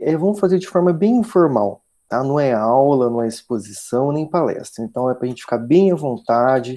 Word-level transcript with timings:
é, 0.00 0.16
vamos 0.16 0.38
fazer 0.38 0.58
de 0.58 0.68
forma 0.68 0.92
bem 0.92 1.16
informal, 1.16 1.82
tá? 2.08 2.22
Não 2.22 2.38
é 2.38 2.52
aula, 2.52 3.10
não 3.10 3.22
é 3.22 3.28
exposição, 3.28 4.12
nem 4.12 4.26
palestra. 4.28 4.84
Então 4.84 5.10
é 5.10 5.14
para 5.14 5.26
a 5.26 5.28
gente 5.28 5.42
ficar 5.42 5.58
bem 5.58 5.92
à 5.92 5.94
vontade 5.94 6.76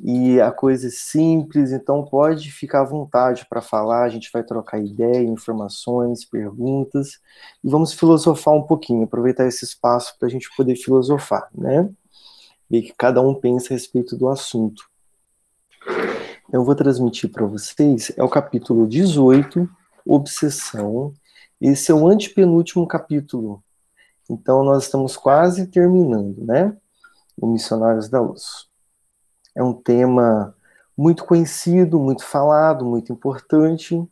e 0.00 0.40
a 0.40 0.50
coisa 0.50 0.88
é 0.88 0.90
simples, 0.90 1.70
então 1.70 2.04
pode 2.04 2.50
ficar 2.50 2.80
à 2.80 2.84
vontade 2.84 3.46
para 3.48 3.60
falar, 3.60 4.04
a 4.04 4.08
gente 4.08 4.28
vai 4.32 4.42
trocar 4.42 4.78
ideia, 4.78 5.22
informações, 5.22 6.24
perguntas, 6.24 7.20
e 7.62 7.68
vamos 7.68 7.92
filosofar 7.92 8.54
um 8.54 8.62
pouquinho, 8.62 9.04
aproveitar 9.04 9.46
esse 9.46 9.64
espaço 9.64 10.18
para 10.18 10.26
a 10.26 10.30
gente 10.30 10.48
poder 10.56 10.74
filosofar, 10.76 11.48
né? 11.54 11.88
Ver 12.68 12.82
que 12.82 12.94
cada 12.98 13.20
um 13.20 13.34
pensa 13.34 13.72
a 13.72 13.76
respeito 13.76 14.16
do 14.16 14.28
assunto. 14.28 14.82
Eu 16.52 16.64
vou 16.64 16.74
transmitir 16.74 17.30
para 17.30 17.46
vocês, 17.46 18.12
é 18.16 18.22
o 18.22 18.28
capítulo 18.28 18.86
18, 18.88 19.68
Obsessão. 20.04 21.14
Esse 21.66 21.90
é 21.90 21.94
o 21.94 22.06
antepenúltimo 22.06 22.86
capítulo. 22.86 23.64
Então 24.28 24.62
nós 24.62 24.84
estamos 24.84 25.16
quase 25.16 25.66
terminando, 25.66 26.44
né? 26.44 26.76
O 27.40 27.46
Missionários 27.46 28.06
da 28.06 28.20
Luz. 28.20 28.68
É 29.54 29.62
um 29.62 29.72
tema 29.72 30.54
muito 30.94 31.24
conhecido, 31.24 31.98
muito 31.98 32.22
falado, 32.22 32.84
muito 32.84 33.14
importante, 33.14 34.06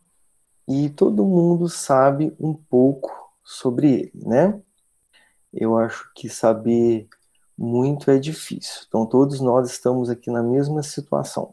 e 0.66 0.88
todo 0.88 1.27
mundo 1.27 1.69
sabe 1.69 2.34
um 2.41 2.55
pouco 2.55 3.12
sobre 3.45 3.92
ele, 4.14 4.25
né? 4.25 4.59
Eu 5.53 5.77
acho 5.77 6.11
que 6.14 6.30
saber 6.30 7.06
muito 7.56 8.11
é 8.11 8.19
difícil. 8.19 8.84
Então 8.89 9.05
todos 9.05 9.42
nós 9.42 9.70
estamos 9.70 10.09
aqui 10.09 10.30
na 10.30 10.42
mesma 10.42 10.83
situação. 10.83 11.53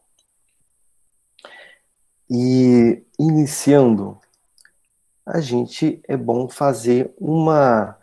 E 2.30 3.03
iniciando, 3.20 4.17
a 5.30 5.39
gente 5.39 6.02
é 6.08 6.17
bom 6.17 6.49
fazer 6.49 7.13
uma 7.19 7.95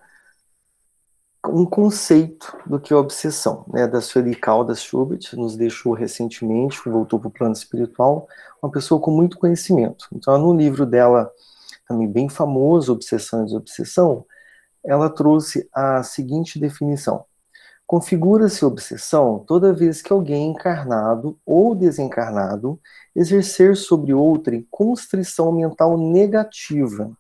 um 1.49 1.65
conceito 1.65 2.57
do 2.67 2.81
que 2.81 2.93
é 2.93 2.97
obsessão, 2.97 3.65
né, 3.73 3.87
da 3.87 4.01
Sueli 4.01 4.35
Caldas 4.35 4.83
Schubert, 4.83 5.21
nos 5.35 5.57
deixou 5.57 5.93
recentemente, 5.93 6.89
voltou 6.89 7.21
para 7.21 7.29
o 7.29 7.31
plano 7.31 7.53
espiritual, 7.53 8.27
uma 8.61 8.71
pessoa 8.71 9.01
com 9.01 9.13
muito 9.13 9.39
conhecimento. 9.39 10.09
Então, 10.13 10.37
no 10.39 10.57
livro 10.57 10.85
dela, 10.85 11.31
também 11.87 12.11
bem 12.11 12.29
famoso, 12.29 12.93
Obsessão 12.93 13.43
e 13.43 13.45
Desobsessão, 13.45 14.27
ela 14.85 15.09
trouxe 15.09 15.69
a 15.73 16.03
seguinte 16.03 16.59
definição. 16.59 17.25
Configura-se 17.87 18.65
obsessão 18.65 19.45
toda 19.47 19.73
vez 19.73 20.03
que 20.03 20.13
alguém 20.13 20.51
encarnado 20.51 21.39
ou 21.47 21.73
desencarnado 21.73 22.81
exercer 23.15 23.77
sobre 23.77 24.13
outrem 24.13 24.67
constrição 24.69 25.53
mental 25.53 25.97
negativa, 25.97 27.17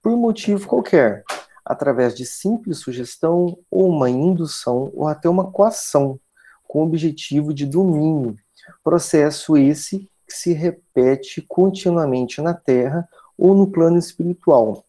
por 0.00 0.16
motivo 0.16 0.66
qualquer, 0.66 1.22
através 1.62 2.14
de 2.14 2.24
simples 2.24 2.78
sugestão 2.78 3.58
ou 3.70 3.90
uma 3.90 4.08
indução 4.08 4.90
ou 4.94 5.06
até 5.06 5.28
uma 5.28 5.50
coação, 5.50 6.18
com 6.66 6.82
objetivo 6.82 7.52
de 7.52 7.66
domínio. 7.66 8.34
Processo 8.82 9.58
esse 9.58 10.10
que 10.26 10.34
se 10.34 10.54
repete 10.54 11.42
continuamente 11.42 12.40
na 12.40 12.54
Terra 12.54 13.06
ou 13.36 13.54
no 13.54 13.70
plano 13.70 13.98
espiritual. 13.98 14.84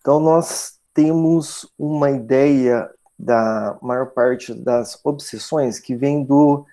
Então, 0.00 0.20
nós 0.20 0.78
temos 0.94 1.68
uma 1.78 2.10
ideia 2.10 2.88
da 3.18 3.76
maior 3.82 4.06
parte 4.06 4.54
das 4.54 4.98
obsessões 5.02 5.80
que 5.80 5.94
vem 5.94 6.22
do 6.22 6.64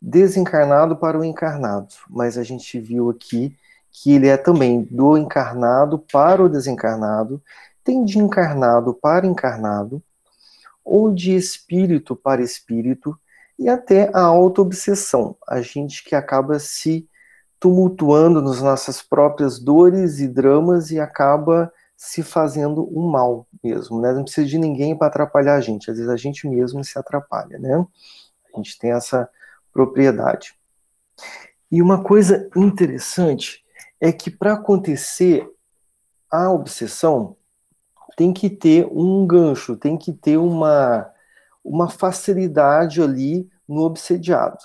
desencarnado 0.00 0.96
para 0.96 1.18
o 1.18 1.24
encarnado, 1.24 1.94
mas 2.10 2.36
a 2.36 2.42
gente 2.42 2.80
viu 2.80 3.10
aqui 3.10 3.56
que 3.90 4.14
ele 4.14 4.26
é 4.26 4.36
também 4.36 4.82
do 4.90 5.16
encarnado 5.16 5.98
para 5.98 6.42
o 6.42 6.48
desencarnado 6.48 7.40
tem 7.84 8.04
de 8.04 8.18
encarnado 8.18 8.94
para 8.94 9.26
encarnado, 9.26 10.02
ou 10.84 11.12
de 11.12 11.34
espírito 11.34 12.16
para 12.16 12.42
espírito, 12.42 13.18
e 13.58 13.68
até 13.68 14.10
a 14.12 14.20
auto-obsessão, 14.22 15.36
a 15.46 15.60
gente 15.60 16.02
que 16.04 16.14
acaba 16.14 16.58
se 16.58 17.08
tumultuando 17.60 18.42
nas 18.42 18.60
nossas 18.60 19.00
próprias 19.00 19.58
dores 19.58 20.18
e 20.18 20.26
dramas 20.26 20.90
e 20.90 20.98
acaba 20.98 21.72
se 22.04 22.20
fazendo 22.20 22.90
um 22.92 23.08
mal 23.08 23.46
mesmo, 23.62 24.00
né? 24.00 24.12
Não 24.12 24.24
precisa 24.24 24.44
de 24.44 24.58
ninguém 24.58 24.98
para 24.98 25.06
atrapalhar 25.06 25.54
a 25.54 25.60
gente, 25.60 25.88
às 25.88 25.96
vezes 25.96 26.10
a 26.10 26.16
gente 26.16 26.48
mesmo 26.48 26.82
se 26.82 26.98
atrapalha, 26.98 27.60
né? 27.60 27.86
A 28.52 28.56
gente 28.56 28.76
tem 28.76 28.90
essa 28.90 29.30
propriedade. 29.72 30.52
E 31.70 31.80
uma 31.80 32.02
coisa 32.02 32.50
interessante 32.56 33.64
é 34.00 34.10
que 34.10 34.32
para 34.32 34.54
acontecer 34.54 35.48
a 36.28 36.50
obsessão, 36.50 37.36
tem 38.16 38.32
que 38.32 38.50
ter 38.50 38.84
um 38.90 39.24
gancho, 39.24 39.76
tem 39.76 39.96
que 39.96 40.12
ter 40.12 40.38
uma, 40.38 41.08
uma 41.64 41.88
facilidade 41.88 43.00
ali 43.00 43.48
no 43.68 43.82
obsediado. 43.82 44.58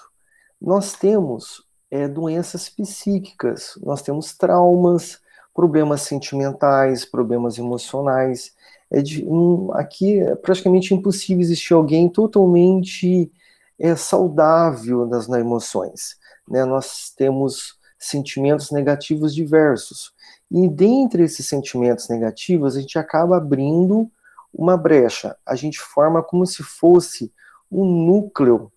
Nós 0.59 0.93
temos 0.93 1.63
é, 1.91 2.07
doenças 2.07 2.67
psíquicas, 2.67 3.77
nós 3.83 4.01
temos 4.01 4.35
traumas, 4.35 5.21
problemas 5.57 6.03
sentimentais, 6.03 7.03
problemas 7.03 7.57
emocionais. 7.57 8.53
É 8.91 9.01
de, 9.01 9.25
um, 9.25 9.73
aqui 9.73 10.19
é 10.19 10.35
praticamente 10.35 10.93
impossível 10.93 11.41
existir 11.41 11.73
alguém 11.73 12.07
totalmente 12.07 13.31
é, 13.79 13.95
saudável 13.95 15.07
nas, 15.07 15.27
nas 15.27 15.39
emoções. 15.39 16.15
Né? 16.47 16.63
Nós 16.63 17.09
temos 17.09 17.75
sentimentos 17.97 18.69
negativos 18.69 19.33
diversos. 19.33 20.13
E 20.51 20.69
dentre 20.69 21.23
esses 21.23 21.47
sentimentos 21.47 22.07
negativos, 22.07 22.77
a 22.77 22.79
gente 22.79 22.99
acaba 22.99 23.37
abrindo 23.37 24.07
uma 24.53 24.77
brecha. 24.77 25.35
A 25.43 25.55
gente 25.55 25.79
forma 25.79 26.21
como 26.21 26.45
se 26.45 26.61
fosse 26.61 27.33
um 27.71 27.83
núcleo 27.83 28.71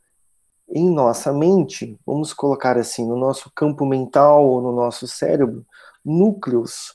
em 0.67 0.89
nossa 0.89 1.31
mente, 1.31 1.99
vamos 2.07 2.33
colocar 2.33 2.79
assim, 2.79 3.07
no 3.07 3.17
nosso 3.17 3.53
campo 3.55 3.85
mental 3.85 4.49
ou 4.49 4.63
no 4.63 4.73
nosso 4.73 5.07
cérebro, 5.07 5.67
núcleos 6.05 6.95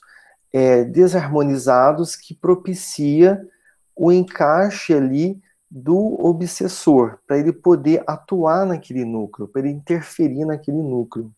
é, 0.52 0.84
desarmonizados 0.84 2.16
que 2.16 2.34
propicia 2.34 3.46
o 3.94 4.12
encaixe 4.12 4.94
ali 4.94 5.40
do 5.70 6.18
obsessor, 6.24 7.18
para 7.26 7.38
ele 7.38 7.52
poder 7.52 8.02
atuar 8.06 8.64
naquele 8.64 9.04
núcleo, 9.04 9.48
para 9.48 9.62
ele 9.62 9.70
interferir 9.70 10.44
naquele 10.44 10.82
núcleo. 10.82 11.32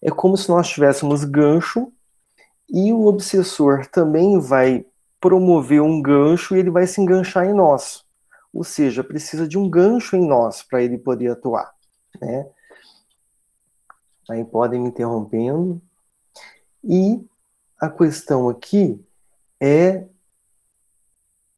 É 0.00 0.10
como 0.10 0.36
se 0.36 0.48
nós 0.48 0.68
tivéssemos 0.68 1.24
gancho 1.24 1.92
e 2.68 2.92
o 2.92 3.06
obsessor 3.06 3.86
também 3.86 4.38
vai 4.38 4.84
promover 5.20 5.80
um 5.80 6.02
gancho 6.02 6.56
e 6.56 6.58
ele 6.58 6.70
vai 6.70 6.86
se 6.86 7.00
enganchar 7.00 7.46
em 7.46 7.54
nós. 7.54 8.04
Ou 8.52 8.64
seja, 8.64 9.04
precisa 9.04 9.46
de 9.46 9.56
um 9.56 9.70
gancho 9.70 10.16
em 10.16 10.26
nós 10.26 10.62
para 10.62 10.82
ele 10.82 10.98
poder 10.98 11.30
atuar. 11.30 11.72
Né? 12.20 12.46
Aí 14.28 14.44
podem 14.44 14.80
me 14.80 14.88
interrompendo. 14.88 15.80
E 16.84 17.24
a 17.80 17.88
questão 17.90 18.48
aqui 18.48 19.04
é, 19.60 20.04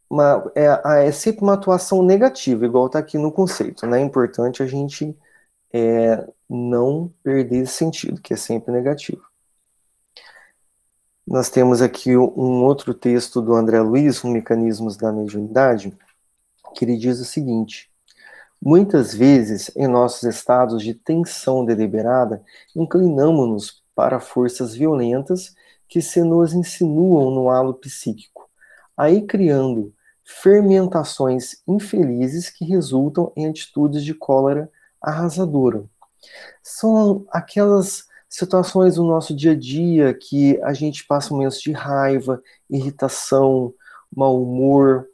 uma, 0.09 0.51
é, 0.55 1.07
é 1.07 1.13
sempre 1.13 1.43
uma 1.43 1.55
atuação 1.55 2.03
negativa, 2.03 2.65
igual 2.65 2.87
está 2.87 2.99
aqui 2.99 3.19
no 3.19 3.33
conceito. 3.33 3.87
Né? 3.87 4.01
É 4.01 4.05
importante 4.05 4.63
a 4.63 4.67
gente 4.67 5.17
é, 5.73 6.27
não 6.49 7.13
perder 7.23 7.63
esse 7.63 7.75
sentido, 7.75 8.21
que 8.21 8.35
é 8.35 8.37
sempre 8.37 8.73
negativo. 8.73 9.23
Nós 11.27 11.49
temos 11.49 11.81
aqui 11.81 12.17
um 12.17 12.63
outro 12.65 12.93
texto 12.93 13.41
do 13.41 13.55
André 13.55 13.81
Luiz, 13.81 14.23
um 14.23 14.31
Mecanismos 14.31 14.97
da 14.97 15.11
Mediunidade, 15.11 15.97
que 16.75 16.85
ele 16.85 16.99
diz 16.99 17.19
o 17.19 17.25
seguinte: 17.25 17.91
Muitas 18.61 19.15
vezes, 19.15 19.71
em 19.77 19.87
nossos 19.87 20.23
estados 20.23 20.83
de 20.83 20.95
tensão 20.95 21.65
deliberada, 21.65 22.43
inclinamos-nos 22.75 23.84
para 23.95 24.21
forças 24.21 24.75
violentas 24.75 25.55
que 25.89 26.01
se 26.03 26.23
nos 26.23 26.53
insinuam 26.53 27.31
no 27.31 27.49
halo 27.49 27.75
psíquico, 27.75 28.49
aí 28.97 29.23
criando 29.23 29.93
fermentações 30.25 31.63
infelizes 31.69 32.49
que 32.49 32.65
resultam 32.65 33.31
em 33.37 33.47
atitudes 33.47 34.03
de 34.03 34.15
cólera 34.15 34.71
arrasadora. 35.01 35.85
São 36.63 37.27
aquelas 37.31 38.07
situações 38.29 38.97
do 38.97 39.05
nosso 39.05 39.37
dia 39.37 39.53
a 39.53 39.57
dia 39.57 40.15
que 40.15 40.61
a 40.63 40.73
gente 40.73 41.07
passa 41.07 41.33
momentos 41.33 41.61
de 41.61 41.73
raiva, 41.73 42.43
irritação, 42.69 43.73
mau 44.15 44.43
humor, 44.43 45.07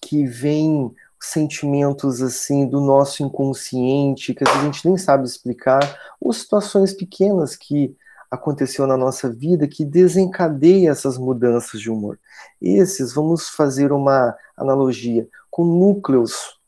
que 0.00 0.26
vem 0.26 0.94
sentimentos 1.18 2.20
assim 2.20 2.66
do 2.66 2.80
nosso 2.80 3.22
inconsciente 3.22 4.34
que 4.34 4.44
a 4.46 4.62
gente 4.62 4.86
nem 4.86 4.98
sabe 4.98 5.24
explicar, 5.24 5.98
ou 6.20 6.32
situações 6.32 6.92
pequenas 6.92 7.56
que 7.56 7.96
aconteceu 8.32 8.86
na 8.86 8.96
nossa 8.96 9.30
vida 9.30 9.68
que 9.68 9.84
desencadeia 9.84 10.90
essas 10.90 11.18
mudanças 11.18 11.78
de 11.78 11.90
humor. 11.90 12.18
Esses, 12.62 13.12
vamos 13.12 13.50
fazer 13.50 13.92
uma 13.92 14.34
analogia 14.56 15.28
com 15.50 15.62
núcleos 15.62 16.58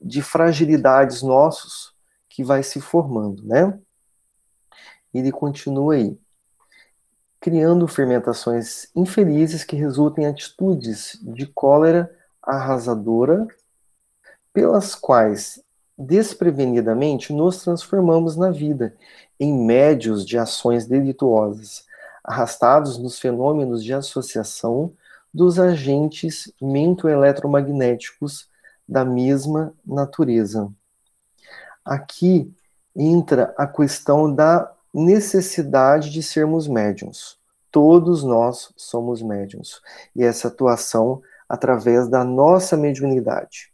de 0.00 0.22
fragilidades 0.22 1.20
nossos 1.20 1.92
que 2.28 2.44
vai 2.44 2.62
se 2.62 2.80
formando, 2.80 3.42
né? 3.44 3.76
Ele 5.12 5.32
continua 5.32 5.94
aí. 5.94 6.16
criando 7.40 7.88
fermentações 7.88 8.88
infelizes 8.94 9.64
que 9.64 9.74
resultam 9.74 10.22
em 10.22 10.26
atitudes 10.28 11.18
de 11.20 11.46
cólera 11.46 12.08
arrasadora, 12.40 13.44
pelas 14.52 14.94
quais 14.94 15.60
desprevenidamente 15.96 17.32
nos 17.32 17.64
transformamos 17.64 18.36
na 18.36 18.52
vida 18.52 18.96
em 19.38 19.52
médios 19.52 20.26
de 20.26 20.38
ações 20.38 20.86
delituosas, 20.86 21.84
arrastados 22.24 22.98
nos 22.98 23.18
fenômenos 23.18 23.82
de 23.82 23.94
associação 23.94 24.92
dos 25.32 25.58
agentes 25.58 26.52
mento-eletromagnéticos 26.60 28.48
da 28.88 29.04
mesma 29.04 29.72
natureza. 29.86 30.72
Aqui 31.84 32.52
entra 32.96 33.54
a 33.56 33.66
questão 33.66 34.32
da 34.32 34.72
necessidade 34.92 36.10
de 36.10 36.22
sermos 36.22 36.66
médiums. 36.66 37.38
Todos 37.70 38.24
nós 38.24 38.72
somos 38.76 39.22
médiums. 39.22 39.80
E 40.16 40.24
essa 40.24 40.48
atuação 40.48 41.22
através 41.48 42.08
da 42.08 42.24
nossa 42.24 42.76
mediunidade. 42.76 43.72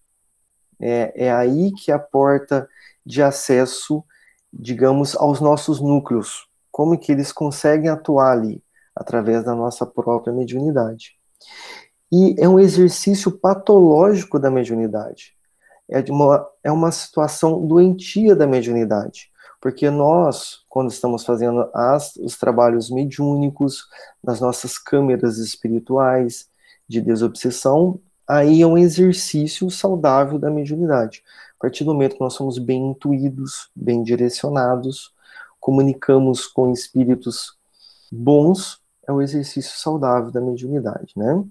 É, 0.81 1.27
é 1.27 1.33
aí 1.33 1.73
que 1.73 1.91
a 1.91 1.99
porta 1.99 2.69
de 3.05 3.23
acesso, 3.23 4.05
digamos, 4.59 5.17
aos 5.17 5.41
nossos 5.41 5.81
núcleos. 5.81 6.47
Como 6.71 6.99
que 6.99 7.13
eles 7.13 7.33
conseguem 7.33 7.91
atuar 7.91 8.33
ali? 8.33 8.63
Através 8.95 9.45
da 9.45 9.55
nossa 9.55 9.85
própria 9.85 10.33
mediunidade. 10.33 11.17
E 12.13 12.37
é 12.39 12.49
um 12.49 12.61
exercício 12.61 13.33
patológico 13.33 14.39
da 14.39 14.51
mediunidade. 14.51 15.35
É, 15.91 16.01
uma, 16.11 16.49
é 16.63 16.71
uma 16.71 16.93
situação 16.93 17.67
doentia 17.67 18.37
da 18.37 18.47
mediunidade. 18.47 19.31
Porque 19.61 19.91
nós, 19.91 20.59
quando 20.69 20.91
estamos 20.91 21.25
fazendo 21.25 21.69
as, 21.75 22.15
os 22.17 22.37
trabalhos 22.37 22.91
mediúnicos, 22.91 23.85
nas 24.23 24.41
nossas 24.41 24.79
câmeras 24.79 25.39
espirituais 25.39 26.47
de 26.87 27.01
desobsessão, 27.01 27.99
aí 28.29 28.63
é 28.63 28.67
um 28.67 28.79
exercício 28.79 29.71
saudável 29.71 30.39
da 30.39 30.51
mediunidade. 30.51 31.23
Partir 31.65 31.83
do 31.83 31.95
momento 31.95 32.17
que 32.17 32.21
nós 32.21 32.35
somos 32.35 32.59
bem 32.59 32.91
intuídos, 32.91 33.71
bem 33.75 34.03
direcionados, 34.03 35.15
comunicamos 35.59 36.47
com 36.47 36.71
espíritos 36.71 37.59
bons, 38.13 38.83
é 39.09 39.11
o 39.11 39.23
exercício 39.23 39.75
saudável 39.79 40.31
da 40.31 40.43
mediunidade, 40.43 41.15
né? 41.17 41.43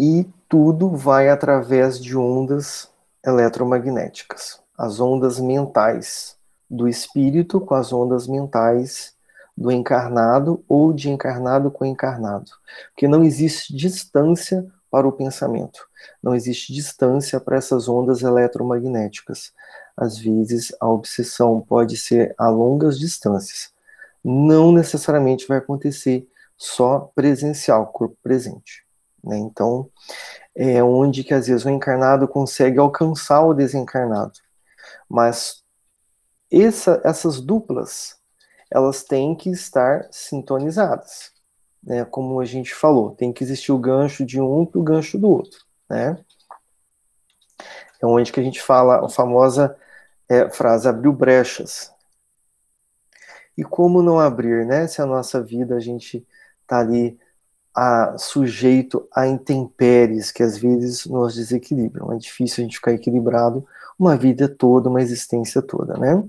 E 0.00 0.26
tudo 0.48 0.96
vai 0.96 1.28
através 1.28 2.00
de 2.00 2.16
ondas 2.16 2.90
eletromagnéticas, 3.22 4.62
as 4.78 5.00
ondas 5.00 5.38
mentais 5.38 6.38
do 6.70 6.88
espírito 6.88 7.60
com 7.60 7.74
as 7.74 7.92
ondas 7.92 8.26
mentais 8.26 9.14
do 9.54 9.70
encarnado 9.70 10.64
ou 10.66 10.90
de 10.90 11.10
encarnado 11.10 11.70
com 11.70 11.84
encarnado. 11.84 12.50
Porque 12.94 13.06
não 13.06 13.22
existe 13.22 13.76
distância 13.76 14.66
para 14.90 15.06
o 15.06 15.12
pensamento, 15.12 15.86
não 16.22 16.34
existe 16.34 16.72
distância 16.72 17.38
para 17.40 17.56
essas 17.56 17.88
ondas 17.88 18.22
eletromagnéticas. 18.22 19.52
Às 19.96 20.18
vezes, 20.18 20.74
a 20.80 20.88
obsessão 20.88 21.60
pode 21.60 21.96
ser 21.96 22.34
a 22.38 22.48
longas 22.48 22.98
distâncias. 22.98 23.72
Não 24.24 24.72
necessariamente 24.72 25.46
vai 25.46 25.58
acontecer 25.58 26.28
só 26.56 27.10
presencial, 27.14 27.86
corpo 27.88 28.16
presente. 28.22 28.84
Né? 29.22 29.38
Então, 29.38 29.90
é 30.54 30.82
onde 30.82 31.22
que 31.22 31.34
às 31.34 31.46
vezes 31.46 31.64
o 31.64 31.70
encarnado 31.70 32.26
consegue 32.26 32.78
alcançar 32.78 33.44
o 33.44 33.54
desencarnado. 33.54 34.38
Mas 35.08 35.62
essa, 36.50 37.00
essas 37.04 37.40
duplas, 37.40 38.16
elas 38.70 39.02
têm 39.04 39.34
que 39.34 39.50
estar 39.50 40.08
sintonizadas. 40.10 41.32
Né? 41.82 42.04
Como 42.04 42.40
a 42.40 42.44
gente 42.44 42.74
falou, 42.74 43.12
tem 43.12 43.32
que 43.32 43.42
existir 43.42 43.72
o 43.72 43.78
gancho 43.78 44.24
de 44.24 44.40
um 44.40 44.66
para 44.66 44.80
o 44.80 44.84
gancho 44.84 45.18
do 45.18 45.28
outro. 45.28 45.60
Né? 45.88 46.18
É 48.00 48.06
onde 48.06 48.32
que 48.32 48.40
a 48.40 48.42
gente 48.42 48.62
fala 48.62 49.04
a 49.04 49.08
famosa 49.08 49.76
é, 50.28 50.48
frase 50.50 50.88
abriu 50.88 51.12
brechas. 51.12 51.92
E 53.56 53.64
como 53.64 54.02
não 54.02 54.20
abrir, 54.20 54.64
né? 54.64 54.86
Se 54.86 55.02
a 55.02 55.06
nossa 55.06 55.42
vida 55.42 55.74
a 55.74 55.80
gente 55.80 56.24
está 56.62 56.78
ali 56.78 57.18
a, 57.74 58.16
sujeito 58.18 59.08
a 59.12 59.26
intempéries 59.26 60.30
que 60.30 60.42
às 60.42 60.56
vezes 60.58 61.06
nos 61.06 61.34
desequilibram. 61.34 62.12
É 62.12 62.18
difícil 62.18 62.62
a 62.62 62.64
gente 62.64 62.76
ficar 62.76 62.92
equilibrado 62.92 63.66
uma 63.98 64.16
vida 64.16 64.48
toda, 64.48 64.88
uma 64.88 65.02
existência 65.02 65.60
toda, 65.60 65.96
né? 65.98 66.22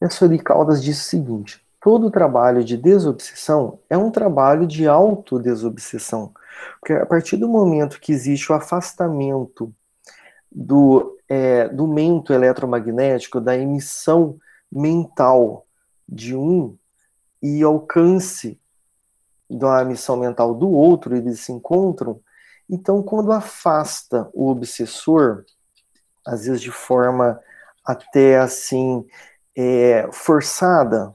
E 0.00 0.04
a 0.04 0.42
Caldas 0.42 0.82
diz 0.82 1.00
o 1.00 1.04
seguinte: 1.04 1.64
todo 1.82 2.12
trabalho 2.12 2.62
de 2.62 2.76
desobsessão 2.76 3.80
é 3.90 3.98
um 3.98 4.10
trabalho 4.10 4.66
de 4.66 4.86
autodesobsessão. 4.86 6.32
Porque 6.78 6.92
a 6.92 7.04
partir 7.04 7.36
do 7.36 7.48
momento 7.48 8.00
que 8.00 8.12
existe 8.12 8.52
o 8.52 8.54
afastamento 8.54 9.74
do, 10.50 11.18
é, 11.28 11.68
do 11.68 11.88
mento 11.88 12.32
eletromagnético, 12.32 13.40
da 13.40 13.58
emissão 13.58 14.38
mental 14.70 15.66
de 16.08 16.36
um 16.36 16.76
e 17.42 17.62
alcance 17.64 18.60
da 19.50 19.84
missão 19.84 20.16
mental 20.16 20.54
do 20.54 20.70
outro, 20.70 21.16
eles 21.16 21.40
se 21.40 21.52
encontram. 21.52 22.20
Então, 22.70 23.02
quando 23.02 23.32
afasta 23.32 24.30
o 24.32 24.48
obsessor, 24.48 25.44
às 26.24 26.44
vezes 26.44 26.60
de 26.60 26.70
forma 26.70 27.40
até 27.84 28.38
assim 28.38 29.04
é, 29.56 30.08
forçada, 30.12 31.12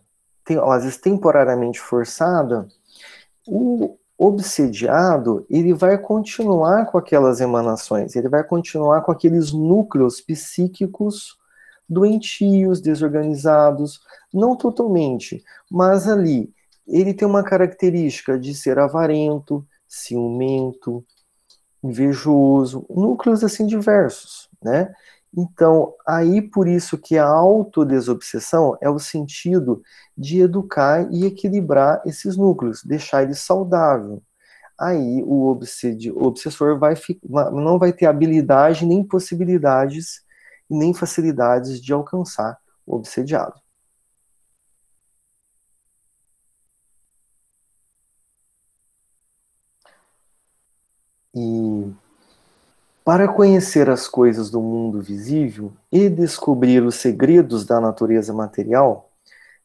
às 0.53 0.83
vezes 0.83 0.97
temporariamente 0.97 1.79
forçada, 1.79 2.67
o 3.45 3.97
obsediado 4.17 5.45
ele 5.49 5.73
vai 5.73 5.97
continuar 5.97 6.85
com 6.87 6.97
aquelas 6.97 7.39
emanações, 7.39 8.15
ele 8.15 8.29
vai 8.29 8.43
continuar 8.43 9.01
com 9.01 9.11
aqueles 9.11 9.51
núcleos 9.51 10.19
psíquicos 10.21 11.37
doentios, 11.87 12.81
desorganizados, 12.81 14.01
não 14.33 14.55
totalmente, 14.55 15.43
mas 15.71 16.07
ali 16.07 16.51
ele 16.87 17.13
tem 17.13 17.27
uma 17.27 17.43
característica 17.43 18.37
de 18.39 18.53
ser 18.53 18.79
avarento, 18.79 19.65
ciumento, 19.87 21.05
invejoso, 21.83 22.85
núcleos 22.89 23.43
assim 23.43 23.65
diversos, 23.65 24.49
né? 24.61 24.93
Então, 25.35 25.93
aí 26.07 26.41
por 26.41 26.67
isso 26.67 26.97
que 26.97 27.17
a 27.17 27.25
autodesobsessão 27.25 28.77
é 28.81 28.89
o 28.89 28.99
sentido 28.99 29.81
de 30.17 30.41
educar 30.41 31.07
e 31.11 31.25
equilibrar 31.25 32.01
esses 32.05 32.37
núcleos, 32.37 32.83
deixar 32.83 33.23
eles 33.23 33.39
saudáveis. 33.39 34.19
Aí 34.79 35.23
o, 35.25 35.47
obsessor 35.47 36.79
vai, 36.79 36.95
não 37.51 37.79
vai 37.79 37.93
ter 37.93 38.05
habilidade 38.05 38.85
nem 38.85 39.03
possibilidades 39.03 40.25
nem 40.69 40.93
facilidades 40.93 41.81
de 41.81 41.93
alcançar 41.93 42.57
o 42.85 42.95
obsediado. 42.95 43.59
E 51.33 51.93
para 53.07 53.25
conhecer 53.25 53.89
as 53.89 54.05
coisas 54.05 54.49
do 54.49 54.59
mundo 54.59 55.01
visível 55.01 55.71
e 55.89 56.09
descobrir 56.09 56.83
os 56.83 56.95
segredos 56.95 57.65
da 57.65 57.79
natureza 57.79 58.33
material, 58.33 59.09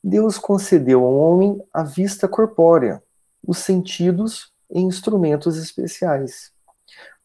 Deus 0.01 0.39
concedeu 0.39 1.03
ao 1.03 1.13
homem 1.13 1.61
a 1.75 1.83
vista 1.83 2.29
corpórea, 2.29 3.03
os 3.45 3.59
sentidos 3.59 4.53
e 4.71 4.81
instrumentos 4.81 5.57
especiais. 5.57 6.53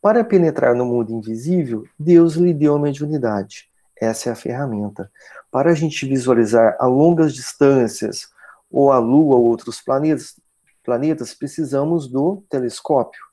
Para 0.01 0.23
penetrar 0.23 0.73
no 0.73 0.87
mundo 0.87 1.11
invisível, 1.11 1.83
Deus 1.99 2.33
lhe 2.33 2.51
deu 2.51 2.73
a 2.73 2.79
mediunidade. 2.79 3.69
Essa 3.95 4.29
é 4.29 4.31
a 4.31 4.35
ferramenta. 4.35 5.11
Para 5.51 5.69
a 5.69 5.75
gente 5.75 6.03
visualizar 6.07 6.75
a 6.79 6.87
longas 6.87 7.31
distâncias, 7.31 8.27
ou 8.71 8.91
a 8.91 8.97
Lua 8.97 9.35
ou 9.35 9.45
outros 9.45 9.79
planetas, 9.81 10.35
planetas 10.83 11.35
precisamos 11.35 12.07
do 12.07 12.43
telescópio. 12.49 13.26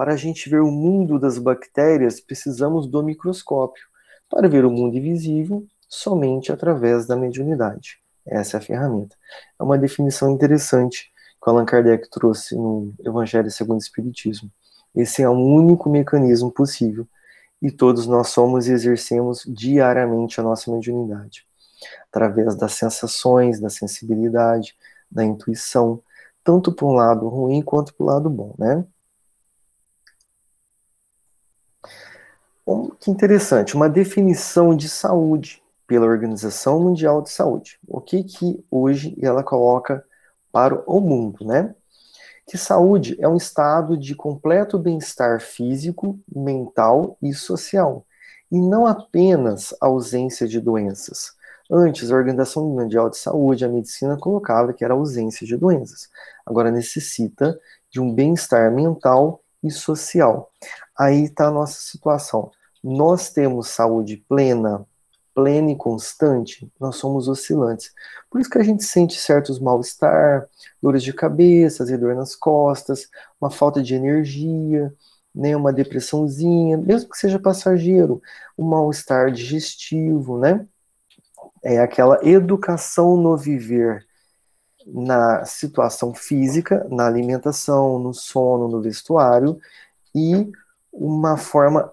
Para 0.00 0.14
a 0.14 0.16
gente 0.16 0.48
ver 0.48 0.62
o 0.62 0.70
mundo 0.70 1.18
das 1.18 1.36
bactérias, 1.36 2.22
precisamos 2.22 2.86
do 2.86 3.02
microscópio. 3.02 3.84
Para 4.30 4.48
ver 4.48 4.64
o 4.64 4.70
mundo 4.70 4.96
invisível, 4.96 5.66
somente 5.86 6.50
através 6.50 7.06
da 7.06 7.14
mediunidade. 7.14 7.98
Essa 8.26 8.56
é 8.56 8.58
a 8.58 8.62
ferramenta. 8.62 9.14
É 9.58 9.62
uma 9.62 9.76
definição 9.76 10.30
interessante 10.30 11.12
que 11.44 11.50
Allan 11.50 11.66
Kardec 11.66 12.08
trouxe 12.08 12.56
no 12.56 12.94
Evangelho 13.04 13.50
segundo 13.50 13.76
o 13.76 13.82
Espiritismo. 13.82 14.50
Esse 14.96 15.20
é 15.22 15.28
o 15.28 15.34
único 15.34 15.90
mecanismo 15.90 16.50
possível 16.50 17.06
e 17.60 17.70
todos 17.70 18.06
nós 18.06 18.28
somos 18.28 18.68
e 18.68 18.72
exercemos 18.72 19.44
diariamente 19.46 20.40
a 20.40 20.42
nossa 20.42 20.72
mediunidade, 20.72 21.44
através 22.08 22.56
das 22.56 22.72
sensações, 22.72 23.60
da 23.60 23.68
sensibilidade, 23.68 24.74
da 25.10 25.22
intuição, 25.22 26.02
tanto 26.42 26.72
para 26.72 26.86
um 26.86 26.94
lado 26.94 27.28
ruim 27.28 27.60
quanto 27.60 27.92
para 27.92 28.02
o 28.02 28.06
lado 28.06 28.30
bom, 28.30 28.54
né? 28.58 28.82
Que 33.00 33.10
interessante, 33.10 33.74
uma 33.74 33.88
definição 33.88 34.76
de 34.76 34.88
saúde 34.88 35.62
pela 35.86 36.06
Organização 36.06 36.78
Mundial 36.78 37.20
de 37.20 37.30
Saúde. 37.30 37.80
O 37.88 38.00
que 38.00 38.22
que 38.22 38.64
hoje 38.70 39.16
ela 39.20 39.42
coloca 39.42 40.04
para 40.52 40.80
o 40.86 41.00
mundo, 41.00 41.44
né? 41.44 41.74
Que 42.46 42.56
saúde 42.56 43.16
é 43.18 43.26
um 43.26 43.36
estado 43.36 43.96
de 43.96 44.14
completo 44.14 44.78
bem-estar 44.78 45.40
físico, 45.40 46.20
mental 46.32 47.16
e 47.20 47.34
social, 47.34 48.06
e 48.52 48.60
não 48.60 48.86
apenas 48.86 49.74
ausência 49.80 50.46
de 50.46 50.60
doenças. 50.60 51.32
Antes, 51.68 52.12
a 52.12 52.14
Organização 52.14 52.68
Mundial 52.68 53.10
de 53.10 53.16
Saúde, 53.16 53.64
a 53.64 53.68
medicina 53.68 54.16
colocava 54.16 54.72
que 54.72 54.84
era 54.84 54.94
ausência 54.94 55.44
de 55.44 55.56
doenças. 55.56 56.08
Agora 56.46 56.70
necessita 56.70 57.58
de 57.90 58.00
um 58.00 58.14
bem-estar 58.14 58.70
mental 58.70 59.42
e 59.62 59.70
social. 59.72 60.52
Aí 60.96 61.24
está 61.24 61.48
a 61.48 61.50
nossa 61.50 61.80
situação. 61.80 62.52
Nós 62.82 63.30
temos 63.30 63.68
saúde 63.68 64.16
plena, 64.28 64.86
plena 65.34 65.70
e 65.70 65.76
constante, 65.76 66.70
nós 66.78 66.96
somos 66.96 67.28
oscilantes. 67.28 67.92
Por 68.30 68.40
isso 68.40 68.50
que 68.50 68.58
a 68.58 68.62
gente 68.62 68.84
sente 68.84 69.18
certos 69.20 69.58
mal-estar, 69.58 70.48
dores 70.82 71.02
de 71.02 71.12
cabeça, 71.12 71.84
dor 71.98 72.14
nas 72.14 72.34
costas, 72.34 73.08
uma 73.40 73.50
falta 73.50 73.82
de 73.82 73.94
energia, 73.94 74.92
né, 75.34 75.56
uma 75.56 75.72
depressãozinha, 75.72 76.76
mesmo 76.76 77.10
que 77.10 77.18
seja 77.18 77.38
passageiro, 77.38 78.20
um 78.58 78.64
mal-estar 78.64 79.30
digestivo, 79.30 80.38
né? 80.38 80.66
É 81.62 81.78
aquela 81.78 82.18
educação 82.26 83.16
no 83.16 83.36
viver 83.36 84.06
na 84.86 85.44
situação 85.44 86.14
física, 86.14 86.86
na 86.90 87.06
alimentação, 87.06 87.98
no 87.98 88.12
sono, 88.12 88.66
no 88.66 88.80
vestuário 88.80 89.58
e 90.14 90.50
uma 90.92 91.36
forma 91.36 91.92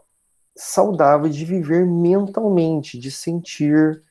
saudável 0.57 1.29
de 1.29 1.45
viver 1.45 1.85
mentalmente, 1.85 2.97
de 2.97 3.11
sentir, 3.11 4.01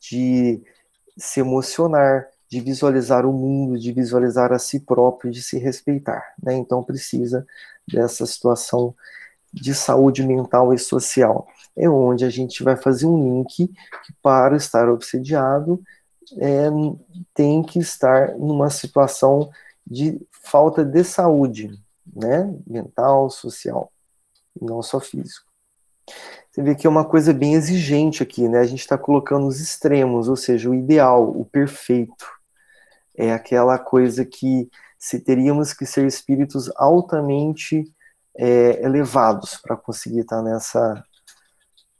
de 0.00 0.62
se 1.16 1.40
emocionar, 1.40 2.26
de 2.48 2.60
visualizar 2.60 3.26
o 3.26 3.32
mundo, 3.32 3.78
de 3.78 3.92
visualizar 3.92 4.52
a 4.52 4.58
si 4.58 4.80
próprio, 4.80 5.30
de 5.30 5.42
se 5.42 5.58
respeitar. 5.58 6.34
Né? 6.42 6.54
Então 6.54 6.82
precisa 6.82 7.46
dessa 7.86 8.26
situação 8.26 8.94
de 9.52 9.74
saúde 9.74 10.26
mental 10.26 10.72
e 10.72 10.78
social. 10.78 11.46
É 11.76 11.88
onde 11.88 12.24
a 12.24 12.30
gente 12.30 12.62
vai 12.62 12.76
fazer 12.76 13.06
um 13.06 13.22
link 13.22 13.68
que, 13.68 14.12
para 14.22 14.56
estar 14.56 14.88
obsediado, 14.88 15.82
é, 16.38 16.68
tem 17.34 17.62
que 17.62 17.78
estar 17.78 18.36
numa 18.38 18.70
situação 18.70 19.50
de 19.86 20.20
falta 20.30 20.84
de 20.84 21.02
saúde, 21.04 21.70
né? 22.14 22.52
mental, 22.66 23.28
social, 23.28 23.92
não 24.60 24.82
só 24.82 25.00
físico. 25.00 25.49
Você 26.50 26.62
vê 26.62 26.74
que 26.74 26.86
é 26.86 26.90
uma 26.90 27.04
coisa 27.04 27.32
bem 27.32 27.54
exigente 27.54 28.22
aqui, 28.22 28.48
né? 28.48 28.58
A 28.58 28.66
gente 28.66 28.80
está 28.80 28.98
colocando 28.98 29.46
os 29.46 29.60
extremos, 29.60 30.28
ou 30.28 30.36
seja, 30.36 30.68
o 30.68 30.74
ideal, 30.74 31.30
o 31.30 31.44
perfeito. 31.44 32.26
É 33.16 33.32
aquela 33.32 33.78
coisa 33.78 34.24
que 34.24 34.68
se 34.98 35.20
teríamos 35.20 35.72
que 35.72 35.86
ser 35.86 36.06
espíritos 36.06 36.70
altamente 36.76 37.84
é, 38.36 38.84
elevados 38.84 39.56
para 39.56 39.76
conseguir 39.76 40.20
estar 40.20 40.36
tá 40.38 40.42
nessa 40.42 41.04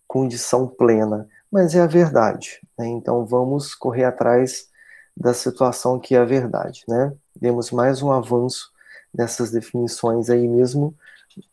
condição 0.07 0.67
plena. 0.67 1.29
Mas 1.51 1.75
é 1.75 1.81
a 1.81 1.87
verdade, 1.87 2.61
né? 2.79 2.87
Então 2.89 3.25
vamos 3.25 3.75
correr 3.75 4.05
atrás 4.05 4.69
da 5.17 5.35
situação 5.35 5.99
que 5.99 6.15
é 6.15 6.19
a 6.19 6.25
verdade, 6.25 6.85
né? 6.89 7.13
Demos 7.35 7.71
mais 7.71 8.03
um 8.03 8.11
avanço 8.11 8.73
nessas 9.13 9.51
definições 9.51 10.31
aí 10.31 10.47
mesmo 10.47 10.95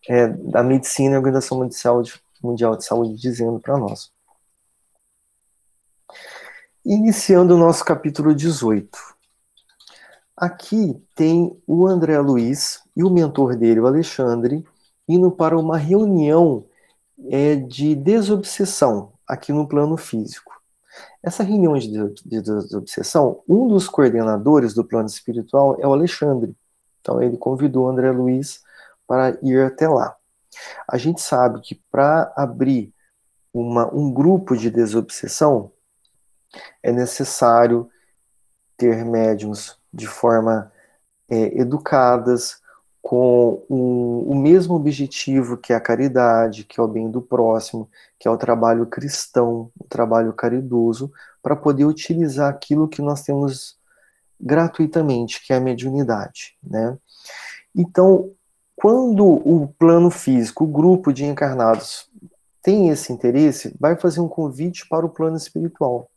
é, 0.07 0.27
da 0.27 0.63
medicina 0.63 1.15
e 1.15 1.17
Organização 1.17 1.59
Mundial 1.59 2.01
de 2.01 2.13
Mundial 2.41 2.75
de 2.75 2.85
Saúde 2.85 3.15
dizendo 3.15 3.59
para 3.59 3.77
nós. 3.77 4.11
Iniciando 6.85 7.55
o 7.55 7.57
nosso 7.57 7.83
capítulo 7.83 8.33
18. 8.33 8.97
Aqui 10.35 11.01
tem 11.15 11.59
o 11.65 11.87
André 11.87 12.19
Luiz 12.19 12.81
e 12.95 13.03
o 13.03 13.09
mentor 13.09 13.55
dele, 13.55 13.79
o 13.79 13.87
Alexandre, 13.87 14.63
indo 15.07 15.31
para 15.31 15.57
uma 15.57 15.77
reunião 15.77 16.65
é, 17.29 17.55
de 17.55 17.95
desobsessão 17.95 19.13
aqui 19.27 19.51
no 19.51 19.67
plano 19.67 19.97
físico. 19.97 20.53
Essa 21.21 21.43
reunião 21.43 21.73
de, 21.77 21.89
de 21.89 22.41
desobsessão, 22.41 23.41
um 23.47 23.67
dos 23.67 23.87
coordenadores 23.87 24.73
do 24.73 24.83
plano 24.83 25.07
espiritual 25.07 25.75
é 25.79 25.87
o 25.87 25.93
Alexandre. 25.93 26.55
Então 27.01 27.21
ele 27.21 27.37
convidou 27.37 27.85
o 27.85 27.89
André 27.89 28.11
Luiz 28.11 28.61
para 29.07 29.37
ir 29.41 29.59
até 29.61 29.87
lá. 29.87 30.15
A 30.87 30.97
gente 30.97 31.21
sabe 31.21 31.61
que 31.61 31.75
para 31.91 32.31
abrir 32.35 32.93
uma, 33.53 33.93
um 33.93 34.11
grupo 34.11 34.55
de 34.55 34.69
desobsessão 34.69 35.71
é 36.81 36.91
necessário 36.91 37.89
ter 38.77 39.03
médiums 39.03 39.77
de 39.91 40.07
forma 40.07 40.71
é, 41.29 41.59
educadas, 41.59 42.61
com 43.07 43.65
um, 43.69 44.31
o 44.31 44.35
mesmo 44.35 44.75
objetivo 44.75 45.55
que 45.55 45.71
é 45.71 45.77
a 45.77 45.81
caridade, 45.81 46.65
que 46.65 46.77
é 46.77 46.83
o 46.83 46.87
bem 46.89 47.09
do 47.09 47.21
próximo, 47.21 47.89
que 48.19 48.27
é 48.27 48.31
o 48.31 48.37
trabalho 48.37 48.85
cristão, 48.85 49.71
o 49.79 49.85
trabalho 49.85 50.33
caridoso, 50.33 51.09
para 51.41 51.55
poder 51.55 51.85
utilizar 51.85 52.49
aquilo 52.49 52.85
que 52.85 53.01
nós 53.01 53.21
temos 53.21 53.77
gratuitamente, 54.37 55.41
que 55.41 55.53
é 55.53 55.55
a 55.55 55.61
mediunidade. 55.61 56.57
Né? 56.61 56.97
Então, 57.73 58.31
quando 58.77 59.25
o 59.25 59.67
plano 59.79 60.11
físico, 60.11 60.63
o 60.63 60.67
grupo 60.67 61.11
de 61.11 61.25
encarnados 61.25 62.07
tem 62.61 62.89
esse 62.89 63.11
interesse, 63.11 63.75
vai 63.79 63.95
fazer 63.95 64.19
um 64.19 64.27
convite 64.27 64.87
para 64.87 65.03
o 65.03 65.09
plano 65.09 65.35
espiritual. 65.35 66.11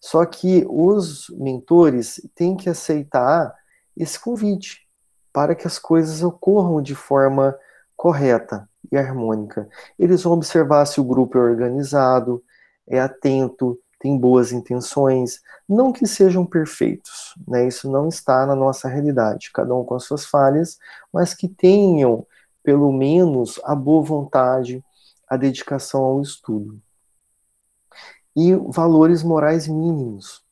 Só 0.00 0.24
que 0.24 0.64
os 0.70 1.28
mentores 1.30 2.20
têm 2.36 2.56
que 2.56 2.70
aceitar 2.70 3.52
esse 3.96 4.18
convite 4.18 4.86
para 5.32 5.56
que 5.56 5.66
as 5.66 5.76
coisas 5.76 6.22
ocorram 6.22 6.80
de 6.80 6.94
forma 6.94 7.58
correta 7.96 8.68
e 8.92 8.96
harmônica. 8.96 9.68
Eles 9.98 10.22
vão 10.22 10.34
observar 10.34 10.86
se 10.86 11.00
o 11.00 11.04
grupo 11.04 11.36
é 11.36 11.40
organizado, 11.40 12.40
é 12.86 13.00
atento, 13.00 13.76
tem 13.98 14.16
boas 14.16 14.52
intenções, 14.52 15.40
não 15.68 15.92
que 15.92 16.06
sejam 16.06 16.46
perfeitos, 16.46 17.34
né? 17.46 17.66
Isso 17.66 17.90
não 17.90 18.08
está 18.08 18.46
na 18.46 18.54
nossa 18.54 18.88
realidade, 18.88 19.50
cada 19.52 19.74
um 19.74 19.84
com 19.84 19.94
as 19.94 20.04
suas 20.04 20.24
falhas, 20.24 20.78
mas 21.12 21.34
que 21.34 21.48
tenham 21.48 22.26
pelo 22.62 22.92
menos 22.92 23.60
a 23.64 23.74
boa 23.74 24.02
vontade, 24.02 24.84
a 25.28 25.36
dedicação 25.36 26.04
ao 26.04 26.20
estudo. 26.20 26.80
E 28.36 28.54
valores 28.54 29.22
morais 29.22 29.66
mínimos. 29.66 30.44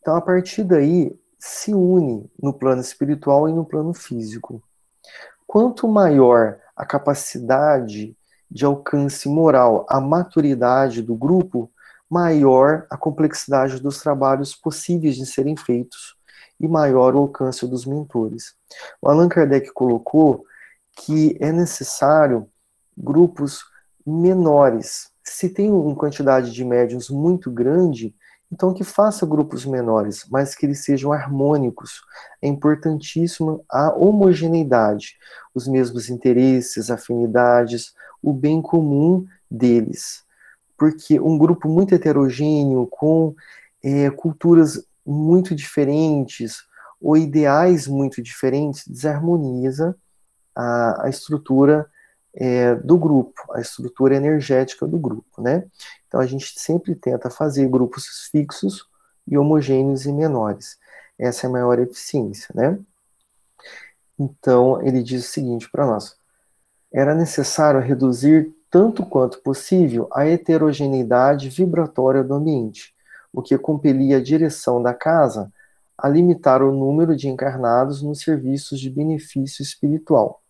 Então, 0.00 0.14
a 0.14 0.20
partir 0.20 0.62
daí, 0.62 1.18
se 1.38 1.72
une 1.74 2.30
no 2.40 2.52
plano 2.52 2.80
espiritual 2.80 3.48
e 3.48 3.52
no 3.52 3.64
plano 3.64 3.92
físico. 3.92 4.62
Quanto 5.46 5.88
maior 5.88 6.58
a 6.76 6.84
capacidade 6.84 8.16
de 8.50 8.64
alcance 8.64 9.28
moral, 9.28 9.86
a 9.88 10.00
maturidade 10.00 11.02
do 11.02 11.14
grupo, 11.14 11.70
maior 12.10 12.86
a 12.88 12.96
complexidade 12.96 13.80
dos 13.80 14.00
trabalhos 14.00 14.54
possíveis 14.54 15.16
de 15.16 15.26
serem 15.26 15.56
feitos 15.56 16.16
e 16.58 16.66
maior 16.66 17.14
o 17.14 17.18
alcance 17.18 17.66
dos 17.66 17.84
mentores. 17.84 18.54
O 19.02 19.08
Allan 19.08 19.28
Kardec 19.28 19.72
colocou 19.72 20.44
que 20.96 21.36
é 21.40 21.52
necessário 21.52 22.48
grupos 22.96 23.64
menores. 24.06 25.10
Se 25.22 25.48
tem 25.50 25.70
uma 25.70 25.94
quantidade 25.94 26.52
de 26.52 26.64
médiums 26.64 27.10
muito 27.10 27.50
grande, 27.50 28.14
então 28.50 28.72
que 28.72 28.84
faça 28.84 29.26
grupos 29.26 29.66
menores, 29.66 30.24
mas 30.30 30.54
que 30.54 30.64
eles 30.64 30.84
sejam 30.84 31.12
harmônicos. 31.12 32.00
É 32.40 32.46
importantíssimo 32.46 33.64
a 33.68 33.92
homogeneidade, 33.92 35.18
os 35.52 35.66
mesmos 35.66 36.08
interesses, 36.08 36.90
afinidades, 36.90 37.92
o 38.22 38.32
bem 38.32 38.62
comum 38.62 39.26
deles 39.50 40.25
porque 40.76 41.18
um 41.20 41.38
grupo 41.38 41.68
muito 41.68 41.94
heterogêneo, 41.94 42.86
com 42.86 43.34
é, 43.82 44.10
culturas 44.10 44.84
muito 45.04 45.54
diferentes 45.54 46.64
ou 47.00 47.16
ideais 47.16 47.86
muito 47.86 48.22
diferentes, 48.22 48.86
desarmoniza 48.86 49.96
a, 50.54 51.06
a 51.06 51.08
estrutura 51.08 51.86
é, 52.34 52.74
do 52.74 52.98
grupo, 52.98 53.40
a 53.52 53.60
estrutura 53.60 54.16
energética 54.16 54.86
do 54.86 54.98
grupo, 54.98 55.40
né? 55.40 55.64
Então 56.06 56.20
a 56.20 56.26
gente 56.26 56.58
sempre 56.58 56.94
tenta 56.94 57.30
fazer 57.30 57.68
grupos 57.68 58.28
fixos 58.30 58.86
e 59.26 59.38
homogêneos 59.38 60.04
e 60.04 60.12
menores. 60.12 60.78
Essa 61.18 61.46
é 61.46 61.48
a 61.48 61.52
maior 61.52 61.78
eficiência, 61.78 62.48
né? 62.54 62.78
Então 64.18 64.82
ele 64.82 65.02
diz 65.02 65.24
o 65.24 65.28
seguinte 65.28 65.70
para 65.70 65.86
nós: 65.86 66.16
era 66.92 67.14
necessário 67.14 67.80
reduzir 67.80 68.54
tanto 68.70 69.04
quanto 69.04 69.40
possível, 69.42 70.08
a 70.12 70.26
heterogeneidade 70.26 71.48
vibratória 71.48 72.22
do 72.22 72.34
ambiente, 72.34 72.94
o 73.32 73.42
que 73.42 73.56
compelia 73.56 74.18
a 74.18 74.22
direção 74.22 74.82
da 74.82 74.92
casa 74.92 75.52
a 75.96 76.08
limitar 76.08 76.62
o 76.62 76.72
número 76.72 77.16
de 77.16 77.28
encarnados 77.28 78.02
nos 78.02 78.20
serviços 78.20 78.78
de 78.78 78.90
benefício 78.90 79.62
espiritual. 79.62 80.42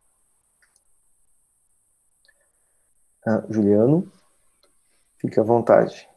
Ah, 3.24 3.44
Juliano, 3.48 4.10
fique 5.18 5.38
à 5.38 5.42
vontade. 5.42 6.08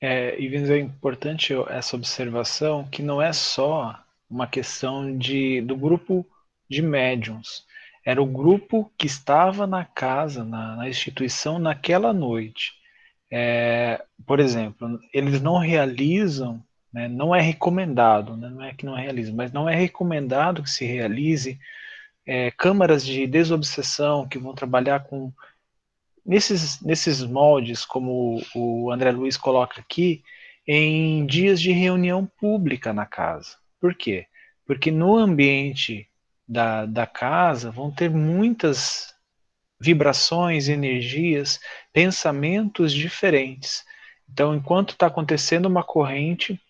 É, 0.00 0.38
e 0.40 0.54
é 0.56 0.78
importante 0.78 1.52
essa 1.68 1.94
observação 1.94 2.88
que 2.88 3.02
não 3.02 3.20
é 3.20 3.32
só 3.32 4.02
uma 4.28 4.46
questão 4.46 5.16
de, 5.16 5.60
do 5.60 5.76
grupo 5.76 6.26
de 6.68 6.80
médiums. 6.80 7.66
Era 8.04 8.22
o 8.22 8.26
grupo 8.26 8.90
que 8.96 9.06
estava 9.06 9.66
na 9.66 9.84
casa, 9.84 10.44
na, 10.44 10.76
na 10.76 10.88
instituição 10.88 11.58
naquela 11.58 12.12
noite. 12.12 12.72
É, 13.30 14.02
por 14.26 14.40
exemplo, 14.40 14.98
eles 15.12 15.40
não 15.40 15.58
realizam, 15.58 16.62
né, 16.92 17.08
não 17.08 17.34
é 17.34 17.40
recomendado, 17.40 18.36
né, 18.36 18.48
não 18.48 18.64
é 18.64 18.74
que 18.74 18.84
não 18.84 18.94
realiza, 18.94 19.32
mas 19.32 19.52
não 19.52 19.68
é 19.68 19.74
recomendado 19.74 20.62
que 20.62 20.70
se 20.70 20.84
realize 20.84 21.58
é, 22.26 22.50
câmaras 22.50 23.04
de 23.04 23.26
desobsessão 23.26 24.28
que 24.28 24.38
vão 24.38 24.54
trabalhar 24.54 25.00
com 25.04 25.32
nesses, 26.24 26.80
nesses 26.82 27.22
moldes, 27.22 27.84
como 27.84 28.42
o 28.54 28.90
André 28.90 29.12
Luiz 29.12 29.36
coloca 29.36 29.80
aqui, 29.80 30.22
em 30.66 31.26
dias 31.26 31.60
de 31.60 31.72
reunião 31.72 32.26
pública 32.38 32.92
na 32.92 33.06
casa. 33.06 33.56
Por 33.80 33.94
quê? 33.94 34.26
Porque 34.66 34.90
no 34.90 35.16
ambiente 35.16 36.09
da, 36.50 36.84
da 36.84 37.06
casa 37.06 37.70
vão 37.70 37.92
ter 37.92 38.10
muitas 38.10 39.14
vibrações, 39.80 40.68
energias, 40.68 41.60
pensamentos 41.92 42.92
diferentes. 42.92 43.84
Então, 44.28 44.52
enquanto 44.52 44.90
está 44.90 45.06
acontecendo 45.06 45.66
uma 45.66 45.84
corrente 45.84 46.60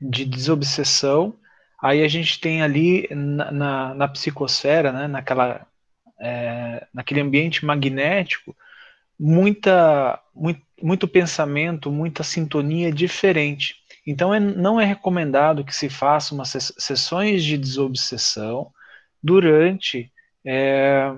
de 0.00 0.24
desobsessão, 0.24 1.36
aí 1.80 2.02
a 2.02 2.08
gente 2.08 2.40
tem 2.40 2.62
ali 2.62 3.06
na, 3.10 3.52
na, 3.52 3.94
na 3.94 4.08
psicosfera, 4.08 4.92
né, 4.92 5.06
naquela, 5.06 5.66
é, 6.18 6.86
naquele 6.92 7.20
ambiente 7.20 7.66
magnético, 7.66 8.56
muita, 9.20 10.18
muito, 10.34 10.62
muito 10.82 11.06
pensamento, 11.06 11.90
muita 11.90 12.22
sintonia 12.22 12.90
diferente. 12.90 13.76
Então, 14.10 14.32
é, 14.32 14.40
não 14.40 14.80
é 14.80 14.86
recomendado 14.86 15.62
que 15.62 15.76
se 15.76 15.90
faça 15.90 16.34
umas 16.34 16.48
sessões 16.78 17.44
de 17.44 17.58
desobsessão 17.58 18.72
durante 19.22 20.10
é, 20.42 21.14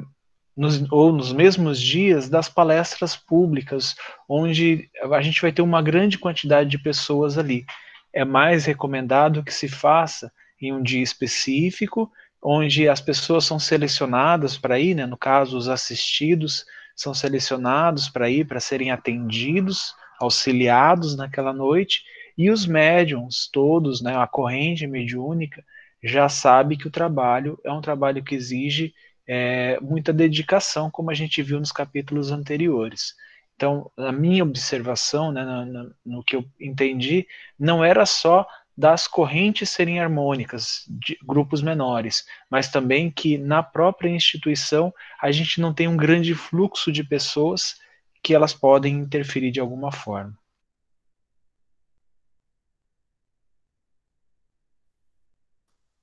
nos, 0.56 0.90
ou 0.90 1.12
nos 1.12 1.32
mesmos 1.32 1.80
dias 1.80 2.28
das 2.28 2.48
palestras 2.48 3.14
públicas, 3.14 3.94
onde 4.28 4.90
a 5.00 5.22
gente 5.22 5.40
vai 5.40 5.52
ter 5.52 5.62
uma 5.62 5.80
grande 5.80 6.18
quantidade 6.18 6.68
de 6.68 6.82
pessoas 6.82 7.38
ali. 7.38 7.64
É 8.12 8.24
mais 8.24 8.64
recomendado 8.64 9.44
que 9.44 9.54
se 9.54 9.68
faça 9.68 10.32
em 10.60 10.72
um 10.72 10.82
dia 10.82 11.00
específico, 11.00 12.10
onde 12.42 12.88
as 12.88 13.00
pessoas 13.00 13.44
são 13.44 13.60
selecionadas 13.60 14.58
para 14.58 14.80
ir, 14.80 14.96
né, 14.96 15.06
no 15.06 15.16
caso, 15.16 15.56
os 15.56 15.68
assistidos 15.68 16.64
são 16.96 17.14
selecionados 17.14 18.08
para 18.08 18.28
ir, 18.28 18.48
para 18.48 18.58
serem 18.58 18.90
atendidos, 18.90 19.94
auxiliados 20.20 21.16
naquela 21.16 21.52
noite, 21.52 22.02
e 22.40 22.50
os 22.50 22.64
médiums 22.64 23.50
todos, 23.52 24.00
né, 24.00 24.16
a 24.16 24.26
corrente 24.26 24.86
mediúnica, 24.86 25.62
já 26.02 26.26
sabe 26.26 26.74
que 26.78 26.86
o 26.86 26.90
trabalho 26.90 27.60
é 27.62 27.70
um 27.70 27.82
trabalho 27.82 28.24
que 28.24 28.34
exige 28.34 28.94
é, 29.28 29.78
muita 29.78 30.10
dedicação, 30.10 30.90
como 30.90 31.10
a 31.10 31.14
gente 31.14 31.42
viu 31.42 31.60
nos 31.60 31.70
capítulos 31.70 32.30
anteriores. 32.30 33.14
Então, 33.54 33.90
a 33.94 34.10
minha 34.10 34.42
observação, 34.42 35.30
né, 35.30 35.44
no, 35.44 35.94
no, 36.02 36.24
que 36.24 36.34
eu 36.34 36.42
entendi, 36.58 37.26
não 37.58 37.84
era 37.84 38.06
só 38.06 38.46
das 38.74 39.06
correntes 39.06 39.68
serem 39.68 40.00
harmônicas, 40.00 40.86
de 40.88 41.18
grupos 41.22 41.60
menores, 41.60 42.24
mas 42.48 42.70
também 42.70 43.10
que 43.10 43.36
na 43.36 43.62
própria 43.62 44.08
instituição 44.08 44.94
a 45.20 45.30
gente 45.30 45.60
não 45.60 45.74
tem 45.74 45.86
um 45.86 45.96
grande 45.96 46.34
fluxo 46.34 46.90
de 46.90 47.04
pessoas 47.04 47.78
que 48.22 48.34
elas 48.34 48.54
podem 48.54 48.94
interferir 48.94 49.50
de 49.50 49.60
alguma 49.60 49.92
forma. 49.92 50.39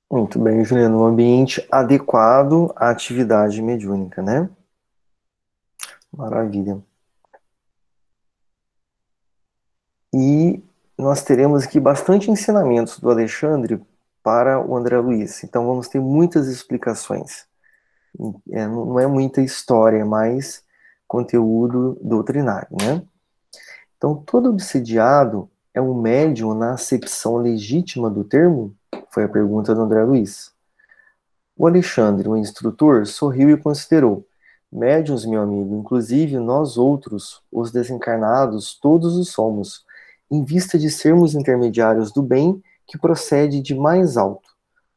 Muito 0.10 0.39
bem, 0.39 0.63
Juliano. 0.63 1.02
Um 1.02 1.06
ambiente 1.06 1.67
adequado 1.70 2.74
à 2.78 2.89
atividade 2.89 3.62
mediúnica, 3.62 4.22
né? 4.22 4.50
Maravilha. 6.12 6.82
E 10.13 10.63
nós 10.98 11.22
teremos 11.24 11.63
aqui 11.63 11.80
bastante 11.80 12.32
ensinamentos 12.32 13.00
do 13.00 13.10
Alexandre 13.10 13.82
para 14.24 14.60
o 14.65 14.76
André 14.76 14.98
Luiz. 14.98 15.43
Então 15.43 15.67
vamos 15.67 15.89
ter 15.89 16.00
muitas 16.00 16.48
explicações. 16.48 17.46
É, 18.50 18.65
não 18.65 19.00
é 19.00 19.06
muita 19.06 19.41
história, 19.41 19.98
é 19.98 20.06
mais 20.06 20.63
conteúdo 21.08 21.98
doutrinário, 22.02 22.70
né? 22.82 23.04
Então 23.98 24.15
todo 24.26 24.50
obsidiado 24.50 25.50
é 25.74 25.82
um 25.82 25.93
médium 25.93 26.54
na 26.54 26.74
acepção 26.74 27.38
legítima 27.38 28.10
do 28.10 28.24
termo? 28.24 28.76
Foi 29.10 29.24
a 29.24 29.30
pergunta 29.30 29.74
do 29.74 29.82
André 29.82 30.04
Luiz. 30.04 30.52
O 31.56 31.65
Alexandre, 31.65 32.28
o 32.30 32.38
instrutor, 32.38 33.08
sorriu 33.08 33.50
e 33.50 33.58
considerou. 33.58 34.26
Médiuns, 34.72 35.26
meu 35.26 35.41
amigo, 35.41 35.76
inclusive 35.76 36.38
nós 36.38 36.78
outros, 36.78 37.41
os 37.52 37.72
desencarnados, 37.72 38.78
todos 38.80 39.15
os 39.15 39.30
somos, 39.30 39.86
em 40.30 40.43
vista 40.43 40.78
de 40.78 40.89
sermos 40.89 41.34
intermediários 41.34 42.12
do 42.12 42.22
bem 42.22 42.62
que 42.86 42.98
procede 42.98 43.62
de 43.62 43.74
mais 43.74 44.17
alto, 44.17 44.50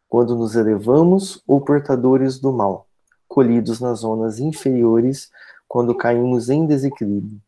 quando 0.09 0.35
nos 0.35 0.57
elevamos 0.57 1.42
ou 1.46 1.61
portadores 1.61 2.38
do 2.38 2.53
mal, 2.53 2.87
colhidos 3.29 3.81
nas 3.81 4.01
zonas 4.01 4.40
inferiores 4.40 5.31
quando 5.68 5.94
caímos 5.94 6.51
em 6.51 6.66
desequilíbrio. 6.66 7.40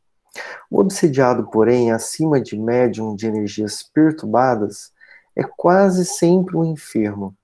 O 0.71 0.79
obsediado, 0.79 1.49
porém, 1.51 1.91
acima 1.91 2.41
de 2.41 2.57
médium 2.57 3.17
de 3.17 3.27
energias 3.27 3.83
perturbadas, 3.83 4.92
é 5.35 5.43
quase 5.43 6.05
sempre 6.05 6.57
um 6.57 6.65
enfermo, 6.65 7.35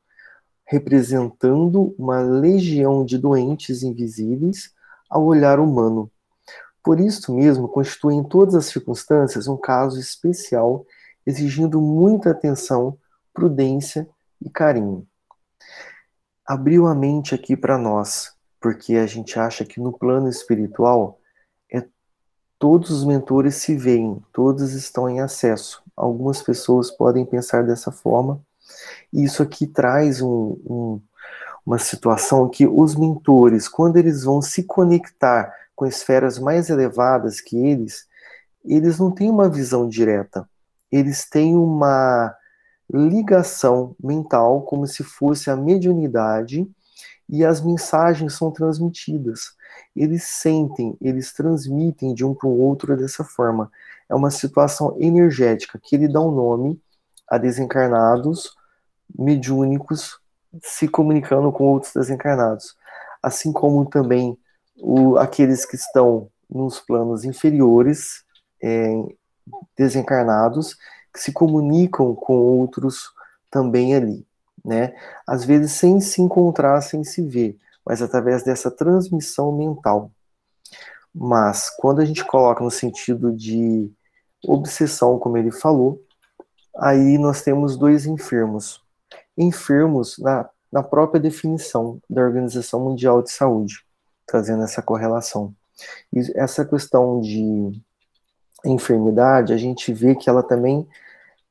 representando 0.64 1.94
uma 1.98 2.20
legião 2.20 3.04
de 3.04 3.16
doentes 3.18 3.82
invisíveis 3.82 4.72
ao 5.08 5.24
olhar 5.24 5.58
humano. 5.58 6.10
Por 6.82 7.00
isso 7.00 7.34
mesmo, 7.34 7.68
constitui 7.68 8.14
em 8.14 8.24
todas 8.24 8.54
as 8.54 8.66
circunstâncias 8.66 9.48
um 9.48 9.56
caso 9.56 9.98
especial, 9.98 10.86
exigindo 11.26 11.80
muita 11.80 12.30
atenção, 12.30 12.98
prudência 13.32 14.08
e 14.40 14.48
carinho. 14.48 15.06
Abriu 16.46 16.86
a 16.86 16.94
mente 16.94 17.34
aqui 17.34 17.56
para 17.56 17.76
nós, 17.76 18.32
porque 18.60 18.96
a 18.96 19.06
gente 19.06 19.38
acha 19.38 19.64
que 19.64 19.80
no 19.80 19.92
plano 19.92 20.28
espiritual 20.28 21.20
é 21.70 21.86
todos 22.58 22.90
os 22.90 23.04
mentores 23.04 23.56
se 23.56 23.76
veem, 23.76 24.22
todos 24.32 24.72
estão 24.72 25.08
em 25.08 25.20
acesso. 25.20 25.82
Algumas 25.98 26.40
pessoas 26.40 26.90
podem 26.90 27.26
pensar 27.26 27.64
dessa 27.64 27.90
forma. 27.90 28.40
E 29.12 29.24
isso 29.24 29.42
aqui 29.42 29.66
traz 29.66 30.22
um, 30.22 30.56
um, 30.64 31.00
uma 31.66 31.78
situação 31.78 32.48
que 32.48 32.66
os 32.66 32.94
mentores, 32.94 33.68
quando 33.68 33.96
eles 33.96 34.22
vão 34.22 34.40
se 34.40 34.62
conectar 34.62 35.52
com 35.74 35.86
esferas 35.86 36.38
mais 36.38 36.70
elevadas 36.70 37.40
que 37.40 37.56
eles, 37.56 38.06
eles 38.64 38.98
não 38.98 39.10
têm 39.10 39.28
uma 39.28 39.48
visão 39.48 39.88
direta. 39.88 40.48
Eles 40.90 41.28
têm 41.28 41.56
uma 41.56 42.34
ligação 42.92 43.94
mental, 44.02 44.62
como 44.62 44.86
se 44.86 45.02
fosse 45.02 45.50
a 45.50 45.56
mediunidade, 45.56 46.68
e 47.28 47.44
as 47.44 47.60
mensagens 47.60 48.34
são 48.34 48.50
transmitidas. 48.50 49.52
Eles 49.94 50.24
sentem, 50.24 50.96
eles 51.00 51.32
transmitem 51.32 52.14
de 52.14 52.24
um 52.24 52.34
para 52.34 52.48
o 52.48 52.58
outro 52.58 52.96
dessa 52.96 53.22
forma. 53.22 53.70
É 54.08 54.14
uma 54.14 54.30
situação 54.30 54.96
energética 54.98 55.78
que 55.82 55.94
ele 55.94 56.08
dá 56.08 56.20
um 56.20 56.30
nome 56.30 56.80
a 57.28 57.36
desencarnados 57.36 58.56
mediúnicos 59.16 60.18
se 60.62 60.88
comunicando 60.88 61.52
com 61.52 61.64
outros 61.64 61.92
desencarnados, 61.92 62.76
assim 63.22 63.52
como 63.52 63.84
também 63.84 64.38
o, 64.76 65.16
aqueles 65.18 65.64
que 65.64 65.76
estão 65.76 66.30
nos 66.48 66.80
planos 66.80 67.24
inferiores, 67.24 68.24
é, 68.62 68.90
desencarnados, 69.76 70.76
que 71.12 71.20
se 71.20 71.32
comunicam 71.32 72.14
com 72.14 72.34
outros 72.34 73.10
também 73.50 73.94
ali, 73.94 74.26
né? 74.68 74.94
Às 75.26 75.44
vezes 75.44 75.72
sem 75.72 75.98
se 75.98 76.20
encontrar, 76.20 76.80
sem 76.82 77.02
se 77.02 77.22
ver, 77.22 77.58
mas 77.84 78.02
através 78.02 78.44
dessa 78.44 78.70
transmissão 78.70 79.50
mental. 79.50 80.10
Mas 81.14 81.70
quando 81.70 82.00
a 82.00 82.04
gente 82.04 82.22
coloca 82.24 82.62
no 82.62 82.70
sentido 82.70 83.32
de 83.32 83.90
obsessão, 84.46 85.18
como 85.18 85.38
ele 85.38 85.50
falou, 85.50 86.04
aí 86.76 87.16
nós 87.16 87.42
temos 87.42 87.76
dois 87.78 88.04
enfermos. 88.04 88.84
Enfermos 89.36 90.18
na, 90.18 90.48
na 90.70 90.82
própria 90.82 91.20
definição 91.20 91.98
da 92.08 92.22
Organização 92.22 92.80
Mundial 92.80 93.22
de 93.22 93.32
Saúde, 93.32 93.84
trazendo 94.26 94.62
essa 94.62 94.82
correlação. 94.82 95.54
E 96.12 96.20
essa 96.34 96.64
questão 96.64 97.20
de 97.20 97.72
enfermidade, 98.66 99.52
a 99.52 99.56
gente 99.56 99.92
vê 99.94 100.14
que 100.14 100.28
ela 100.28 100.42
também 100.42 100.86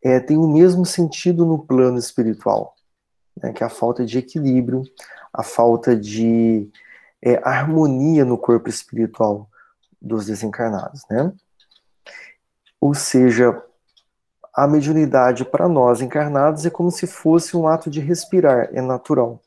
é, 0.03 0.19
tem 0.19 0.37
o 0.37 0.47
mesmo 0.47 0.85
sentido 0.85 1.45
no 1.45 1.59
plano 1.59 1.97
espiritual, 1.97 2.76
né, 3.41 3.53
que 3.53 3.63
é 3.63 3.65
a 3.65 3.69
falta 3.69 4.05
de 4.05 4.17
equilíbrio, 4.17 4.83
a 5.33 5.43
falta 5.43 5.95
de 5.95 6.69
é, 7.21 7.39
harmonia 7.43 8.25
no 8.25 8.37
corpo 8.37 8.69
espiritual 8.69 9.49
dos 10.01 10.25
desencarnados, 10.25 11.01
né? 11.09 11.33
Ou 12.79 12.93
seja, 12.93 13.61
a 14.53 14.67
mediunidade 14.67 15.45
para 15.45 15.67
nós 15.67 16.01
encarnados 16.01 16.65
é 16.65 16.69
como 16.69 16.91
se 16.91 17.05
fosse 17.07 17.55
um 17.55 17.67
ato 17.67 17.89
de 17.89 17.99
respirar, 17.99 18.69
é 18.71 18.81
natural. 18.81 19.41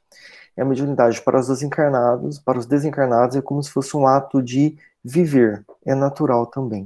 E 0.56 0.60
a 0.60 0.64
mediunidade 0.64 1.20
para 1.22 1.38
os 1.38 1.48
desencarnados, 1.48 2.38
para 2.38 2.58
os 2.58 2.66
desencarnados 2.66 3.36
é 3.36 3.42
como 3.42 3.62
se 3.62 3.70
fosse 3.70 3.96
um 3.96 4.06
ato 4.06 4.42
de 4.42 4.76
viver, 5.02 5.64
é 5.84 5.94
natural 5.94 6.46
também. 6.46 6.82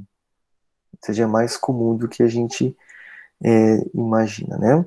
Ou 0.92 0.98
seja, 1.02 1.24
é 1.24 1.26
mais 1.26 1.56
comum 1.56 1.96
do 1.96 2.08
que 2.08 2.22
a 2.22 2.28
gente 2.28 2.76
é, 3.42 3.84
imagina, 3.92 4.56
né? 4.56 4.84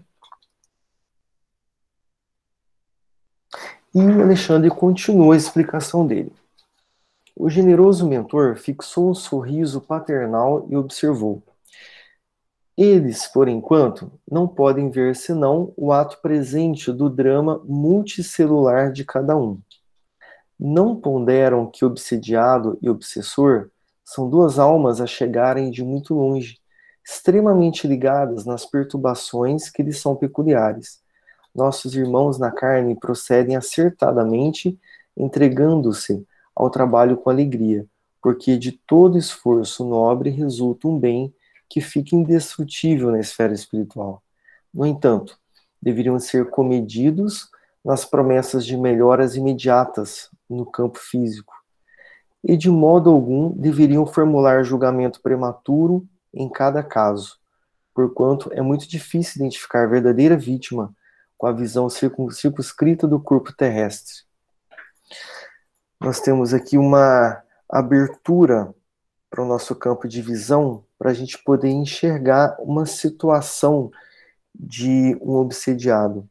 E 4.00 4.22
Alexandre 4.22 4.70
continua 4.70 5.34
a 5.34 5.38
explicação 5.38 6.06
dele. 6.06 6.32
O 7.36 7.50
generoso 7.50 8.08
mentor 8.08 8.56
fixou 8.56 9.10
um 9.10 9.16
sorriso 9.16 9.82
paternal 9.82 10.68
e 10.70 10.78
observou: 10.78 11.42
Eles, 12.78 13.26
por 13.26 13.48
enquanto, 13.48 14.12
não 14.32 14.48
podem 14.48 14.92
ver 14.92 15.16
senão 15.16 15.74
o 15.76 15.92
ato 15.92 16.22
presente 16.22 16.92
do 16.92 17.10
drama 17.10 17.60
multicelular 17.66 18.92
de 18.92 19.04
cada 19.04 19.36
um. 19.36 19.60
Não 20.60 20.96
ponderam 20.96 21.66
que 21.66 21.84
obsediado 21.84 22.78
e 22.84 22.92
obsessor 22.92 23.72
são 24.06 24.30
duas 24.30 24.60
almas 24.60 25.02
a 25.02 25.08
chegarem 25.08 25.72
de 25.72 25.84
muito 25.84 26.14
longe, 26.14 26.60
extremamente 27.04 27.88
ligadas 27.88 28.46
nas 28.46 28.64
perturbações 28.64 29.72
que 29.72 29.82
lhes 29.82 30.00
são 30.00 30.16
peculiares. 30.16 31.02
Nossos 31.58 31.96
irmãos 31.96 32.38
na 32.38 32.52
carne 32.52 32.96
procedem 32.96 33.56
acertadamente, 33.56 34.80
entregando-se 35.18 36.24
ao 36.56 36.70
trabalho 36.70 37.18
com 37.18 37.32
alegria, 37.32 37.84
porque 38.22 38.56
de 38.56 38.72
todo 38.72 39.18
esforço 39.18 39.84
nobre 39.84 40.30
resulta 40.30 40.88
um 40.88 41.00
bem 41.00 41.34
que 41.68 41.82
fica 41.82 42.16
indestrutível 42.16 43.10
na 43.10 43.20
esfera 43.20 43.56
espiritual. 43.56 44.22
No 44.72 44.86
entanto, 44.86 45.40
deveriam 45.82 46.20
ser 46.20 46.48
comedidos 46.52 47.50
nas 47.84 48.06
promessas 48.06 48.64
de 48.64 48.78
melhoras 48.78 49.36
imediatas 49.36 50.30
no 50.48 50.64
campo 50.64 51.00
físico, 51.00 51.56
e 52.44 52.56
de 52.56 52.70
modo 52.70 53.10
algum 53.10 53.50
deveriam 53.50 54.06
formular 54.06 54.64
julgamento 54.64 55.22
prematuro 55.22 56.08
em 56.32 56.48
cada 56.48 56.84
caso, 56.84 57.40
porquanto 57.96 58.52
é 58.54 58.62
muito 58.62 58.88
difícil 58.88 59.42
identificar 59.42 59.86
a 59.86 59.88
verdadeira 59.88 60.38
vítima 60.38 60.94
com 61.38 61.48
a 61.48 61.52
visão 61.52 61.90
circunscrita 61.90 63.08
do 63.08 63.20
corpo 63.20 63.54
terrestre 63.54 64.28
nós 66.00 66.20
temos 66.20 66.54
aqui 66.54 66.78
uma 66.78 67.42
abertura 67.68 68.74
para 69.30 69.44
o 69.44 69.48
nosso 69.48 69.76
campo 69.76 70.08
de 70.08 70.22
visão, 70.22 70.84
para 70.98 71.12
a 71.12 71.14
gente 71.14 71.38
poder 71.44 71.70
enxergar 71.70 72.56
uma 72.60 72.86
situação 72.86 73.92
de 74.54 75.18
um 75.22 75.36
obsediado. 75.36 76.28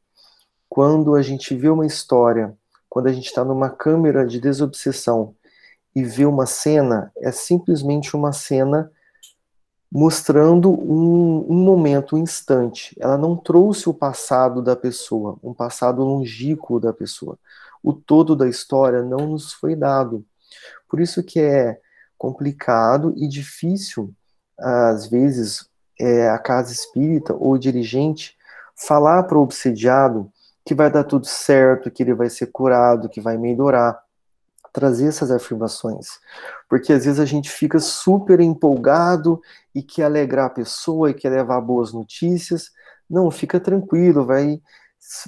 Quando 0.69 1.15
a 1.15 1.23
gente 1.23 1.55
vê 1.55 1.69
uma 1.69 1.87
história, 1.87 2.57
quando 2.89 3.09
a 3.09 3.13
gente 3.13 3.27
está 3.27 3.45
numa 3.45 3.69
câmera 3.69 4.27
de 4.27 4.41
desobsessão 4.41 5.35
e 5.95 6.05
vê 6.05 6.25
uma 6.25 6.47
cena, 6.47 7.13
é 7.19 7.31
simplesmente 7.33 8.15
uma 8.15 8.33
cena 8.33 8.91
mostrando 9.91 10.71
um, 10.71 11.47
um, 11.49 11.65
momento, 11.65 12.17
um 12.17 12.19
instante. 12.19 12.97
Ela 12.99 13.17
não 13.17 13.37
trouxe 13.37 13.89
o 13.89 13.95
passado 13.95 14.61
da 14.61 14.75
pessoa, 14.77 15.39
um 15.43 15.55
passado 15.55 16.03
longínquo 16.03 16.81
da 16.81 16.93
pessoa 16.93 17.39
o 17.87 17.93
todo 17.93 18.35
da 18.35 18.49
história 18.49 19.01
não 19.01 19.29
nos 19.29 19.53
foi 19.53 19.77
dado. 19.77 20.27
Por 20.89 21.01
isso 21.01 21.23
que 21.23 21.39
é 21.39 21.79
complicado 22.19 23.15
e 23.17 23.29
difícil, 23.29 24.13
às 24.59 25.07
vezes, 25.07 25.69
é, 26.01 26.29
a 26.29 26.37
casa 26.37 26.73
espírita 26.73 27.33
ou 27.33 27.53
o 27.53 27.59
dirigente 27.59 28.37
falar 28.75 29.23
para 29.23 29.39
o 29.39 29.43
obsediado 29.43 30.29
que 30.65 30.75
vai 30.75 30.91
dar 30.91 31.05
tudo 31.05 31.27
certo, 31.27 31.89
que 31.89 32.03
ele 32.03 32.13
vai 32.13 32.29
ser 32.29 32.47
curado, 32.49 33.09
que 33.09 33.21
vai 33.21 33.39
melhorar. 33.39 34.03
Trazer 34.77 35.07
essas 35.07 35.31
afirmações. 35.31 36.07
Porque 36.69 36.93
às 36.93 37.07
vezes 37.07 37.19
a 37.19 37.25
gente 37.25 37.49
fica 37.49 37.79
super 37.79 38.41
empolgado 38.41 39.41
e 39.75 39.83
quer 39.83 40.05
alegrar 40.05 40.47
a 40.47 40.51
pessoa 40.51 41.11
e 41.11 41.15
quer 41.15 41.31
levar 41.31 41.63
boas 41.63 41.95
notícias. 41.95 42.71
Não, 43.09 43.31
fica 43.31 43.59
tranquilo, 43.59 44.27
vai 44.27 44.61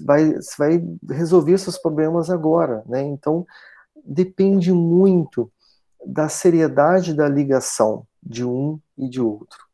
vai, 0.05 0.35
vai 0.59 0.85
resolver 1.11 1.57
seus 1.57 1.79
problemas 1.79 2.29
agora, 2.29 2.83
né? 2.87 3.01
Então, 3.01 3.47
depende 4.05 4.71
muito 4.71 5.51
da 6.05 6.29
seriedade 6.29 7.15
da 7.15 7.27
ligação 7.27 8.07
de 8.23 8.45
um 8.45 8.79
e 8.99 9.09
de 9.09 9.21
outro, 9.21 9.65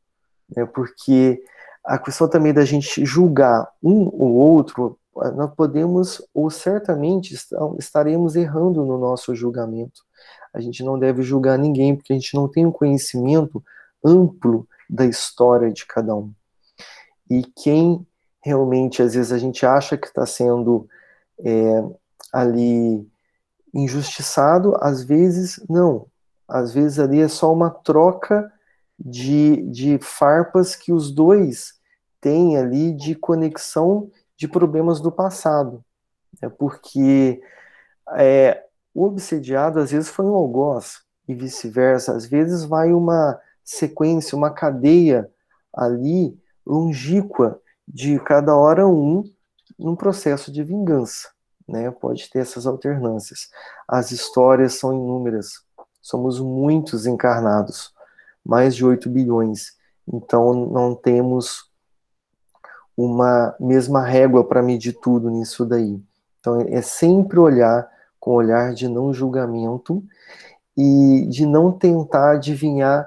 né? 0.55 0.65
Porque 0.67 1.43
a 1.85 1.99
questão 1.99 2.29
também 2.29 2.53
da 2.53 2.65
gente 2.65 3.05
julgar 3.05 3.69
um 3.83 4.05
ou 4.07 4.35
outro, 4.35 4.99
nós 5.35 5.55
podemos, 5.55 6.23
ou 6.33 6.51
certamente 6.51 7.35
estaremos 7.79 8.37
errando 8.37 8.85
no 8.85 8.99
nosso 8.99 9.35
julgamento. 9.35 10.03
A 10.53 10.61
gente 10.61 10.83
não 10.83 10.99
deve 10.99 11.23
julgar 11.23 11.59
ninguém, 11.59 11.95
porque 11.95 12.13
a 12.13 12.17
gente 12.17 12.35
não 12.35 12.49
tem 12.49 12.67
um 12.67 12.73
conhecimento 12.73 13.63
amplo 14.05 14.69
da 14.89 15.05
história 15.05 15.73
de 15.73 15.87
cada 15.87 16.15
um. 16.15 16.33
E 17.31 17.43
quem 17.43 18.07
realmente, 18.43 19.03
às 19.03 19.15
vezes, 19.15 19.33
a 19.33 19.39
gente 19.39 19.65
acha 19.65 19.97
que 19.97 20.07
está 20.07 20.27
sendo 20.27 20.87
é, 21.41 21.83
ali 22.33 23.09
injustiçado, 23.73 24.77
às 24.81 25.03
vezes, 25.03 25.65
não. 25.69 26.07
Às 26.47 26.73
vezes 26.73 26.99
ali 26.99 27.21
é 27.21 27.29
só 27.29 27.53
uma 27.53 27.71
troca 27.71 28.53
de, 28.99 29.63
de 29.71 29.99
farpas 29.99 30.77
que 30.77 30.93
os 30.93 31.11
dois 31.11 31.75
têm 32.21 32.57
ali 32.57 32.93
de 32.93 33.15
conexão 33.15 34.11
de 34.37 34.49
problemas 34.49 35.01
do 35.01 35.13
passado. 35.13 35.85
É 36.43 36.49
porque 36.49 37.41
é, 38.17 38.65
o 38.95 39.05
obsediado 39.05 39.81
às 39.81 39.91
vezes 39.91 40.09
foi 40.09 40.25
um 40.25 40.35
algoz 40.35 41.03
e 41.29 41.35
vice-versa. 41.35 42.15
Às 42.15 42.27
vezes 42.27 42.65
vai 42.65 42.93
uma 42.93 43.39
sequência, 43.63 44.37
uma 44.37 44.51
cadeia 44.51 45.31
ali 45.73 46.39
longínqua 46.67 47.61
de 47.87 48.19
cada 48.21 48.57
hora 48.57 48.87
um 48.87 49.25
num 49.79 49.97
processo 49.97 50.53
de 50.53 50.63
vingança. 50.63 51.29
Né? 51.67 51.91
Pode 51.91 52.29
ter 52.31 52.41
essas 52.41 52.67
alternâncias. 52.67 53.49
As 53.89 54.11
histórias 54.11 54.75
são 54.75 54.93
inúmeras. 54.93 55.63
Somos 56.01 56.39
muitos 56.39 57.07
encarnados, 57.07 57.93
mais 58.45 58.77
de 58.77 58.85
8 58.85 59.09
bilhões. 59.09 59.73
Então 60.07 60.53
não 60.55 60.95
temos 60.95 61.71
uma 62.97 63.55
mesma 63.59 64.05
régua 64.05 64.45
para 64.47 64.63
medir 64.63 64.93
tudo 65.01 65.31
nisso 65.31 65.65
daí. 65.65 66.01
Então 66.41 66.61
é 66.61 66.83
sempre 66.83 67.39
olhar 67.39 67.89
com 68.21 68.33
olhar 68.33 68.73
de 68.73 68.89
não 68.89 69.13
julgamento 69.13 70.03
e 70.77 71.27
de 71.29 71.47
não 71.47 71.73
tentar 71.73 72.33
adivinhar 72.33 73.07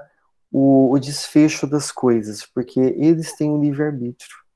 o, 0.50 0.92
o 0.92 0.98
desfecho 0.98 1.66
das 1.66 1.90
coisas, 1.90 2.46
porque 2.46 2.80
eles 2.80 3.36
têm 3.36 3.50
o 3.50 3.60
livre-arbítrio 3.60 4.48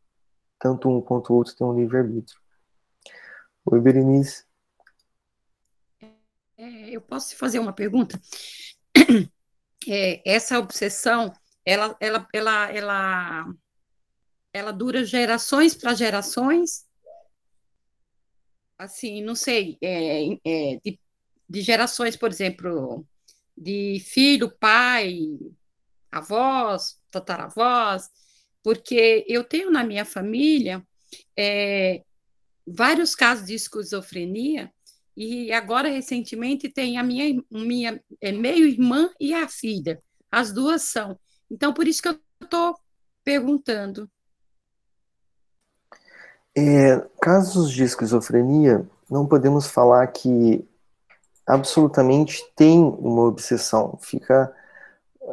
tanto 0.63 0.89
um 0.89 1.01
quanto 1.01 1.33
o 1.33 1.37
outro 1.37 1.57
têm 1.57 1.67
um 1.67 1.75
livre-arbítrio. 1.75 2.41
Oi, 3.67 3.81
Berenice. 3.81 4.45
É, 6.57 6.91
eu 6.91 7.01
posso 7.01 7.37
fazer 7.37 7.59
uma 7.59 7.73
pergunta? 7.73 8.21
É, 9.89 10.23
essa 10.25 10.61
obsessão, 10.61 11.33
ela, 11.67 11.97
ela, 11.99 12.29
ela, 12.33 12.71
ela, 12.71 13.55
ela 14.53 14.73
dura 14.73 15.05
gerações 15.05 15.75
para 15.75 15.95
gerações? 15.95 16.87
Assim, 18.79 19.23
não 19.23 19.35
sei, 19.35 19.79
é, 19.81 20.27
é, 20.45 20.81
de, 20.85 20.99
de 21.49 21.61
gerações, 21.61 22.17
por 22.17 22.31
exemplo, 22.31 23.07
de 23.57 24.01
filho, 24.01 24.51
pai, 24.51 25.39
avós, 26.11 27.01
tataravós, 27.11 28.11
porque 28.63 29.25
eu 29.29 29.45
tenho 29.45 29.71
na 29.71 29.85
minha 29.85 30.05
família 30.05 30.85
é, 31.37 32.03
vários 32.67 33.15
casos 33.15 33.47
de 33.47 33.55
esquizofrenia 33.55 34.73
e 35.17 35.53
agora 35.53 35.89
recentemente 35.89 36.69
tem 36.69 36.99
a 36.99 37.03
minha, 37.03 37.43
minha 37.51 38.03
é, 38.21 38.33
meio 38.33 38.67
irmã 38.67 39.11
e 39.21 39.35
a 39.35 39.49
filha, 39.49 40.03
as 40.31 40.53
duas 40.53 40.83
são. 40.83 41.19
Então 41.51 41.73
por 41.73 41.87
isso 41.87 42.03
que 42.03 42.09
eu 42.09 42.19
estou 42.43 42.77
perguntando. 43.25 44.11
É, 46.55 47.03
casos 47.21 47.71
de 47.71 47.83
esquizofrenia, 47.83 48.85
não 49.11 49.27
podemos 49.27 49.67
falar 49.67 50.07
que 50.09 50.67
absolutamente 51.47 52.43
tem 52.55 52.81
uma 52.81 53.23
obsessão. 53.23 53.99
Fica 54.01 54.53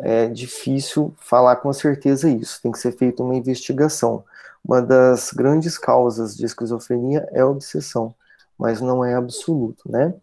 é 0.01 0.27
difícil 0.27 1.13
falar 1.17 1.58
com 1.58 1.73
certeza 1.73 2.29
isso, 2.29 2.62
tem 2.62 2.71
que 2.71 2.79
ser 2.79 2.91
feita 2.93 3.23
uma 3.23 3.36
investigação. 3.36 4.23
Uma 4.63 4.82
das 4.82 5.32
grandes 5.32 5.77
causas 5.77 6.36
de 6.36 6.45
esquizofrenia 6.45 7.27
é 7.32 7.41
a 7.41 7.47
obsessão, 7.47 8.13
mas 8.58 8.82
não 8.82 9.03
é 9.03 9.15
absoluto, 9.15 9.89
né? 9.89 10.13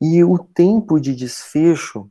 E 0.00 0.22
o 0.24 0.38
tempo 0.38 1.00
de 1.00 1.14
desfecho 1.14 2.10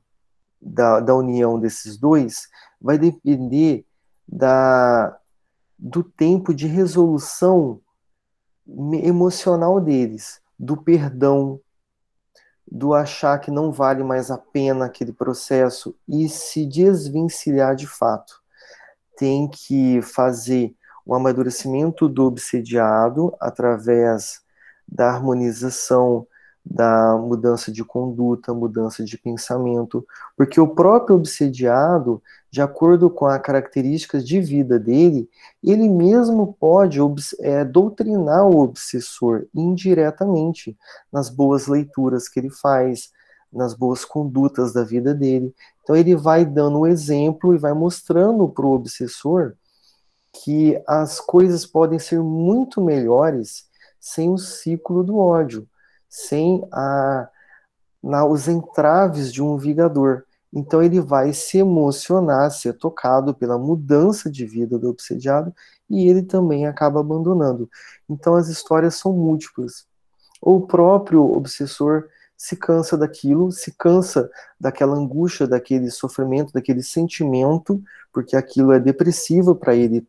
da, 0.61 0.99
da 0.99 1.15
união 1.15 1.59
desses 1.59 1.97
dois 1.97 2.47
vai 2.81 2.97
depender 2.97 3.85
da, 4.27 5.17
do 5.77 6.03
tempo 6.03 6.53
de 6.53 6.67
resolução 6.67 7.79
emocional 9.03 9.79
deles, 9.79 10.41
do 10.57 10.77
perdão, 10.77 11.59
do 12.71 12.93
achar 12.93 13.39
que 13.39 13.51
não 13.51 13.71
vale 13.71 14.03
mais 14.03 14.31
a 14.31 14.37
pena 14.37 14.85
aquele 14.85 15.11
processo 15.11 15.95
e 16.07 16.29
se 16.29 16.65
desvencilhar 16.65 17.75
de 17.75 17.85
fato. 17.87 18.41
Tem 19.17 19.47
que 19.49 20.01
fazer 20.01 20.73
o 21.05 21.13
amadurecimento 21.13 22.07
do 22.07 22.25
obsediado 22.25 23.35
através 23.39 24.41
da 24.87 25.09
harmonização 25.09 26.25
da 26.63 27.17
mudança 27.17 27.71
de 27.71 27.83
conduta, 27.83 28.53
mudança 28.53 29.03
de 29.03 29.17
pensamento, 29.17 30.05
porque 30.37 30.61
o 30.61 30.67
próprio 30.67 31.15
obsediado, 31.15 32.21
de 32.51 32.61
acordo 32.61 33.09
com 33.09 33.25
as 33.25 33.41
características 33.41 34.25
de 34.25 34.39
vida 34.39 34.77
dele, 34.77 35.27
ele 35.63 35.89
mesmo 35.89 36.55
pode 36.59 36.99
é, 37.39 37.65
doutrinar 37.65 38.45
o 38.45 38.59
obsessor 38.59 39.47
indiretamente 39.53 40.77
nas 41.11 41.29
boas 41.29 41.67
leituras 41.67 42.29
que 42.29 42.39
ele 42.39 42.51
faz, 42.51 43.11
nas 43.51 43.73
boas 43.73 44.05
condutas 44.05 44.71
da 44.71 44.83
vida 44.83 45.13
dele. 45.13 45.53
Então 45.83 45.95
ele 45.95 46.15
vai 46.15 46.45
dando 46.45 46.77
o 46.77 46.81
um 46.81 46.87
exemplo 46.87 47.55
e 47.55 47.57
vai 47.57 47.73
mostrando 47.73 48.47
para 48.47 48.65
o 48.65 48.73
obsessor 48.73 49.53
que 50.31 50.81
as 50.87 51.19
coisas 51.19 51.65
podem 51.65 51.99
ser 51.99 52.21
muito 52.21 52.79
melhores 52.79 53.65
sem 53.99 54.29
o 54.29 54.37
ciclo 54.37 55.03
do 55.03 55.17
ódio 55.17 55.67
sem 56.11 56.67
a, 56.73 57.29
na, 58.03 58.25
os 58.25 58.49
entraves 58.49 59.31
de 59.31 59.41
um 59.41 59.57
vigador. 59.57 60.23
Então 60.53 60.83
ele 60.83 60.99
vai 60.99 61.31
se 61.31 61.59
emocionar, 61.59 62.51
ser 62.51 62.73
tocado 62.73 63.33
pela 63.33 63.57
mudança 63.57 64.29
de 64.29 64.45
vida 64.45 64.77
do 64.77 64.89
obsediado 64.89 65.55
e 65.89 66.09
ele 66.09 66.21
também 66.21 66.67
acaba 66.67 66.99
abandonando. 66.99 67.69
Então 68.09 68.35
as 68.35 68.49
histórias 68.49 68.95
são 68.95 69.13
múltiplas. 69.13 69.85
O 70.41 70.59
próprio 70.59 71.23
obsessor 71.23 72.09
se 72.35 72.57
cansa 72.57 72.97
daquilo, 72.97 73.51
se 73.51 73.71
cansa 73.77 74.29
daquela 74.59 74.95
angústia, 74.95 75.47
daquele 75.47 75.89
sofrimento, 75.89 76.51
daquele 76.51 76.83
sentimento, 76.83 77.81
porque 78.11 78.35
aquilo 78.35 78.73
é 78.73 78.79
depressivo 78.79 79.55
para 79.55 79.75
ele. 79.75 80.05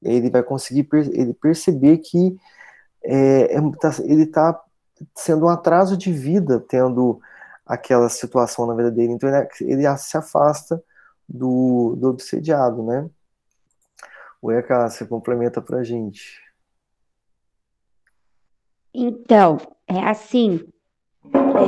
Ele 0.00 0.30
vai 0.30 0.42
conseguir 0.42 0.84
per 0.84 1.06
ele 1.12 1.34
perceber 1.34 1.98
que 1.98 2.38
é, 3.04 3.56
é, 3.56 3.60
tá, 3.80 3.90
ele 4.04 4.22
está 4.22 4.58
sendo 5.14 5.46
um 5.46 5.48
atraso 5.48 5.96
de 5.96 6.12
vida 6.12 6.64
tendo 6.68 7.20
aquela 7.66 8.08
situação 8.08 8.66
na 8.66 8.74
vida 8.74 8.90
dele. 8.90 9.12
Então 9.12 9.28
ele, 9.28 9.48
ele 9.60 9.96
se 9.98 10.16
afasta 10.16 10.82
do, 11.28 11.94
do 11.96 12.08
obsediado, 12.08 12.82
né? 12.82 13.08
O 14.40 14.52
Eka, 14.52 14.88
você 14.88 15.04
complementa 15.04 15.60
para 15.60 15.82
gente. 15.82 16.40
Então, 18.94 19.58
é 19.86 20.00
assim, 20.00 20.66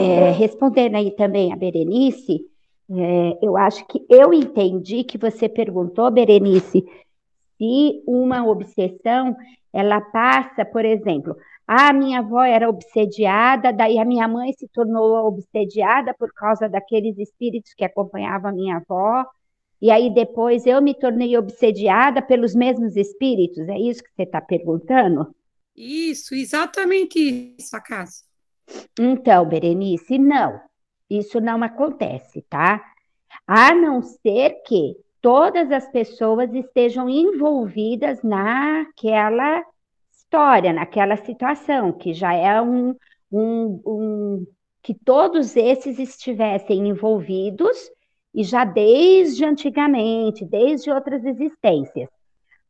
é, 0.00 0.30
respondendo 0.30 0.96
aí 0.96 1.10
também 1.10 1.52
a 1.52 1.56
Berenice, 1.56 2.46
é, 2.90 3.38
eu 3.42 3.56
acho 3.56 3.86
que 3.86 4.04
eu 4.08 4.32
entendi 4.32 5.04
que 5.04 5.18
você 5.18 5.48
perguntou, 5.48 6.10
Berenice, 6.10 6.84
se 7.58 8.02
uma 8.06 8.46
obsessão 8.46 9.36
ela 9.72 10.00
passa, 10.00 10.64
por 10.64 10.84
exemplo, 10.84 11.36
a 11.72 11.92
minha 11.92 12.18
avó 12.18 12.42
era 12.42 12.68
obsediada, 12.68 13.72
daí 13.72 13.96
a 13.96 14.04
minha 14.04 14.26
mãe 14.26 14.52
se 14.54 14.66
tornou 14.66 15.24
obsediada 15.28 16.12
por 16.12 16.34
causa 16.34 16.68
daqueles 16.68 17.16
espíritos 17.16 17.72
que 17.74 17.84
acompanhavam 17.84 18.50
a 18.50 18.52
minha 18.52 18.78
avó. 18.78 19.24
E 19.80 19.88
aí 19.88 20.12
depois 20.12 20.66
eu 20.66 20.82
me 20.82 20.94
tornei 20.94 21.38
obsediada 21.38 22.20
pelos 22.20 22.56
mesmos 22.56 22.96
espíritos. 22.96 23.68
É 23.68 23.78
isso 23.78 24.02
que 24.02 24.10
você 24.16 24.24
está 24.24 24.40
perguntando? 24.40 25.32
Isso, 25.76 26.34
exatamente 26.34 27.54
isso, 27.56 27.76
acaso. 27.76 28.24
Então, 28.98 29.46
Berenice, 29.46 30.18
não. 30.18 30.60
Isso 31.08 31.40
não 31.40 31.62
acontece, 31.62 32.44
tá? 32.50 32.82
A 33.46 33.72
não 33.76 34.02
ser 34.02 34.60
que 34.66 34.96
todas 35.20 35.70
as 35.70 35.88
pessoas 35.92 36.52
estejam 36.52 37.08
envolvidas 37.08 38.20
naquela 38.24 39.62
história, 40.30 40.72
naquela 40.72 41.16
situação, 41.16 41.92
que 41.92 42.14
já 42.14 42.32
é 42.32 42.62
um, 42.62 42.94
um, 43.32 43.82
um 43.84 44.46
que 44.80 44.94
todos 44.94 45.56
esses 45.56 45.98
estivessem 45.98 46.88
envolvidos 46.88 47.90
e 48.32 48.44
já 48.44 48.64
desde 48.64 49.44
antigamente, 49.44 50.44
desde 50.44 50.88
outras 50.88 51.24
existências. 51.24 52.08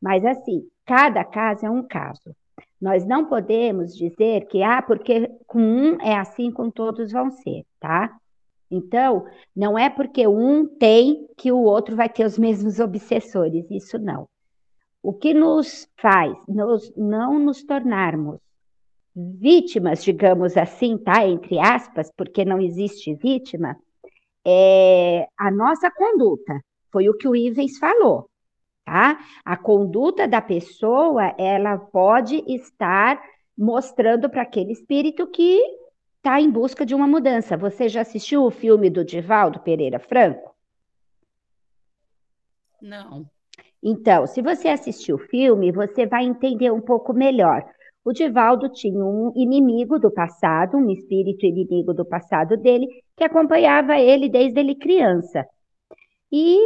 Mas 0.01 0.25
assim, 0.25 0.67
cada 0.87 1.23
caso 1.23 1.67
é 1.67 1.69
um 1.69 1.83
caso. 1.83 2.35
Nós 2.81 3.05
não 3.05 3.25
podemos 3.25 3.95
dizer 3.95 4.47
que, 4.47 4.63
ah, 4.63 4.81
porque 4.81 5.29
com 5.45 5.61
um 5.61 6.01
é 6.01 6.17
assim, 6.17 6.51
com 6.51 6.71
todos 6.71 7.11
vão 7.11 7.29
ser, 7.29 7.63
tá? 7.79 8.11
Então, 8.71 9.27
não 9.55 9.77
é 9.77 9.87
porque 9.87 10.25
um 10.25 10.65
tem 10.65 11.27
que 11.37 11.51
o 11.51 11.59
outro 11.59 11.95
vai 11.95 12.09
ter 12.09 12.25
os 12.25 12.39
mesmos 12.39 12.79
obsessores, 12.79 13.69
isso 13.69 13.99
não. 13.99 14.27
O 15.03 15.13
que 15.13 15.33
nos 15.33 15.89
faz 15.97 16.37
nos, 16.47 16.93
não 16.95 17.39
nos 17.39 17.63
tornarmos 17.63 18.39
vítimas, 19.15 20.03
digamos 20.03 20.55
assim, 20.55 20.97
tá? 20.97 21.25
Entre 21.25 21.59
aspas, 21.59 22.11
porque 22.15 22.45
não 22.45 22.61
existe 22.61 23.13
vítima, 23.15 23.77
é 24.45 25.27
a 25.37 25.51
nossa 25.51 25.91
conduta. 25.91 26.59
Foi 26.91 27.09
o 27.09 27.17
que 27.17 27.27
o 27.27 27.35
Ivens 27.35 27.77
falou, 27.77 28.29
tá? 28.85 29.19
A 29.43 29.57
conduta 29.57 30.27
da 30.27 30.41
pessoa, 30.41 31.33
ela 31.37 31.77
pode 31.77 32.43
estar 32.47 33.21
mostrando 33.57 34.29
para 34.29 34.41
aquele 34.43 34.71
espírito 34.71 35.27
que 35.27 35.61
está 36.17 36.39
em 36.39 36.49
busca 36.49 36.85
de 36.85 36.93
uma 36.93 37.07
mudança. 37.07 37.57
Você 37.57 37.89
já 37.89 38.01
assistiu 38.01 38.43
o 38.43 38.51
filme 38.51 38.89
do 38.89 39.03
Divaldo 39.03 39.59
Pereira 39.59 39.99
Franco? 39.99 40.55
Não. 42.81 43.29
Então, 43.83 44.27
se 44.27 44.41
você 44.41 44.67
assistir 44.67 45.13
o 45.13 45.17
filme, 45.17 45.71
você 45.71 46.05
vai 46.05 46.25
entender 46.25 46.71
um 46.71 46.81
pouco 46.81 47.13
melhor. 47.13 47.65
O 48.03 48.11
Divaldo 48.11 48.69
tinha 48.69 49.03
um 49.03 49.31
inimigo 49.35 49.99
do 49.99 50.11
passado, 50.11 50.77
um 50.77 50.89
espírito 50.89 51.45
inimigo 51.45 51.93
do 51.93 52.05
passado 52.05 52.57
dele, 52.57 52.87
que 53.15 53.23
acompanhava 53.23 53.99
ele 53.99 54.29
desde 54.29 54.59
ele 54.59 54.75
criança. 54.75 55.45
E 56.31 56.59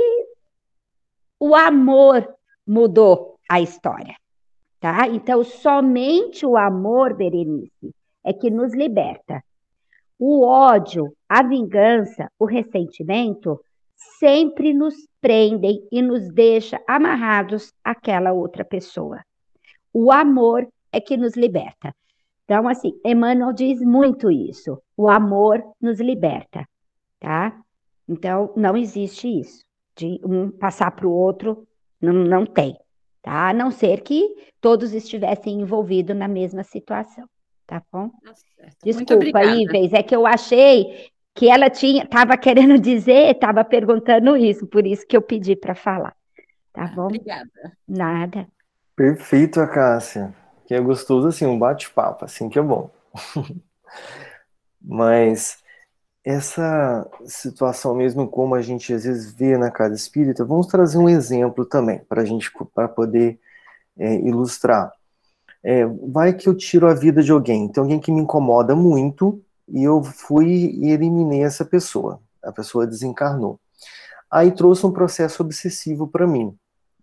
o 1.40 1.54
amor 1.56 2.28
mudou 2.66 3.38
a 3.50 3.62
história, 3.62 4.16
tá? 4.80 5.08
Então, 5.08 5.44
somente 5.44 6.46
o 6.46 6.56
amor, 6.58 7.14
Berenice, 7.16 7.94
é 8.24 8.34
que 8.34 8.50
nos 8.50 8.74
liberta. 8.74 9.44
O 10.18 10.46
ódio, 10.46 11.14
a 11.28 11.44
vingança, 11.44 12.30
o 12.40 12.46
ressentimento 12.46 13.60
sempre 14.20 14.74
nos 14.74 14.96
prendem 15.22 15.86
e 15.92 16.02
nos 16.02 16.32
deixa 16.34 16.82
amarrados 16.88 17.74
àquela 17.84 18.32
outra 18.32 18.64
pessoa. 18.64 19.24
O 19.94 20.12
amor 20.12 20.68
é 20.92 21.00
que 21.00 21.18
nos 21.18 21.36
liberta. 21.36 21.94
Então, 22.44 22.68
assim, 22.68 22.92
Emmanuel 23.04 23.54
diz 23.54 23.82
muito 23.82 24.30
isso. 24.30 24.80
O 24.96 25.10
amor 25.10 25.64
nos 25.82 26.00
liberta, 26.00 26.68
tá? 27.20 27.60
Então, 28.08 28.54
não 28.56 28.78
existe 28.78 29.28
isso. 29.28 29.64
De 29.98 30.20
um 30.24 30.52
passar 30.52 30.92
para 30.92 31.08
o 31.08 31.12
outro, 31.12 31.68
não, 32.00 32.14
não 32.14 32.46
tem, 32.46 32.78
tá? 33.22 33.50
A 33.50 33.54
não 33.54 33.72
ser 33.72 34.02
que 34.02 34.36
todos 34.62 34.94
estivessem 34.94 35.62
envolvidos 35.62 36.16
na 36.16 36.28
mesma 36.28 36.64
situação, 36.64 37.28
tá 37.66 37.82
bom? 37.92 38.10
Tá 38.10 38.34
Desculpa, 38.84 39.44
Ives, 39.44 39.94
é 39.94 40.04
que 40.04 40.16
eu 40.16 40.28
achei 40.28 41.10
que 41.36 41.50
ela 41.50 41.70
tinha, 41.70 42.04
estava 42.04 42.38
querendo 42.38 42.80
dizer, 42.80 43.32
estava 43.32 43.64
perguntando 43.64 44.36
isso, 44.38 44.66
por 44.66 44.88
isso 44.88 45.06
que 45.06 45.16
eu 45.16 45.22
pedi 45.22 45.56
para 45.56 45.76
falar. 45.76 46.16
Tá 46.74 46.88
bom? 46.88 47.06
Obrigada. 47.06 47.50
Nada. 47.88 48.48
Perfeito, 48.96 49.66
Cássia. 49.68 50.34
Que 50.66 50.74
é 50.74 50.80
gostoso 50.80 51.28
assim, 51.28 51.46
um 51.46 51.60
bate-papo, 51.60 52.26
assim 52.26 52.50
que 52.50 52.58
é 52.58 52.62
bom. 52.62 52.90
Mas 54.82 55.60
essa 56.24 57.08
situação 57.26 57.94
mesmo 57.94 58.28
como 58.28 58.56
a 58.56 58.62
gente 58.62 58.92
às 58.94 59.04
vezes 59.04 59.32
vê 59.34 59.58
na 59.58 59.70
casa 59.70 59.94
espírita, 59.94 60.44
vamos 60.44 60.68
trazer 60.68 60.98
um 60.98 61.08
exemplo 61.08 61.66
também 61.66 62.00
para 62.10 62.22
a 62.22 62.26
gente 62.26 62.52
para 62.74 62.88
poder 62.88 63.40
é, 63.98 64.16
ilustrar. 64.16 64.92
É, 65.64 65.86
vai 65.86 66.34
que 66.34 66.48
eu 66.48 66.56
tiro 66.56 66.88
a 66.88 66.94
vida 66.94 67.22
de 67.22 67.32
alguém, 67.32 67.68
tem 67.68 67.82
alguém 67.82 68.00
que 68.00 68.12
me 68.12 68.22
incomoda 68.22 68.76
muito 68.76 69.44
e 69.68 69.84
eu 69.84 70.04
fui 70.04 70.72
e 70.76 70.92
eliminei 70.92 71.44
essa 71.44 71.66
pessoa. 71.66 72.20
A 72.44 72.52
pessoa 72.52 72.86
desencarnou. 72.86 73.60
Aí 74.30 74.52
trouxe 74.52 74.86
um 74.86 74.92
processo 74.92 75.42
obsessivo 75.42 76.08
para 76.08 76.28
mim. 76.28 76.56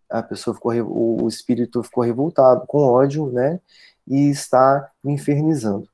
A 0.08 0.22
pessoa 0.22 0.54
ficou, 0.54 0.72
o 0.72 1.26
espírito 1.26 1.82
ficou 1.82 2.04
revoltado, 2.04 2.66
com 2.66 2.84
ódio, 2.84 3.32
né? 3.32 3.60
E 4.06 4.28
está 4.28 4.90
me 5.02 5.14
infernizando. 5.14 5.88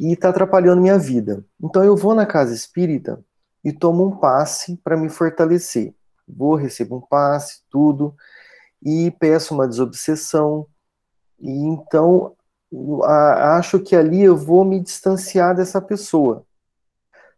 E 0.00 0.12
está 0.12 0.30
atrapalhando 0.30 0.80
minha 0.80 0.98
vida. 0.98 1.44
Então 1.62 1.84
eu 1.84 1.96
vou 1.96 2.14
na 2.14 2.24
casa 2.24 2.54
espírita 2.54 3.22
e 3.62 3.72
tomo 3.72 4.06
um 4.06 4.16
passe 4.16 4.76
para 4.76 4.96
me 4.96 5.08
fortalecer. 5.08 5.94
vou, 6.26 6.54
recebo 6.54 6.96
um 6.96 7.00
passe, 7.00 7.62
tudo, 7.70 8.14
e 8.82 9.10
peço 9.12 9.54
uma 9.54 9.66
desobsessão, 9.66 10.66
e 11.38 11.50
então 11.50 12.34
acho 13.04 13.80
que 13.80 13.94
ali 13.94 14.22
eu 14.22 14.36
vou 14.36 14.64
me 14.64 14.80
distanciar 14.80 15.54
dessa 15.54 15.80
pessoa. 15.80 16.44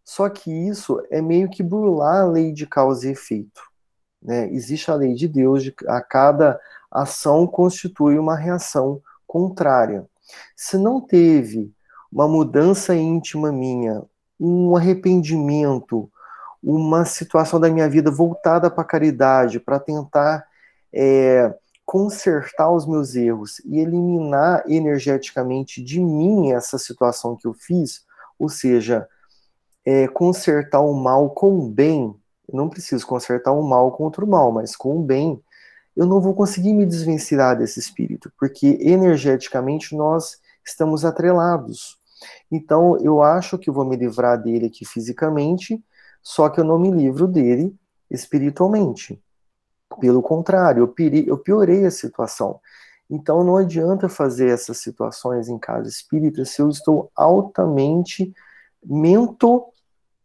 Só 0.04 0.28
que 0.28 0.50
isso 0.50 1.02
é 1.10 1.20
meio 1.20 1.50
que 1.50 1.62
burlar 1.62 2.22
a 2.22 2.26
lei 2.26 2.52
de 2.52 2.66
causa 2.66 3.08
e 3.08 3.10
efeito. 3.10 3.60
Né? 4.22 4.48
Existe 4.52 4.90
a 4.90 4.94
lei 4.94 5.14
de 5.14 5.26
Deus, 5.26 5.62
de, 5.62 5.74
a 5.88 6.00
cada 6.00 6.60
ação 6.90 7.46
constitui 7.46 8.18
uma 8.18 8.36
reação 8.36 9.00
contrária. 9.26 10.06
Se 10.54 10.78
não 10.78 11.00
teve 11.00 11.72
uma 12.10 12.28
mudança 12.28 12.94
íntima 12.94 13.50
minha, 13.50 14.02
um 14.38 14.76
arrependimento, 14.76 16.10
uma 16.62 17.04
situação 17.04 17.60
da 17.60 17.68
minha 17.68 17.88
vida 17.88 18.10
voltada 18.10 18.70
para 18.70 18.82
a 18.82 18.86
caridade, 18.86 19.60
para 19.60 19.78
tentar 19.78 20.46
é, 20.92 21.54
consertar 21.86 22.70
os 22.70 22.84
meus 22.84 23.14
erros 23.14 23.60
e 23.64 23.78
eliminar 23.78 24.64
energeticamente 24.66 25.82
de 25.82 26.00
mim 26.00 26.50
essa 26.50 26.78
situação 26.78 27.36
que 27.36 27.46
eu 27.46 27.54
fiz, 27.54 28.04
ou 28.36 28.48
seja, 28.48 29.08
é, 29.84 30.08
consertar 30.08 30.80
o 30.80 30.92
mal 30.92 31.30
com 31.30 31.56
o 31.60 31.70
bem. 31.70 32.12
Eu 32.48 32.56
não 32.56 32.68
preciso 32.68 33.06
consertar 33.06 33.52
o 33.52 33.62
mal 33.62 33.92
contra 33.92 34.24
o 34.24 34.28
mal, 34.28 34.50
mas 34.50 34.74
com 34.74 34.98
o 34.98 35.02
bem, 35.02 35.40
eu 35.96 36.04
não 36.06 36.20
vou 36.20 36.34
conseguir 36.34 36.74
me 36.74 36.84
desvencilhar 36.84 37.56
desse 37.56 37.78
espírito, 37.78 38.32
porque 38.38 38.78
energeticamente 38.80 39.96
nós 39.96 40.38
estamos 40.66 41.04
atrelados. 41.04 41.98
Então, 42.50 42.98
eu 42.98 43.22
acho 43.22 43.56
que 43.58 43.70
vou 43.70 43.84
me 43.84 43.96
livrar 43.96 44.42
dele 44.42 44.66
aqui 44.66 44.84
fisicamente, 44.84 45.82
só 46.20 46.48
que 46.48 46.58
eu 46.58 46.64
não 46.64 46.78
me 46.78 46.90
livro 46.90 47.28
dele 47.28 47.74
espiritualmente. 48.10 49.22
Pelo 50.00 50.22
contrário, 50.22 50.80
eu, 50.82 50.88
piri, 50.88 51.26
eu 51.26 51.38
piorei 51.38 51.84
a 51.86 51.90
situação. 51.90 52.60
Então, 53.08 53.44
não 53.44 53.56
adianta 53.56 54.08
fazer 54.08 54.48
essas 54.48 54.78
situações 54.78 55.48
em 55.48 55.58
casa 55.58 55.88
espírita 55.88 56.44
se 56.44 56.60
eu 56.60 56.68
estou 56.68 57.10
altamente 57.14 58.34
mento 58.84 59.64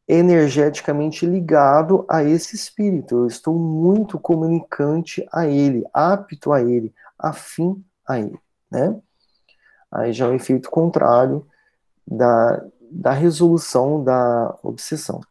energeticamente 0.07 1.25
ligado 1.25 2.05
a 2.09 2.23
esse 2.23 2.55
espírito. 2.55 3.15
Eu 3.15 3.27
estou 3.27 3.57
muito 3.57 4.19
comunicante 4.19 5.25
a 5.31 5.47
ele, 5.47 5.85
apto 5.93 6.51
a 6.51 6.61
ele, 6.61 6.93
afim 7.17 7.83
a 8.05 8.19
ele, 8.19 8.39
né? 8.69 8.99
Aí 9.91 10.11
já 10.11 10.25
é 10.25 10.29
um 10.29 10.35
efeito 10.35 10.69
contrário 10.69 11.45
da, 12.07 12.65
da 12.89 13.11
resolução 13.11 14.03
da 14.03 14.57
obsessão. 14.63 15.21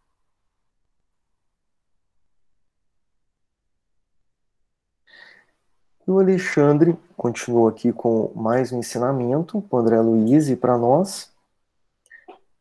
E 6.11 6.13
o 6.13 6.19
Alexandre 6.19 6.99
continuou 7.17 7.69
aqui 7.69 7.93
com 7.93 8.33
mais 8.35 8.73
um 8.73 8.81
ensinamento 8.81 9.63
para 9.63 9.79
André 9.79 10.01
Luiz 10.01 10.49
e 10.49 10.57
para 10.57 10.77
nós. 10.77 11.31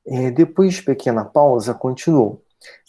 É, 0.06 0.30
depois 0.30 0.76
de 0.76 0.84
pequena 0.84 1.26
pausa, 1.26 1.74
continuou. 1.74 2.44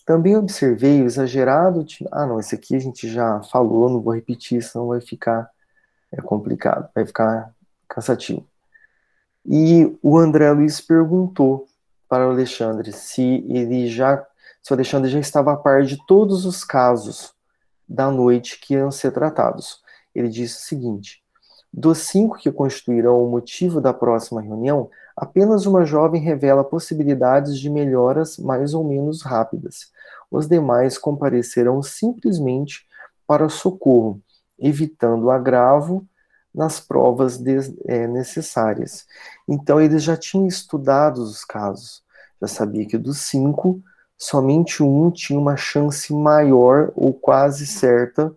Também 0.05 0.37
observei 0.37 1.01
o 1.01 1.07
exagerado. 1.07 1.87
Ah, 2.13 2.27
não, 2.27 2.39
esse 2.39 2.55
aqui 2.55 2.77
a 2.77 2.79
gente 2.79 3.09
já 3.09 3.41
falou, 3.45 3.89
não 3.89 4.03
vou 4.03 4.13
repetir, 4.13 4.63
senão 4.63 4.89
vai 4.89 5.01
ficar 5.01 5.49
é, 6.13 6.21
complicado, 6.21 6.91
vai 6.95 7.07
ficar 7.07 7.55
cansativo. 7.89 8.47
E 9.47 9.99
o 10.03 10.19
André 10.19 10.53
Luiz 10.53 10.79
perguntou 10.79 11.67
para 12.07 12.29
o 12.29 12.33
Alexandre 12.33 12.93
se 12.93 13.47
ele 13.49 13.89
já, 13.89 14.23
se 14.63 14.71
o 14.71 14.75
Alexandre 14.75 15.11
já 15.11 15.21
estava 15.21 15.55
a 15.55 15.57
par 15.57 15.85
de 15.85 15.97
todos 16.07 16.45
os 16.45 16.65
casos 16.65 17.33
da 17.89 18.11
noite 18.11 18.61
que 18.61 18.75
iam 18.75 18.91
ser 18.91 19.11
tratados. 19.11 19.81
Ele 20.15 20.29
disse 20.29 20.57
o 20.57 20.67
seguinte: 20.67 21.23
dos 21.73 21.99
cinco 21.99 22.39
que 22.39 22.51
constituirão 22.51 23.25
o 23.25 23.31
motivo 23.31 23.81
da 23.81 23.93
próxima 23.95 24.41
reunião, 24.41 24.91
apenas 25.17 25.67
uma 25.67 25.85
jovem 25.85 26.21
revela 26.21 26.65
possibilidades 26.65 27.59
de 27.59 27.71
melhoras 27.71 28.39
mais 28.39 28.75
ou 28.75 28.83
menos 28.83 29.23
rápidas. 29.23 29.93
Os 30.31 30.49
demais 30.49 30.99
comparecerão 30.99 31.83
simplesmente 31.83 32.87
para 33.27 33.49
socorro, 33.49 34.21
evitando 34.59 35.25
o 35.25 35.31
agravo 35.31 36.07
nas 36.53 36.81
provas 36.81 37.41
é, 37.87 38.07
necessárias. 38.09 39.07
Então, 39.49 39.81
eles 39.81 40.03
já 40.03 40.17
tinham 40.17 40.47
estudado 40.47 41.19
os 41.23 41.45
casos, 41.45 42.03
já 42.41 42.49
sabia 42.49 42.87
que 42.87 42.99
dos 42.99 43.19
cinco, 43.19 43.81
somente 44.19 44.83
um 44.83 45.11
tinha 45.11 45.39
uma 45.39 45.57
chance 45.57 46.13
maior 46.13 46.93
ou 46.97 47.15
quase 47.15 47.67
certa 47.67 48.35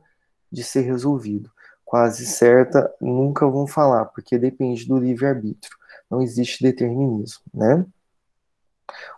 de 0.51 0.63
ser 0.63 0.81
resolvido. 0.81 1.49
Quase 1.93 2.25
certa, 2.25 2.91
nunca 2.99 3.45
vão 3.45 3.67
falar, 3.67 4.05
porque 4.05 4.35
depende 4.39 4.87
do 4.87 4.97
livre-arbítrio. 4.97 5.77
Não 6.09 6.23
existe 6.23 6.63
determinismo, 6.63 7.43
né? 7.53 7.85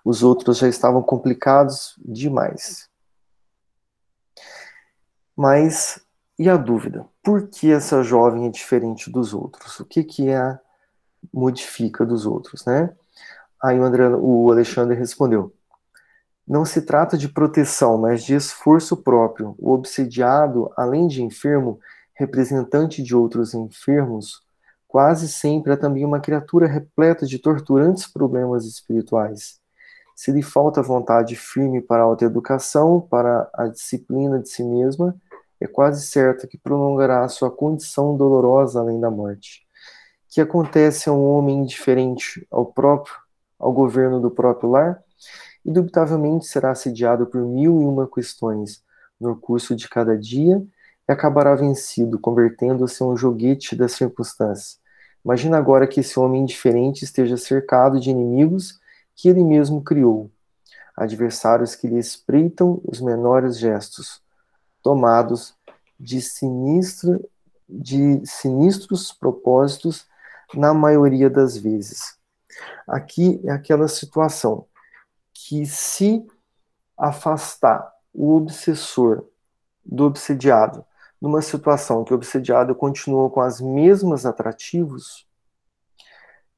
Os 0.04 0.24
outros 0.24 0.58
já 0.58 0.68
estavam 0.68 1.02
complicados 1.02 1.98
demais. 2.04 2.90
Mas 5.38 6.06
e 6.38 6.50
a 6.50 6.58
dúvida? 6.58 7.06
Por 7.24 7.48
que 7.48 7.72
essa 7.72 8.04
jovem 8.04 8.46
é 8.46 8.50
diferente 8.50 9.10
dos 9.10 9.34
outros? 9.34 9.80
O 9.80 9.86
que 9.86 10.04
que 10.04 10.34
a 10.34 10.60
modifica 11.34 12.06
dos 12.06 12.26
outros, 12.26 12.66
né? 12.66 12.94
Aí 13.64 13.80
o, 13.80 13.84
André, 13.84 14.10
o 14.10 14.52
Alexandre 14.52 14.98
respondeu: 14.98 15.56
Não 16.46 16.66
se 16.66 16.82
trata 16.82 17.18
de 17.18 17.30
proteção, 17.30 17.98
mas 17.98 18.22
de 18.22 18.36
esforço 18.36 18.98
próprio. 18.98 19.56
O 19.58 19.72
obsediado, 19.72 20.70
além 20.76 21.08
de 21.08 21.24
enfermo, 21.24 21.80
representante 22.16 23.04
de 23.04 23.16
outros 23.16 23.54
enfermos, 23.54 24.42
quase 24.88 25.28
sempre 25.28 25.74
é 25.74 25.76
também 25.76 26.06
uma 26.06 26.20
criatura 26.20 26.68
repleta 26.68 27.26
de 27.26 27.38
torturantes 27.38 28.08
problemas 28.08 28.66
espirituais. 28.66 29.60
Se 30.16 30.32
lhe 30.32 30.42
falta 30.42 30.82
vontade 30.82 31.36
firme 31.36 31.82
para 31.82 32.02
a 32.02 32.06
autoeducação, 32.06 33.02
para 33.02 33.50
a 33.54 33.68
disciplina 33.68 34.40
de 34.40 34.48
si 34.48 34.64
mesma, 34.64 35.14
é 35.60 35.68
quase 35.68 36.08
certo 36.08 36.48
que 36.48 36.58
prolongará 36.58 37.28
sua 37.28 37.52
condição 37.52 38.16
dolorosa 38.16 38.80
além 38.80 39.00
da 39.00 39.12
morte. 39.12 39.66
Que 40.30 40.40
acontece 40.40 41.10
a 41.10 41.14
um 41.14 41.26
homem 41.26 41.60
indiferente 41.60 42.48
ao 42.50 42.66
próprio, 42.66 43.16
ao 43.60 43.74
governo 43.74 44.22
do 44.22 44.32
próprio 44.32 44.70
lar? 44.70 45.04
Indubitavelmente 45.66 46.46
será 46.46 46.72
assediado 46.72 47.26
por 47.26 47.42
mil 47.42 47.82
e 47.82 47.86
uma 47.86 48.08
questões 48.08 48.82
no 49.20 49.36
curso 49.36 49.76
de 49.76 49.90
cada 49.90 50.18
dia 50.18 50.66
e 51.08 51.12
acabará 51.12 51.56
vencido, 51.56 52.20
convertendo-se 52.20 53.04
em 53.04 53.08
um 53.08 53.18
joguete 53.18 53.76
das 53.76 53.94
circunstâncias. 53.94 54.80
Imagina 55.24 55.58
agora 55.58 55.88
que 55.88 56.00
esse 56.00 56.20
homem 56.20 56.42
indiferente 56.42 57.04
esteja 57.04 57.38
cercado 57.38 58.00
de 58.00 58.10
inimigos 58.10 58.80
que 59.16 59.30
ele 59.30 59.44
mesmo 59.44 59.84
criou, 59.84 60.30
adversários 60.96 61.76
que 61.76 61.88
lhe 61.88 62.00
espreitam 62.00 62.82
os 62.86 63.02
menores 63.02 63.58
gestos, 63.58 64.22
tomados 64.84 65.56
de, 66.00 66.22
sinistra, 66.22 67.20
de 67.68 68.22
sinistros 68.26 69.12
propósitos 69.12 70.06
na 70.54 70.74
maioria 70.74 71.30
das 71.30 71.58
vezes. 71.58 72.18
Aqui 72.88 73.42
é 73.44 73.52
aquela 73.52 73.88
situação 73.88 74.66
que 75.34 75.66
se 75.66 76.26
afastar 76.98 77.92
o 78.14 78.36
obsessor 78.36 79.26
do 79.84 80.06
obsediado 80.06 80.86
numa 81.22 81.42
situação 81.42 82.04
que 82.04 82.14
o 82.14 82.16
obsediado 82.16 82.76
continua 82.76 83.30
com 83.30 83.42
as 83.42 83.60
mesmas 83.62 84.26
atrativos 84.26 85.26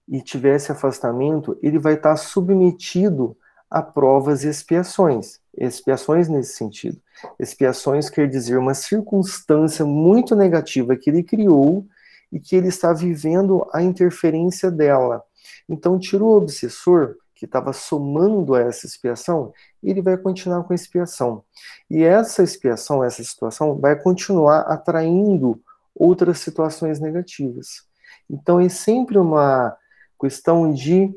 e 0.07 0.21
tivesse 0.21 0.71
afastamento, 0.71 1.57
ele 1.61 1.77
vai 1.77 1.93
estar 1.93 2.15
submetido 2.15 3.37
a 3.69 3.81
provas 3.81 4.43
e 4.43 4.49
expiações. 4.49 5.39
Expiações 5.57 6.29
nesse 6.29 6.55
sentido. 6.55 6.97
Expiações 7.39 8.09
quer 8.09 8.27
dizer 8.27 8.57
uma 8.57 8.73
circunstância 8.73 9.85
muito 9.85 10.35
negativa 10.35 10.95
que 10.95 11.09
ele 11.09 11.23
criou 11.23 11.85
e 12.31 12.39
que 12.39 12.55
ele 12.55 12.67
está 12.67 12.93
vivendo 12.93 13.67
a 13.73 13.81
interferência 13.81 14.71
dela. 14.71 15.23
Então, 15.67 15.99
tira 15.99 16.23
o 16.23 16.35
obsessor, 16.35 17.15
que 17.37 17.45
estava 17.45 17.71
somando 17.71 18.55
a 18.55 18.61
essa 18.61 18.87
expiação, 18.87 19.53
ele 19.83 20.01
vai 20.01 20.17
continuar 20.17 20.63
com 20.63 20.73
a 20.73 20.75
expiação. 20.75 21.43
E 21.89 22.03
essa 22.03 22.41
expiação, 22.41 23.03
essa 23.03 23.23
situação, 23.23 23.79
vai 23.79 23.95
continuar 23.95 24.61
atraindo 24.61 25.61
outras 25.93 26.39
situações 26.39 26.99
negativas. 26.99 27.83
Então, 28.27 28.59
é 28.59 28.67
sempre 28.69 29.19
uma 29.19 29.77
questão 30.19 30.73
de 30.73 31.13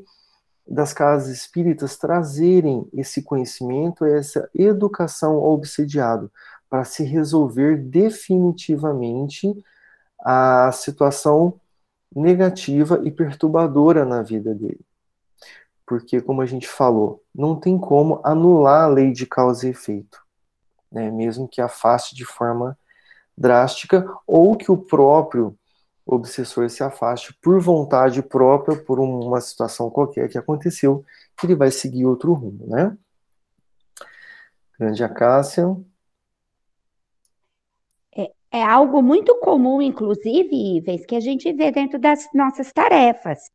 das 0.67 0.93
casas 0.93 1.35
espíritas 1.35 1.97
trazerem 1.97 2.87
esse 2.93 3.23
conhecimento, 3.23 4.05
essa 4.05 4.49
educação 4.53 5.33
ao 5.33 5.51
obsediado, 5.51 6.31
para 6.69 6.85
se 6.85 7.03
resolver 7.03 7.77
definitivamente 7.77 9.51
a 10.23 10.71
situação 10.71 11.59
negativa 12.15 13.01
e 13.03 13.11
perturbadora 13.11 14.05
na 14.05 14.21
vida 14.21 14.53
dele. 14.53 14.79
Porque, 15.91 16.21
como 16.21 16.41
a 16.41 16.45
gente 16.45 16.69
falou, 16.69 17.21
não 17.35 17.59
tem 17.59 17.77
como 17.77 18.21
anular 18.23 18.83
a 18.83 18.87
lei 18.87 19.11
de 19.11 19.25
causa 19.25 19.67
e 19.67 19.71
efeito. 19.71 20.23
né, 20.89 21.11
mesmo 21.11 21.49
que 21.49 21.59
afaste 21.59 22.15
de 22.15 22.23
forma 22.23 22.79
drástica, 23.37 24.05
ou 24.25 24.55
que 24.55 24.71
o 24.71 24.77
próprio 24.77 25.53
obsessor 26.05 26.69
se 26.69 26.81
afaste 26.81 27.37
por 27.41 27.59
vontade 27.59 28.23
própria, 28.23 28.81
por 28.81 29.01
uma 29.01 29.41
situação 29.41 29.89
qualquer 29.89 30.29
que 30.29 30.37
aconteceu, 30.37 31.03
que 31.37 31.45
ele 31.45 31.55
vai 31.55 31.69
seguir 31.69 32.05
outro 32.05 32.31
rumo, 32.31 32.65
né? 32.67 32.97
Grande 34.79 35.03
Acácia. 35.03 35.75
É, 38.15 38.31
é 38.49 38.63
algo 38.63 39.01
muito 39.01 39.35
comum, 39.41 39.81
inclusive, 39.81 40.77
Ives, 40.77 41.05
que 41.05 41.17
a 41.17 41.19
gente 41.19 41.51
vê 41.51 41.69
dentro 41.69 41.99
das 41.99 42.29
nossas 42.33 42.71
tarefas. 42.71 43.51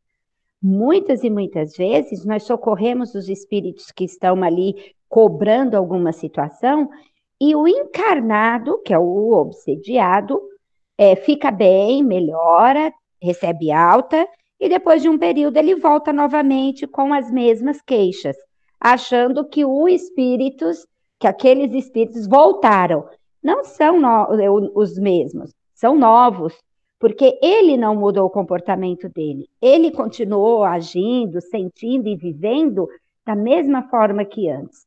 Muitas 0.61 1.23
e 1.23 1.29
muitas 1.29 1.75
vezes 1.77 2.25
nós 2.25 2.43
socorremos 2.43 3.13
os 3.13 3.29
espíritos 3.29 3.91
que 3.91 4.03
estão 4.03 4.43
ali 4.43 4.73
cobrando 5.07 5.75
alguma 5.75 6.11
situação 6.11 6.89
e 7.39 7.55
o 7.55 7.67
encarnado, 7.67 8.81
que 8.83 8.93
é 8.93 8.97
o 8.97 9.31
obsediado, 9.33 10.41
é, 10.97 11.15
fica 11.15 11.51
bem, 11.51 12.03
melhora, 12.03 12.91
recebe 13.21 13.71
alta, 13.71 14.27
e 14.59 14.67
depois 14.67 15.03
de 15.03 15.09
um 15.09 15.17
período 15.17 15.57
ele 15.57 15.75
volta 15.75 16.11
novamente 16.11 16.87
com 16.87 17.13
as 17.13 17.29
mesmas 17.29 17.79
queixas, 17.81 18.35
achando 18.79 19.47
que 19.47 19.63
o 19.63 19.87
espíritos, 19.87 20.87
que 21.19 21.27
aqueles 21.27 21.71
espíritos 21.73 22.27
voltaram. 22.27 23.07
Não 23.43 23.63
são 23.63 23.99
no, 23.99 24.71
os 24.73 24.97
mesmos, 24.97 25.53
são 25.75 25.95
novos, 25.95 26.55
porque 26.99 27.37
ele 27.41 27.77
não 27.77 27.95
mudou 27.95 28.25
o 28.25 28.29
comportamento 28.29 29.07
dele. 29.09 29.47
Ele 29.61 29.91
continuou 29.91 30.63
agindo, 30.63 31.39
sentindo 31.41 32.07
e 32.07 32.15
vivendo 32.15 32.87
da 33.25 33.35
mesma 33.35 33.83
forma 33.89 34.25
que 34.25 34.49
antes. 34.49 34.85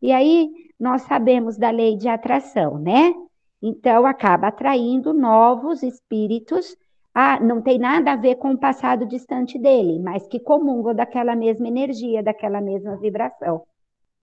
E 0.00 0.10
aí 0.10 0.50
nós 0.78 1.02
sabemos 1.02 1.56
da 1.56 1.70
lei 1.70 1.96
de 1.96 2.08
atração, 2.08 2.78
né? 2.78 3.14
Então 3.62 4.04
acaba 4.04 4.48
atraindo 4.48 5.12
novos 5.12 5.82
espíritos. 5.82 6.76
Ah, 7.14 7.38
não 7.38 7.62
tem 7.62 7.78
nada 7.78 8.12
a 8.12 8.16
ver 8.16 8.36
com 8.36 8.52
o 8.52 8.58
passado 8.58 9.06
distante 9.06 9.58
dele, 9.58 10.00
mas 10.00 10.26
que 10.26 10.40
comungam 10.40 10.94
daquela 10.94 11.36
mesma 11.36 11.68
energia, 11.68 12.22
daquela 12.22 12.60
mesma 12.60 12.96
vibração. 12.96 13.62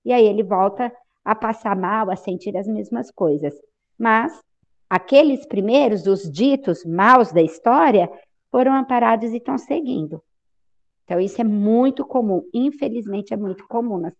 E 0.03 0.11
aí 0.11 0.25
ele 0.25 0.43
volta 0.43 0.91
a 1.23 1.35
passar 1.35 1.75
mal, 1.75 2.09
a 2.09 2.15
sentir 2.15 2.57
as 2.57 2.67
mesmas 2.67 3.11
coisas. 3.11 3.53
Mas 3.97 4.41
aqueles 4.89 5.45
primeiros, 5.45 6.07
os 6.07 6.29
ditos 6.29 6.83
maus 6.83 7.31
da 7.31 7.41
história, 7.41 8.09
foram 8.51 8.73
amparados 8.73 9.31
e 9.31 9.37
estão 9.37 9.57
seguindo. 9.57 10.21
Então, 11.05 11.19
isso 11.19 11.39
é 11.39 11.43
muito 11.43 12.05
comum, 12.05 12.43
infelizmente, 12.53 13.33
é 13.33 13.37
muito 13.37 13.67
comum 13.67 13.97
nas, 13.97 14.13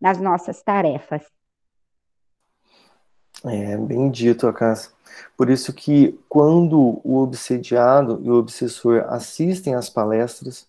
nas 0.00 0.20
nossas 0.20 0.62
tarefas. 0.62 1.22
É, 3.44 3.76
bem 3.76 4.10
dito, 4.10 4.46
Acácia. 4.46 4.92
Por 5.36 5.50
isso 5.50 5.72
que 5.72 6.18
quando 6.28 7.00
o 7.04 7.18
obsediado 7.18 8.20
e 8.22 8.30
o 8.30 8.34
obsessor 8.34 9.04
assistem 9.08 9.74
às 9.74 9.90
palestras, 9.90 10.66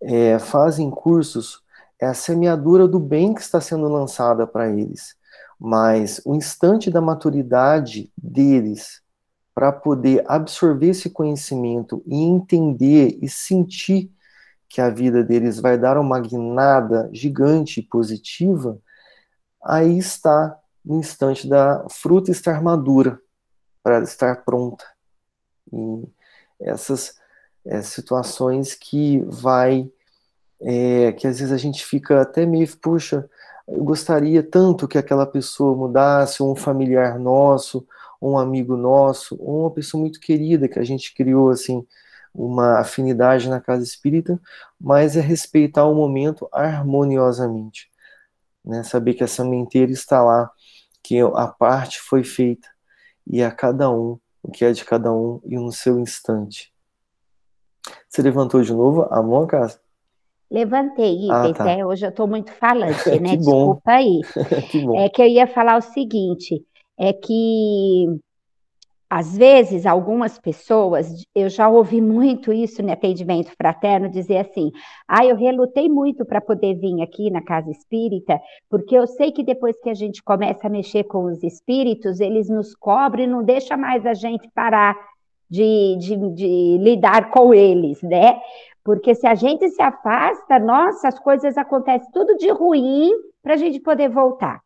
é, 0.00 0.38
fazem 0.38 0.90
cursos, 0.90 1.62
é 1.98 2.06
a 2.06 2.14
semeadura 2.14 2.88
do 2.88 2.98
bem 2.98 3.34
que 3.34 3.40
está 3.40 3.60
sendo 3.60 3.88
lançada 3.88 4.46
para 4.46 4.68
eles. 4.68 5.16
Mas 5.64 6.20
o 6.24 6.34
instante 6.34 6.90
da 6.90 7.00
maturidade 7.00 8.12
deles 8.20 9.00
para 9.54 9.70
poder 9.70 10.24
absorver 10.26 10.88
esse 10.88 11.08
conhecimento 11.08 12.02
e 12.04 12.16
entender 12.16 13.16
e 13.22 13.28
sentir 13.28 14.10
que 14.68 14.80
a 14.80 14.90
vida 14.90 15.22
deles 15.22 15.60
vai 15.60 15.78
dar 15.78 15.96
uma 15.98 16.18
guinada 16.18 17.08
gigante 17.12 17.78
e 17.78 17.86
positiva, 17.86 18.76
aí 19.62 19.98
está 19.98 20.58
no 20.84 20.98
instante 20.98 21.48
da 21.48 21.86
fruta 21.88 22.32
estar 22.32 22.60
madura, 22.60 23.20
para 23.84 24.02
estar 24.02 24.44
pronta. 24.44 24.84
E 25.72 26.08
essas 26.60 27.14
é, 27.64 27.82
situações 27.82 28.74
que 28.74 29.20
vai, 29.28 29.88
é, 30.60 31.12
que 31.12 31.28
às 31.28 31.38
vezes 31.38 31.52
a 31.52 31.56
gente 31.56 31.84
fica 31.84 32.20
até 32.20 32.44
meio, 32.44 32.66
puxa, 32.78 33.30
eu 33.72 33.84
gostaria 33.84 34.42
tanto 34.42 34.86
que 34.86 34.98
aquela 34.98 35.26
pessoa 35.26 35.76
mudasse, 35.76 36.42
um 36.42 36.54
familiar 36.54 37.18
nosso, 37.18 37.86
um 38.20 38.38
amigo 38.38 38.76
nosso, 38.76 39.34
uma 39.36 39.70
pessoa 39.70 40.00
muito 40.00 40.20
querida 40.20 40.68
que 40.68 40.78
a 40.78 40.84
gente 40.84 41.14
criou 41.14 41.50
assim 41.50 41.86
uma 42.34 42.78
afinidade 42.78 43.48
na 43.48 43.60
casa 43.60 43.82
espírita, 43.82 44.40
mas 44.80 45.16
é 45.16 45.20
respeitar 45.20 45.84
o 45.84 45.94
momento 45.94 46.48
harmoniosamente, 46.52 47.90
né? 48.64 48.82
Saber 48.82 49.14
que 49.14 49.24
a 49.24 49.28
sementeira 49.28 49.92
está 49.92 50.22
lá 50.22 50.50
que 51.02 51.20
a 51.20 51.48
parte 51.48 52.00
foi 52.00 52.24
feita 52.24 52.68
e 53.26 53.42
a 53.42 53.50
cada 53.50 53.90
um 53.90 54.18
o 54.42 54.50
que 54.50 54.64
é 54.64 54.72
de 54.72 54.84
cada 54.84 55.12
um 55.12 55.40
e 55.44 55.56
no 55.56 55.72
seu 55.72 56.00
instante. 56.00 56.72
Você 58.08 58.22
levantou 58.22 58.62
de 58.62 58.72
novo 58.72 59.06
a 59.10 59.22
mão, 59.22 59.46
Cássio? 59.46 59.81
Levantei, 60.52 61.30
ah, 61.30 61.50
tá. 61.54 61.70
é, 61.70 61.84
hoje 61.84 62.04
eu 62.04 62.10
estou 62.10 62.26
muito 62.28 62.52
falante, 62.52 63.08
né? 63.18 63.36
Desculpa 63.36 63.90
aí. 63.90 64.20
que 64.70 64.84
bom. 64.84 65.00
É 65.00 65.08
que 65.08 65.22
eu 65.22 65.26
ia 65.26 65.46
falar 65.46 65.78
o 65.78 65.80
seguinte, 65.80 66.62
é 66.98 67.10
que 67.14 68.06
às 69.08 69.36
vezes, 69.36 69.84
algumas 69.84 70.38
pessoas, 70.38 71.06
eu 71.34 71.48
já 71.48 71.68
ouvi 71.68 72.00
muito 72.00 72.50
isso 72.50 72.82
no 72.82 72.90
atendimento 72.90 73.50
fraterno, 73.56 74.08
dizer 74.08 74.38
assim: 74.38 74.70
ah, 75.08 75.24
eu 75.24 75.36
relutei 75.36 75.88
muito 75.88 76.24
para 76.24 76.40
poder 76.40 76.74
vir 76.74 77.00
aqui 77.02 77.30
na 77.30 77.42
casa 77.42 77.70
espírita, 77.70 78.38
porque 78.70 78.96
eu 78.96 79.06
sei 79.06 79.32
que 79.32 79.42
depois 79.42 79.78
que 79.82 79.90
a 79.90 79.94
gente 79.94 80.22
começa 80.22 80.66
a 80.66 80.70
mexer 80.70 81.04
com 81.04 81.24
os 81.24 81.42
espíritos, 81.42 82.20
eles 82.20 82.48
nos 82.48 82.74
cobrem 82.74 83.24
e 83.24 83.28
não 83.28 83.42
deixa 83.42 83.76
mais 83.76 84.04
a 84.06 84.14
gente 84.14 84.48
parar 84.54 84.96
de, 85.50 85.96
de, 85.98 86.16
de 86.30 86.78
lidar 86.78 87.28
com 87.28 87.52
eles, 87.52 88.00
né? 88.02 88.40
Porque 88.84 89.14
se 89.14 89.26
a 89.26 89.34
gente 89.34 89.68
se 89.68 89.80
afasta, 89.80 90.58
nossa, 90.58 91.08
as 91.08 91.18
coisas 91.18 91.56
acontecem 91.56 92.10
tudo 92.12 92.36
de 92.36 92.50
ruim 92.50 93.12
para 93.42 93.54
a 93.54 93.56
gente 93.56 93.80
poder 93.80 94.08
voltar. 94.08 94.60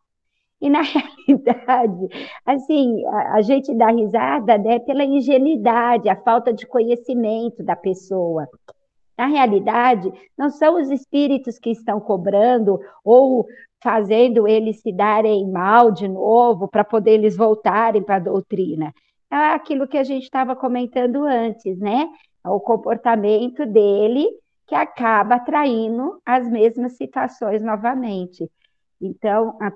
E 0.61 0.71
na 0.71 0.81
realidade, 1.27 2.09
assim, 2.45 3.05
a, 3.07 3.35
a, 3.35 3.43
gente 3.43 3.75
dá 3.75 3.91
risada 3.91 4.57
né, 4.57 4.79
pela 4.79 5.05
ingenuidade, 5.05 6.09
a 6.09 6.17
falta 6.17 6.53
de 6.53 6.67
conhecimento 6.67 7.63
da 7.63 7.77
pessoa. 7.77 8.49
Na 9.19 9.27
realidade, 9.27 10.13
não 10.37 10.51
são 10.51 10.81
os 10.81 10.91
espíritos 10.91 11.59
que 11.59 11.71
estão 11.71 12.01
cobrando 12.01 12.79
ou 13.05 13.47
fazendo 13.83 14.49
eles 14.49 14.81
se 14.81 14.93
darem 14.93 15.51
mal 15.51 15.91
de 15.91 16.09
novo 16.09 16.69
para 16.69 16.85
poder 16.85 17.13
eles 17.13 17.37
voltarem 17.37 18.03
para 18.03 18.17
a 18.17 18.21
doutrina. 18.21 18.93
É 19.31 19.37
aquilo 19.55 19.89
que 19.89 19.99
a 19.99 20.05
gente 20.05 20.25
estava 20.25 20.55
comentando 20.55 21.25
antes, 21.25 21.79
né? 21.79 22.09
O 22.47 22.61
comportamento 22.61 23.67
dele 23.67 24.27
que 24.67 24.75
acaba 24.75 25.37
atraindo 25.37 26.21
as 26.25 26.49
mesmas 26.49 26.97
situações 26.97 27.63
novamente. 27.63 28.51
Então, 29.01 29.57
a, 29.61 29.71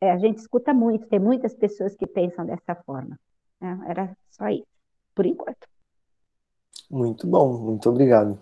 é, 0.00 0.10
a 0.10 0.18
gente 0.18 0.38
escuta 0.38 0.74
muito, 0.74 1.06
tem 1.06 1.20
muitas 1.20 1.54
pessoas 1.54 1.94
que 1.94 2.06
pensam 2.06 2.44
dessa 2.44 2.74
forma. 2.74 3.18
Né? 3.60 3.78
Era 3.86 4.16
só 4.30 4.48
isso, 4.48 4.66
por 5.14 5.26
enquanto. 5.26 5.66
Muito 6.90 7.26
bom, 7.26 7.58
muito 7.58 7.88
obrigado. 7.88 8.38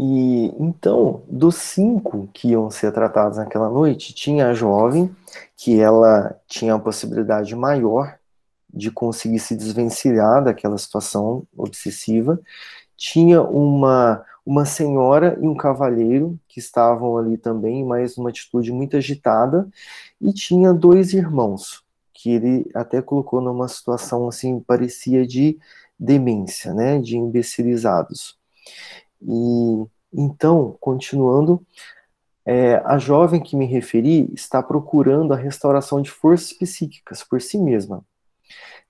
E 0.00 0.54
então, 0.60 1.24
dos 1.28 1.56
cinco 1.56 2.28
que 2.32 2.50
iam 2.50 2.70
ser 2.70 2.92
tratados 2.92 3.36
naquela 3.36 3.68
noite, 3.68 4.14
tinha 4.14 4.46
a 4.46 4.54
jovem, 4.54 5.10
que 5.56 5.80
ela 5.80 6.40
tinha 6.46 6.74
a 6.74 6.78
possibilidade 6.78 7.56
maior 7.56 8.16
de 8.72 8.92
conseguir 8.92 9.40
se 9.40 9.56
desvencilhar 9.56 10.44
daquela 10.44 10.78
situação 10.78 11.44
obsessiva, 11.56 12.40
tinha 12.96 13.42
uma, 13.42 14.24
uma 14.46 14.64
senhora 14.64 15.36
e 15.42 15.48
um 15.48 15.56
cavalheiro 15.56 16.38
que 16.46 16.60
estavam 16.60 17.18
ali 17.18 17.36
também, 17.36 17.84
mas 17.84 18.16
numa 18.16 18.30
atitude 18.30 18.70
muito 18.70 18.96
agitada, 18.96 19.68
e 20.20 20.32
tinha 20.32 20.72
dois 20.72 21.12
irmãos, 21.12 21.82
que 22.14 22.30
ele 22.30 22.70
até 22.72 23.02
colocou 23.02 23.40
numa 23.40 23.66
situação 23.66 24.28
assim, 24.28 24.60
parecia 24.60 25.26
de 25.26 25.58
demência, 25.98 26.72
né, 26.72 27.00
de 27.00 27.16
imbecilizados. 27.16 28.38
E 29.22 29.86
então, 30.12 30.76
continuando, 30.80 31.64
é, 32.44 32.76
a 32.84 32.96
jovem 32.98 33.42
que 33.42 33.56
me 33.56 33.66
referi 33.66 34.30
está 34.32 34.62
procurando 34.62 35.34
a 35.34 35.36
restauração 35.36 36.00
de 36.00 36.10
forças 36.10 36.52
psíquicas 36.52 37.22
por 37.22 37.40
si 37.42 37.58
mesma 37.58 38.02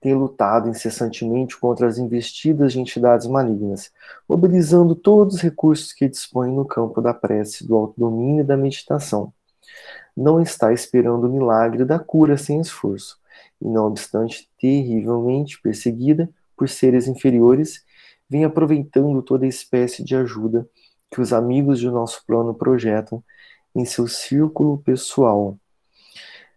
tem 0.00 0.14
lutado 0.14 0.68
incessantemente 0.68 1.58
contra 1.58 1.86
as 1.86 1.98
investidas 1.98 2.72
de 2.72 2.80
entidades 2.80 3.26
malignas, 3.26 3.90
mobilizando 4.28 4.94
todos 4.94 5.36
os 5.36 5.40
recursos 5.40 5.92
que 5.92 6.08
dispõe 6.08 6.52
no 6.52 6.64
campo 6.64 7.00
da 7.00 7.12
prece, 7.12 7.66
do 7.66 7.74
autodomínio 7.74 8.42
e 8.42 8.46
da 8.46 8.56
meditação. 8.56 9.32
Não 10.16 10.40
está 10.40 10.72
esperando 10.72 11.26
o 11.26 11.32
milagre 11.32 11.84
da 11.84 11.98
cura 11.98 12.36
sem 12.36 12.60
esforço, 12.60 13.18
e 13.60 13.66
não 13.66 13.86
obstante 13.86 14.48
terrivelmente 14.60 15.60
perseguida 15.60 16.30
por 16.56 16.68
seres 16.68 17.08
inferiores, 17.08 17.84
vem 18.28 18.44
aproveitando 18.44 19.22
toda 19.22 19.46
espécie 19.46 20.04
de 20.04 20.14
ajuda 20.14 20.68
que 21.10 21.20
os 21.20 21.32
amigos 21.32 21.78
de 21.78 21.90
nosso 21.90 22.24
plano 22.26 22.54
projetam 22.54 23.22
em 23.74 23.84
seu 23.84 24.06
círculo 24.06 24.78
pessoal. 24.78 25.56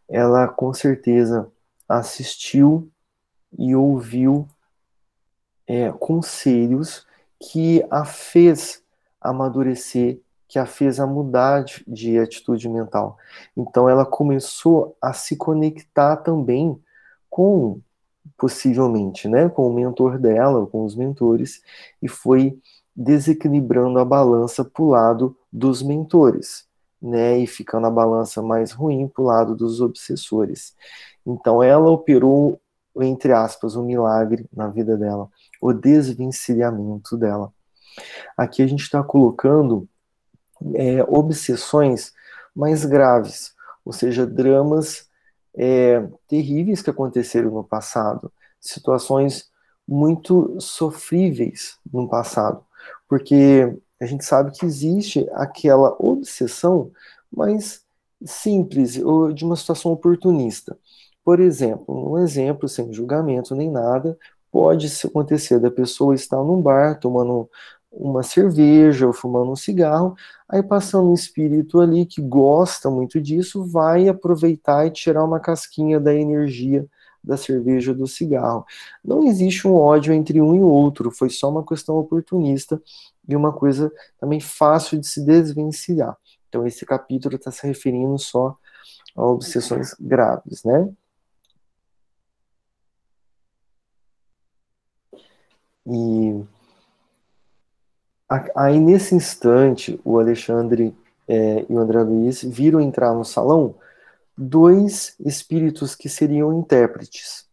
Ela 0.09 0.47
com 0.47 0.74
certeza 0.74 1.49
assistiu 1.88 2.91
e 3.57 3.76
ouviu 3.76 4.47
é, 5.65 5.91
conselhos 5.91 7.05
que 7.39 7.86
a 7.89 8.03
fez 8.05 8.84
amadurecer, 9.19 10.19
que 10.47 10.59
a 10.59 10.65
fez 10.65 10.99
a 10.99 11.07
mudar 11.07 11.63
de, 11.63 11.84
de 11.88 12.19
atitude 12.19 12.67
mental. 12.67 13.17
Então 13.55 13.89
ela 13.89 14.05
começou 14.05 14.97
a 15.01 15.13
se 15.13 15.36
conectar 15.38 16.17
também 16.17 16.78
com 17.30 17.80
possivelmente, 18.38 19.28
né, 19.28 19.49
com 19.49 19.67
o 19.67 19.74
mentor 19.74 20.17
dela, 20.17 20.65
com 20.67 20.86
os 20.86 20.95
mentores, 20.95 21.61
e 22.01 22.07
foi 22.07 22.59
desequilibrando 22.95 23.99
a 23.99 24.05
balança 24.05 24.63
para 24.63 24.84
o 24.84 24.89
lado 24.89 25.38
dos 25.51 25.82
mentores, 25.82 26.65
né, 27.01 27.38
e 27.38 27.47
ficando 27.47 27.88
a 27.88 27.91
balança 27.91 28.41
mais 28.41 28.72
ruim 28.72 29.07
para 29.07 29.22
o 29.22 29.26
lado 29.26 29.55
dos 29.55 29.82
obsessores. 29.82 30.76
Então 31.26 31.63
ela 31.63 31.89
operou, 31.89 32.59
entre 32.97 33.32
aspas, 33.32 33.76
um 33.76 33.84
milagre 33.84 34.45
na 34.53 34.67
vida 34.67 34.97
dela, 34.97 35.30
o 35.61 35.74
desvencilhamento 35.74 37.17
dela. 37.17 37.51
Aqui 38.38 38.61
a 38.61 38.67
gente 38.67 38.84
está 38.84 39.03
colocando 39.03 39.88
é, 40.76 41.03
obsessões 41.07 42.13
mais 42.55 42.86
graves, 42.86 43.53
ou 43.84 43.93
seja, 43.93 44.26
dramas 44.26 45.09
é, 45.56 46.08
terríveis 46.28 46.82
que 46.82 46.89
aconteceram 46.89 47.52
no 47.52 47.64
passado, 47.64 48.32
situações 48.60 49.49
muito 49.88 50.60
sofríveis 50.60 51.78
no 51.91 52.08
passado, 52.08 52.64
porque 53.08 53.76
a 53.99 54.06
gente 54.06 54.24
sabe 54.26 54.52
que 54.52 54.66
existe 54.66 55.28
aquela 55.34 55.95
obsessão 55.99 56.91
mais 57.32 57.84
simples 58.26 58.97
ou 58.97 59.34
de 59.34 59.43
uma 59.43 59.56
situação 59.56 59.91
oportunista. 59.91 60.78
Por 61.24 61.39
exemplo, 61.39 62.14
um 62.14 62.18
exemplo 62.20 62.68
sem 62.68 62.91
julgamento 62.93 63.56
nem 63.56 63.70
nada, 63.70 64.18
pode 64.52 64.88
acontecer 65.06 65.60
da 65.60 65.72
pessoa 65.72 66.16
estar 66.16 66.38
num 66.38 66.62
bar 66.62 66.99
tomando 66.99 67.49
uma 67.92 68.24
cerveja 68.24 69.06
ou 69.06 69.14
fumando 69.14 69.52
um 69.52 69.56
cigarro, 69.56 70.16
aí 70.48 70.64
passando 70.64 71.10
um 71.10 71.14
espírito 71.14 71.80
ali 71.82 72.06
que 72.06 72.22
gosta 72.22 72.89
muito 72.89 73.20
disso, 73.20 73.66
vai 73.66 74.08
aproveitar 74.08 74.88
e 74.88 74.92
tirar 74.92 75.24
uma 75.24 75.39
casquinha 75.39 76.00
da 76.00 76.14
energia 76.14 76.88
da 77.24 77.38
cerveja 77.38 77.92
ou 77.92 77.98
do 77.98 78.08
cigarro. 78.08 78.66
Não 79.04 79.24
existe 79.24 79.68
um 79.68 79.76
ódio 79.76 80.14
entre 80.14 80.42
um 80.42 80.56
e 80.56 80.62
outro, 80.62 81.12
foi 81.12 81.30
só 81.30 81.50
uma 81.50 81.66
questão 81.66 81.98
oportunista 81.98 82.82
e 83.28 83.36
uma 83.36 83.54
coisa 83.54 83.92
também 84.20 84.39
fácil 84.39 85.00
de 85.00 85.08
se 85.08 85.24
desvencilhar. 85.24 86.18
Então 86.50 86.66
esse 86.66 86.86
capítulo 86.86 87.36
está 87.36 87.52
se 87.52 87.66
referindo 87.68 88.18
só 88.18 88.58
a 89.16 89.24
obsessões 89.26 89.96
graves, 90.00 90.64
né? 90.64 90.89
E 95.86 96.44
Aí, 98.56 98.80
nesse 98.80 99.14
instante, 99.14 100.00
o 100.06 100.18
Alexandre 100.18 100.96
é, 101.28 101.66
e 101.68 101.74
o 101.74 101.80
André 101.80 102.02
Luiz 102.02 102.42
viram 102.42 102.80
entrar 102.80 103.14
no 103.14 103.26
salão 103.26 103.76
dois 104.38 105.16
espíritos 105.20 105.96
que 105.96 106.08
seriam 106.08 106.58
intérpretes. 106.58 107.46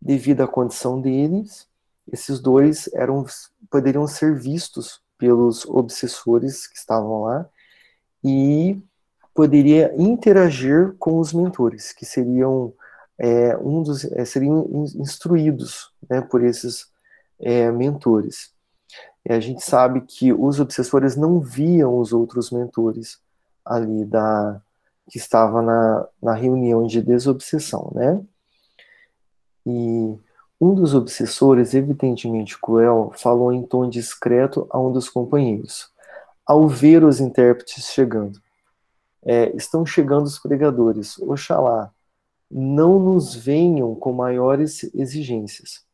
Devido 0.00 0.42
à 0.42 0.46
condição 0.46 1.00
deles, 1.00 1.66
esses 2.12 2.38
dois 2.38 2.88
eram, 2.94 3.26
poderiam 3.68 4.06
ser 4.06 4.38
vistos 4.38 5.02
pelos 5.18 5.66
obsessores 5.66 6.68
que 6.68 6.78
estavam 6.78 7.22
lá 7.22 7.48
e 8.22 8.80
poderia 9.34 9.92
interagir 9.96 10.94
com 10.98 11.18
os 11.18 11.32
mentores, 11.32 11.92
que 11.92 12.06
seriam 12.06 12.72
é, 13.18 13.56
um 13.56 13.82
dos, 13.82 14.04
é, 14.04 14.24
seriam 14.24 14.64
instruídos 14.94 15.92
né, 16.08 16.20
por 16.20 16.44
esses 16.44 16.86
é, 17.40 17.70
mentores. 17.72 18.56
E 19.28 19.32
a 19.32 19.40
gente 19.40 19.62
sabe 19.62 20.00
que 20.00 20.32
os 20.32 20.58
obsessores 20.58 21.14
não 21.14 21.38
viam 21.38 21.98
os 21.98 22.14
outros 22.14 22.50
mentores 22.50 23.20
ali 23.62 24.04
da 24.06 24.58
que 25.10 25.18
estava 25.18 25.62
na, 25.62 26.06
na 26.22 26.34
reunião 26.34 26.86
de 26.86 27.00
desobsessão, 27.02 27.90
né? 27.94 28.22
E 29.66 30.18
um 30.60 30.74
dos 30.74 30.94
obsessores, 30.94 31.74
evidentemente 31.74 32.58
cruel, 32.58 33.12
falou 33.16 33.52
em 33.52 33.62
tom 33.62 33.88
discreto 33.88 34.66
a 34.70 34.78
um 34.78 34.92
dos 34.92 35.08
companheiros, 35.08 35.90
ao 36.44 36.66
ver 36.66 37.04
os 37.04 37.20
intérpretes 37.20 37.84
chegando. 37.84 38.40
É, 39.22 39.54
estão 39.56 39.84
chegando 39.84 40.24
os 40.24 40.38
pregadores, 40.38 41.18
oxalá, 41.18 41.90
não 42.50 42.98
nos 42.98 43.34
venham 43.34 43.94
com 43.94 44.12
maiores 44.12 44.84
exigências. 44.94 45.84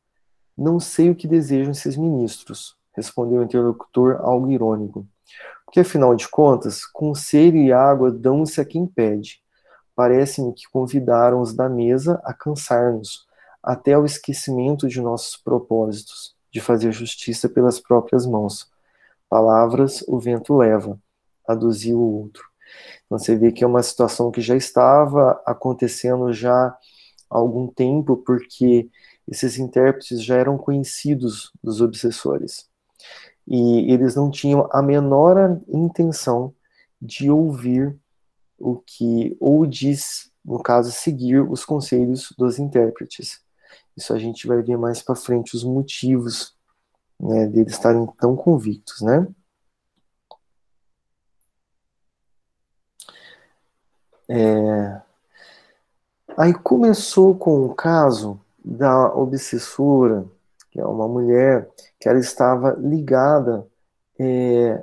Não 0.56 0.78
sei 0.78 1.10
o 1.10 1.16
que 1.16 1.26
desejam 1.26 1.72
esses 1.72 1.96
ministros, 1.96 2.76
respondeu 2.94 3.40
o 3.40 3.44
interlocutor 3.44 4.16
algo 4.20 4.50
irônico. 4.50 5.06
Porque, 5.64 5.80
afinal 5.80 6.14
de 6.14 6.28
contas, 6.28 6.84
conselho 6.86 7.56
e 7.56 7.72
água 7.72 8.10
dão-se 8.10 8.60
a 8.60 8.64
quem 8.64 8.86
pede. 8.86 9.42
Parece-me 9.94 10.52
que 10.52 10.68
convidaram 10.70 11.40
os 11.40 11.52
da 11.52 11.68
mesa 11.68 12.20
a 12.24 12.32
cansar-nos, 12.32 13.26
até 13.62 13.98
o 13.98 14.04
esquecimento 14.04 14.86
de 14.86 15.00
nossos 15.00 15.36
propósitos, 15.36 16.34
de 16.52 16.60
fazer 16.60 16.92
justiça 16.92 17.48
pelas 17.48 17.80
próprias 17.80 18.26
mãos. 18.26 18.70
Palavras 19.28 20.04
o 20.06 20.18
vento 20.18 20.56
leva, 20.56 20.96
aduziu 21.46 21.98
o 21.98 22.20
outro. 22.20 22.44
Então 23.06 23.18
você 23.18 23.36
vê 23.36 23.50
que 23.50 23.64
é 23.64 23.66
uma 23.66 23.82
situação 23.82 24.30
que 24.30 24.40
já 24.40 24.54
estava 24.56 25.42
acontecendo 25.44 26.32
já 26.32 26.66
há 26.66 26.76
algum 27.30 27.66
tempo, 27.66 28.16
porque 28.18 28.88
esses 29.26 29.58
intérpretes 29.58 30.22
já 30.22 30.36
eram 30.36 30.58
conhecidos 30.58 31.52
dos 31.62 31.80
obsessores 31.80 32.72
e 33.46 33.92
eles 33.92 34.14
não 34.14 34.30
tinham 34.30 34.68
a 34.72 34.80
menor 34.82 35.60
intenção 35.68 36.54
de 37.00 37.30
ouvir 37.30 37.96
o 38.58 38.76
que, 38.76 39.36
ou 39.38 39.66
de, 39.66 39.94
no 40.44 40.62
caso, 40.62 40.90
seguir 40.90 41.40
os 41.40 41.64
conselhos 41.64 42.32
dos 42.38 42.58
intérpretes. 42.58 43.42
Isso 43.96 44.12
a 44.12 44.18
gente 44.18 44.46
vai 44.46 44.62
ver 44.62 44.76
mais 44.76 45.02
para 45.02 45.14
frente, 45.14 45.54
os 45.54 45.64
motivos 45.64 46.56
né, 47.20 47.46
deles 47.46 47.74
estarem 47.74 48.06
tão 48.18 48.34
convictos, 48.34 49.00
né? 49.02 49.26
É... 54.28 55.02
Aí 56.36 56.52
começou 56.54 57.36
com 57.36 57.64
o 57.66 57.74
caso 57.74 58.40
da 58.64 59.14
obsessora 59.14 60.26
que 60.74 60.80
é 60.80 60.84
uma 60.84 61.06
mulher 61.06 61.70
que 62.00 62.08
ela 62.08 62.18
estava 62.18 62.72
ligada, 62.72 63.64
é, 64.18 64.82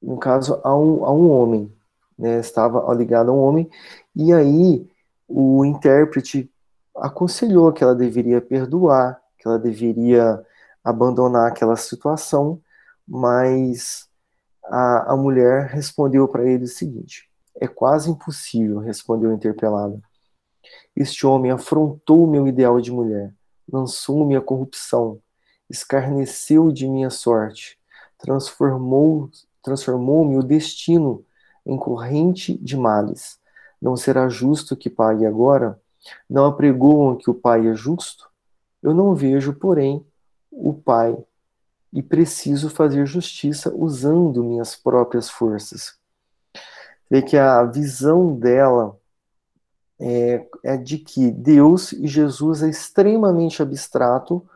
no 0.00 0.16
caso, 0.16 0.58
a 0.64 0.74
um, 0.74 1.04
a 1.04 1.12
um 1.12 1.30
homem, 1.30 1.70
né? 2.18 2.40
estava 2.40 2.90
ligada 2.94 3.28
a 3.30 3.34
um 3.34 3.38
homem, 3.38 3.68
e 4.16 4.32
aí 4.32 4.90
o 5.28 5.62
intérprete 5.62 6.50
aconselhou 6.96 7.70
que 7.70 7.84
ela 7.84 7.94
deveria 7.94 8.40
perdoar, 8.40 9.20
que 9.36 9.46
ela 9.46 9.58
deveria 9.58 10.42
abandonar 10.82 11.48
aquela 11.48 11.76
situação, 11.76 12.58
mas 13.06 14.08
a, 14.64 15.12
a 15.12 15.16
mulher 15.18 15.66
respondeu 15.66 16.26
para 16.26 16.50
ele 16.50 16.64
o 16.64 16.68
seguinte: 16.68 17.28
é 17.60 17.68
quase 17.68 18.10
impossível, 18.10 18.78
respondeu 18.78 19.28
o 19.28 19.34
interpelado. 19.34 20.00
Este 20.96 21.26
homem 21.26 21.50
afrontou 21.50 22.24
o 22.24 22.30
meu 22.30 22.48
ideal 22.48 22.80
de 22.80 22.90
mulher 22.90 23.34
lançou-me 23.70 24.36
a 24.36 24.40
corrupção, 24.40 25.20
escarneceu 25.68 26.72
de 26.72 26.86
minha 26.88 27.10
sorte, 27.10 27.78
transformou 28.18 29.30
transformou-me 29.62 30.38
o 30.38 30.42
destino 30.42 31.24
em 31.66 31.76
corrente 31.76 32.56
de 32.58 32.76
males. 32.76 33.38
Não 33.80 33.96
será 33.96 34.28
justo 34.28 34.76
que 34.76 34.88
pague 34.88 35.26
agora? 35.26 35.78
Não 36.28 36.46
apregoam 36.46 37.16
que 37.16 37.28
o 37.28 37.34
Pai 37.34 37.68
é 37.68 37.74
justo? 37.74 38.30
Eu 38.82 38.94
não 38.94 39.14
vejo, 39.14 39.52
porém, 39.52 40.04
o 40.50 40.72
Pai 40.72 41.16
e 41.92 42.02
preciso 42.02 42.70
fazer 42.70 43.06
justiça 43.06 43.72
usando 43.74 44.42
minhas 44.42 44.74
próprias 44.74 45.28
forças. 45.28 45.98
Vê 47.10 47.22
que 47.22 47.36
a 47.36 47.62
visão 47.64 48.34
dela 48.34 48.97
é, 50.00 50.46
é 50.64 50.76
de 50.76 50.98
que 50.98 51.30
Deus 51.30 51.92
e 51.92 52.06
Jesus 52.06 52.62
é 52.62 52.68
extremamente 52.68 53.62
abstrato, 53.62 54.46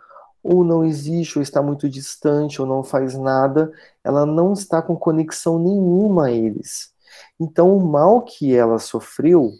ou 0.43 0.65
não 0.65 0.85
existe, 0.85 1.39
ou 1.39 1.43
está 1.43 1.63
muito 1.63 1.89
distante, 1.89 2.61
ou 2.61 2.67
não 2.67 2.83
faz 2.83 3.15
nada, 3.15 3.73
ela 4.03 4.27
não 4.27 4.53
está 4.53 4.83
com 4.83 4.97
conexão 4.97 5.59
nenhuma 5.59 6.27
a 6.27 6.33
eles. 6.33 6.93
Então, 7.39 7.77
o 7.77 7.81
mal 7.81 8.23
que 8.23 8.55
ela 8.55 8.79
sofreu 8.79 9.53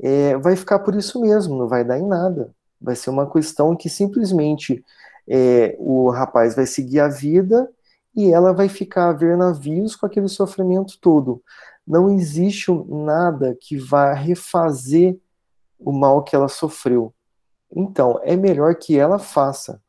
é, 0.00 0.36
vai 0.38 0.56
ficar 0.56 0.80
por 0.80 0.94
isso 0.94 1.20
mesmo, 1.20 1.56
não 1.56 1.68
vai 1.68 1.84
dar 1.84 1.98
em 1.98 2.06
nada. 2.06 2.52
Vai 2.80 2.96
ser 2.96 3.10
uma 3.10 3.30
questão 3.30 3.76
que 3.76 3.88
simplesmente 3.88 4.84
é, 5.28 5.76
o 5.78 6.10
rapaz 6.10 6.56
vai 6.56 6.66
seguir 6.66 6.98
a 6.98 7.08
vida 7.08 7.70
e 8.14 8.32
ela 8.32 8.52
vai 8.52 8.68
ficar 8.68 9.08
a 9.08 9.12
ver 9.12 9.36
navios 9.36 9.94
com 9.94 10.04
aquele 10.06 10.28
sofrimento 10.28 10.98
todo. 11.00 11.40
Não 11.86 12.10
existe 12.10 12.70
nada 12.88 13.56
que 13.60 13.76
vá 13.76 14.12
refazer 14.12 15.18
o 15.78 15.92
mal 15.92 16.22
que 16.22 16.34
ela 16.36 16.48
sofreu. 16.48 17.12
Então, 17.74 18.20
é 18.22 18.36
melhor 18.36 18.74
que 18.76 18.98
ela 18.98 19.18
faça. 19.18 19.82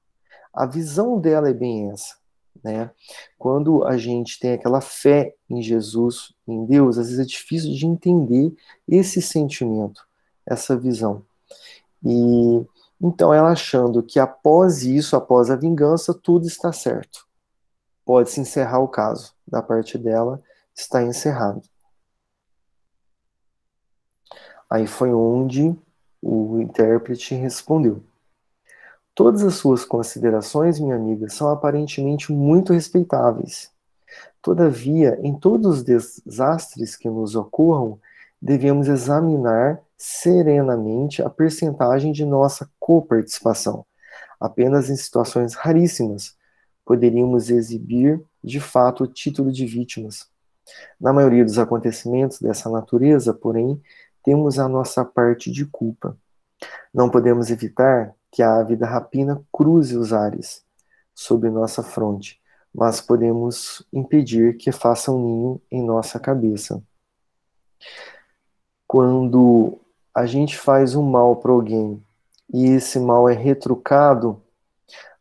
A 0.53 0.65
visão 0.65 1.19
dela 1.19 1.49
é 1.49 1.53
bem 1.53 1.91
essa. 1.91 2.15
Né? 2.63 2.89
Quando 3.37 3.83
a 3.83 3.97
gente 3.97 4.39
tem 4.39 4.53
aquela 4.53 4.79
fé 4.79 5.35
em 5.49 5.61
Jesus, 5.61 6.33
em 6.47 6.65
Deus, 6.65 6.97
às 6.97 7.07
vezes 7.07 7.19
é 7.19 7.27
difícil 7.27 7.73
de 7.73 7.85
entender 7.85 8.53
esse 8.87 9.21
sentimento, 9.21 10.07
essa 10.45 10.77
visão. 10.77 11.23
E 12.03 12.65
então 13.01 13.33
ela 13.33 13.51
achando 13.51 14.01
que 14.01 14.17
após 14.17 14.83
isso, 14.83 15.17
após 15.17 15.51
a 15.51 15.57
vingança, 15.57 16.13
tudo 16.13 16.47
está 16.47 16.71
certo. 16.71 17.27
Pode-se 18.05 18.39
encerrar 18.39 18.79
o 18.79 18.87
caso. 18.87 19.33
Da 19.45 19.61
parte 19.61 19.97
dela, 19.97 20.41
está 20.73 21.03
encerrado. 21.03 21.61
Aí 24.73 24.87
foi 24.87 25.13
onde 25.13 25.75
o 26.19 26.59
intérprete 26.59 27.35
respondeu: 27.35 28.01
Todas 29.13 29.43
as 29.43 29.53
suas 29.53 29.85
considerações, 29.85 30.79
minha 30.79 30.95
amiga, 30.95 31.29
são 31.29 31.47
aparentemente 31.51 32.31
muito 32.31 32.73
respeitáveis. 32.73 33.69
Todavia, 34.41 35.19
em 35.21 35.37
todos 35.37 35.77
os 35.77 35.83
desastres 35.83 36.95
que 36.95 37.07
nos 37.07 37.35
ocorram, 37.35 37.99
devemos 38.41 38.87
examinar 38.87 39.79
serenamente 39.95 41.21
a 41.21 41.29
percentagem 41.29 42.11
de 42.11 42.25
nossa 42.25 42.67
coparticipação. 42.79 43.85
Apenas 44.39 44.89
em 44.89 44.95
situações 44.95 45.53
raríssimas 45.53 46.35
poderíamos 46.83 47.51
exibir 47.51 48.19
de 48.43 48.59
fato 48.59 49.03
o 49.03 49.07
título 49.07 49.51
de 49.51 49.67
vítimas. 49.67 50.33
Na 50.99 51.13
maioria 51.13 51.43
dos 51.43 51.59
acontecimentos 51.59 52.39
dessa 52.39 52.69
natureza, 52.69 53.33
porém, 53.33 53.79
temos 54.23 54.57
a 54.57 54.67
nossa 54.67 55.03
parte 55.03 55.51
de 55.51 55.65
culpa. 55.65 56.17
Não 56.93 57.09
podemos 57.09 57.49
evitar 57.49 58.15
que 58.31 58.41
a 58.41 58.57
ávida 58.57 58.85
rapina 58.85 59.43
cruze 59.51 59.97
os 59.97 60.13
ares 60.13 60.63
sob 61.13 61.49
nossa 61.49 61.83
fronte, 61.83 62.41
mas 62.73 62.99
podemos 62.99 63.85
impedir 63.91 64.57
que 64.57 64.71
faça 64.71 65.11
um 65.11 65.19
ninho 65.19 65.61
em 65.69 65.83
nossa 65.83 66.19
cabeça. 66.19 66.81
Quando 68.87 69.79
a 70.15 70.25
gente 70.25 70.57
faz 70.57 70.95
um 70.95 71.03
mal 71.03 71.35
para 71.35 71.51
alguém 71.51 72.03
e 72.51 72.65
esse 72.67 72.99
mal 72.99 73.27
é 73.27 73.33
retrucado, 73.33 74.41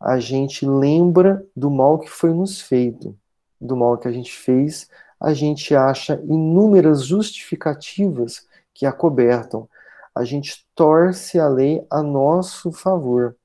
a 0.01 0.19
gente 0.19 0.67
lembra 0.67 1.47
do 1.55 1.71
mal 1.71 1.99
que 1.99 2.09
foi 2.09 2.33
nos 2.33 2.61
feito, 2.61 3.17
do 3.61 3.77
mal 3.77 3.97
que 3.99 4.09
a 4.09 4.13
gente 4.13 4.33
fez, 4.33 4.89
a 5.21 5.33
gente 5.33 5.75
acha 5.75 6.21
inúmeras 6.25 7.05
justificativas 7.07 8.47
que 8.75 8.87
acobertam 8.87 9.69
a 10.15 10.25
gente 10.25 10.67
torce 10.75 11.39
a 11.39 11.49
lei 11.49 11.87
a 11.91 12.03
nosso 12.03 12.71
favor. 12.71 13.37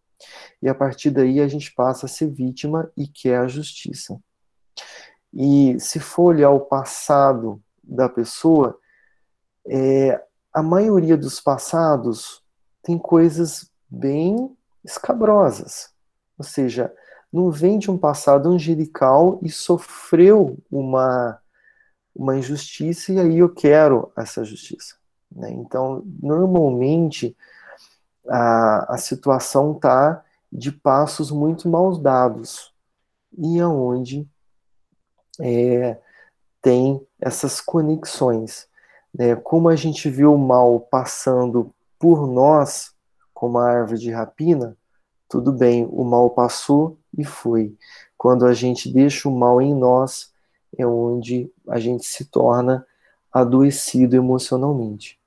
E 0.61 0.67
a 0.67 0.75
partir 0.75 1.11
daí 1.11 1.39
a 1.39 1.47
gente 1.47 1.73
passa 1.73 2.05
a 2.05 2.09
ser 2.09 2.30
vítima 2.30 2.91
e 2.97 3.07
quer 3.07 3.39
a 3.39 3.47
justiça. 3.47 4.19
E 5.34 5.80
se 5.80 5.99
for 5.99 6.36
olhar 6.36 6.49
o 6.49 6.61
passado 6.61 7.61
da 7.84 8.09
pessoa, 8.09 8.78
é, 9.65 10.21
a 10.53 10.61
maioria 10.61 11.15
dos 11.15 11.39
passados 11.39 12.43
tem 12.82 12.97
coisas 12.97 13.69
bem 13.89 14.55
escabrosas. 14.84 15.93
Ou 16.38 16.43
seja, 16.43 16.93
não 17.32 17.51
vem 17.51 17.78
de 17.78 17.91
um 17.91 17.97
passado 17.97 18.49
angelical 18.49 19.39
e 19.43 19.49
sofreu 19.49 20.57
uma, 20.71 21.39
uma 22.15 22.38
injustiça 22.38 23.13
e 23.13 23.19
aí 23.19 23.38
eu 23.38 23.53
quero 23.53 24.11
essa 24.17 24.43
justiça. 24.43 24.97
Né? 25.32 25.51
Então, 25.51 26.03
normalmente, 26.21 27.36
a, 28.28 28.93
a 28.93 28.97
situação 28.97 29.73
está 29.73 30.23
de 30.51 30.71
passos 30.71 31.32
muito 31.32 31.67
mal 31.67 31.95
dados 31.97 32.73
e 33.38 33.59
aonde 33.59 34.28
é, 35.39 35.97
tem 36.61 37.05
essas 37.19 37.61
conexões. 37.61 38.67
Né? 39.13 39.36
Como 39.36 39.69
a 39.69 39.75
gente 39.75 40.09
vê 40.09 40.25
o 40.25 40.38
mal 40.38 40.80
passando 40.80 41.73
por 41.99 42.28
nós, 42.28 42.93
como 43.34 43.57
a 43.57 43.69
árvore 43.69 43.99
de 43.99 44.11
rapina, 44.11 44.78
tudo 45.30 45.51
bem, 45.51 45.86
o 45.91 46.03
mal 46.03 46.30
passou 46.30 46.97
e 47.17 47.23
foi. 47.25 47.75
Quando 48.17 48.45
a 48.45 48.53
gente 48.53 48.91
deixa 48.91 49.28
o 49.28 49.38
mal 49.38 49.61
em 49.61 49.73
nós, 49.73 50.32
é 50.78 50.86
onde 50.86 51.51
a 51.67 51.80
gente 51.80 52.05
se 52.05 52.25
torna 52.25 52.86
adoecido 53.32 54.15
emocionalmente. 54.15 55.19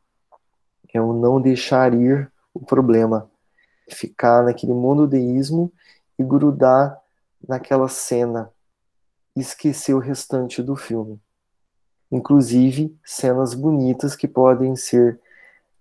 É 0.93 1.01
o 1.01 1.13
não 1.13 1.41
deixar 1.41 1.95
ir 1.95 2.31
o 2.53 2.61
problema, 2.61 3.31
ficar 3.89 4.43
naquele 4.45 4.73
monodeísmo 4.73 5.73
e 6.19 6.25
grudar 6.25 7.01
naquela 7.47 7.89
cena, 7.89 8.51
esquecer 9.37 9.95
o 9.95 9.99
restante 9.99 10.63
do 10.63 10.75
filme. 10.75 11.21
Inclusive 12.11 12.97
cenas 13.05 13.55
bonitas 13.55 14.17
que 14.17 14.27
podem 14.27 14.75
ser 14.75 15.21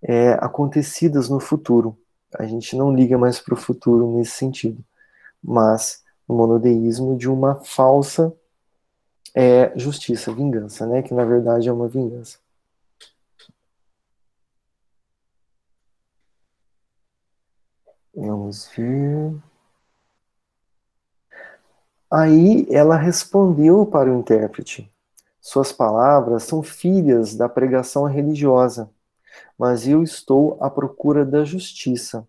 é, 0.00 0.32
acontecidas 0.34 1.28
no 1.28 1.40
futuro. 1.40 1.98
A 2.38 2.46
gente 2.46 2.76
não 2.76 2.94
liga 2.94 3.18
mais 3.18 3.40
para 3.40 3.54
o 3.54 3.56
futuro 3.56 4.16
nesse 4.16 4.32
sentido, 4.32 4.82
mas 5.42 6.04
o 6.28 6.34
monodeísmo 6.34 7.16
de 7.18 7.28
uma 7.28 7.56
falsa 7.56 8.32
é, 9.34 9.72
justiça, 9.78 10.32
vingança, 10.34 10.86
né? 10.86 11.02
Que 11.02 11.14
na 11.14 11.24
verdade 11.24 11.68
é 11.68 11.72
uma 11.72 11.88
vingança. 11.88 12.38
Vamos 18.14 18.68
ver. 18.76 19.40
Aí 22.10 22.66
ela 22.70 22.96
respondeu 22.96 23.86
para 23.86 24.10
o 24.12 24.18
intérprete: 24.18 24.92
Suas 25.40 25.72
palavras 25.72 26.42
são 26.44 26.62
filhas 26.62 27.34
da 27.36 27.48
pregação 27.48 28.04
religiosa, 28.04 28.90
mas 29.58 29.86
eu 29.86 30.02
estou 30.02 30.58
à 30.60 30.68
procura 30.68 31.24
da 31.24 31.44
justiça. 31.44 32.26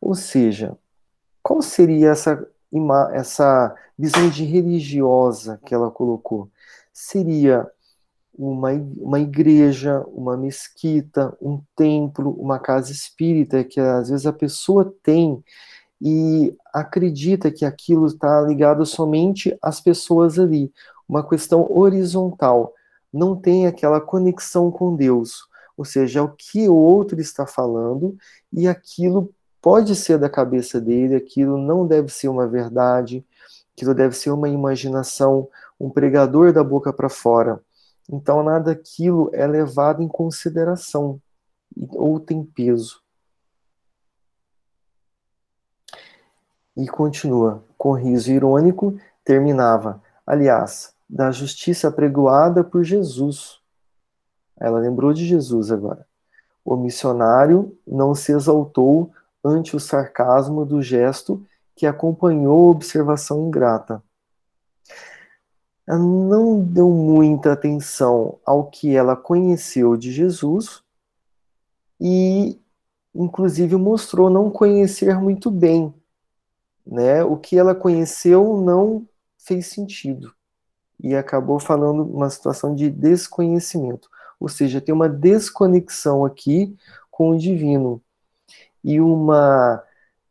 Ou 0.00 0.14
seja, 0.14 0.76
qual 1.42 1.62
seria 1.62 2.10
essa, 2.10 2.46
essa 3.12 3.74
visão 3.98 4.28
de 4.28 4.44
religiosa 4.44 5.60
que 5.64 5.74
ela 5.74 5.90
colocou? 5.90 6.50
Seria 6.92 7.66
uma, 8.38 8.70
uma 8.96 9.18
igreja, 9.18 10.04
uma 10.08 10.36
mesquita, 10.36 11.36
um 11.42 11.60
templo, 11.74 12.30
uma 12.38 12.58
casa 12.58 12.92
espírita 12.92 13.64
que 13.64 13.80
às 13.80 14.10
vezes 14.10 14.26
a 14.26 14.32
pessoa 14.32 14.94
tem 15.02 15.42
e 16.00 16.54
acredita 16.72 17.50
que 17.50 17.64
aquilo 17.64 18.06
está 18.06 18.40
ligado 18.42 18.86
somente 18.86 19.56
às 19.60 19.80
pessoas 19.80 20.38
ali, 20.38 20.72
uma 21.08 21.28
questão 21.28 21.66
horizontal, 21.70 22.72
não 23.12 23.34
tem 23.34 23.66
aquela 23.66 24.00
conexão 24.00 24.70
com 24.70 24.94
Deus, 24.94 25.48
ou 25.76 25.84
seja, 25.84 26.20
é 26.20 26.22
o 26.22 26.28
que 26.28 26.68
o 26.68 26.74
outro 26.74 27.20
está 27.20 27.46
falando 27.46 28.16
e 28.52 28.68
aquilo 28.68 29.32
pode 29.60 29.94
ser 29.94 30.18
da 30.18 30.28
cabeça 30.28 30.80
dele, 30.80 31.16
aquilo 31.16 31.58
não 31.58 31.86
deve 31.86 32.08
ser 32.12 32.28
uma 32.28 32.46
verdade, 32.46 33.24
aquilo 33.76 33.94
deve 33.94 34.16
ser 34.16 34.30
uma 34.30 34.48
imaginação, 34.48 35.48
um 35.78 35.90
pregador 35.90 36.52
da 36.52 36.64
boca 36.64 36.92
para 36.92 37.08
fora. 37.08 37.60
Então, 38.10 38.42
nada 38.42 38.74
daquilo 38.74 39.30
é 39.32 39.46
levado 39.46 40.02
em 40.02 40.08
consideração 40.08 41.20
ou 41.90 42.18
tem 42.18 42.42
peso. 42.42 43.02
E 46.76 46.86
continua, 46.86 47.64
com 47.76 47.92
riso 47.92 48.30
irônico, 48.30 48.98
terminava. 49.24 50.02
Aliás, 50.26 50.94
da 51.08 51.30
justiça 51.30 51.90
pregoada 51.90 52.62
por 52.62 52.84
Jesus. 52.84 53.60
Ela 54.56 54.78
lembrou 54.78 55.12
de 55.12 55.26
Jesus 55.26 55.70
agora. 55.70 56.06
O 56.64 56.76
missionário 56.76 57.76
não 57.86 58.14
se 58.14 58.32
exaltou 58.32 59.10
ante 59.44 59.76
o 59.76 59.80
sarcasmo 59.80 60.64
do 60.64 60.82
gesto 60.82 61.44
que 61.74 61.86
acompanhou 61.86 62.68
a 62.68 62.70
observação 62.70 63.46
ingrata 63.46 64.02
ela 65.88 65.98
não 65.98 66.62
deu 66.62 66.90
muita 66.90 67.54
atenção 67.54 68.38
ao 68.44 68.66
que 68.66 68.94
ela 68.94 69.16
conheceu 69.16 69.96
de 69.96 70.12
Jesus 70.12 70.82
e, 71.98 72.60
inclusive, 73.14 73.74
mostrou 73.76 74.28
não 74.28 74.50
conhecer 74.50 75.18
muito 75.18 75.50
bem. 75.50 75.94
Né? 76.86 77.24
O 77.24 77.38
que 77.38 77.56
ela 77.56 77.74
conheceu 77.74 78.60
não 78.60 79.08
fez 79.38 79.68
sentido 79.68 80.34
e 81.02 81.16
acabou 81.16 81.58
falando 81.58 82.02
uma 82.02 82.28
situação 82.28 82.74
de 82.74 82.90
desconhecimento, 82.90 84.10
ou 84.38 84.48
seja, 84.48 84.82
tem 84.82 84.94
uma 84.94 85.08
desconexão 85.08 86.22
aqui 86.22 86.76
com 87.10 87.30
o 87.30 87.38
divino 87.38 88.02
e 88.82 89.00
uma 89.00 89.82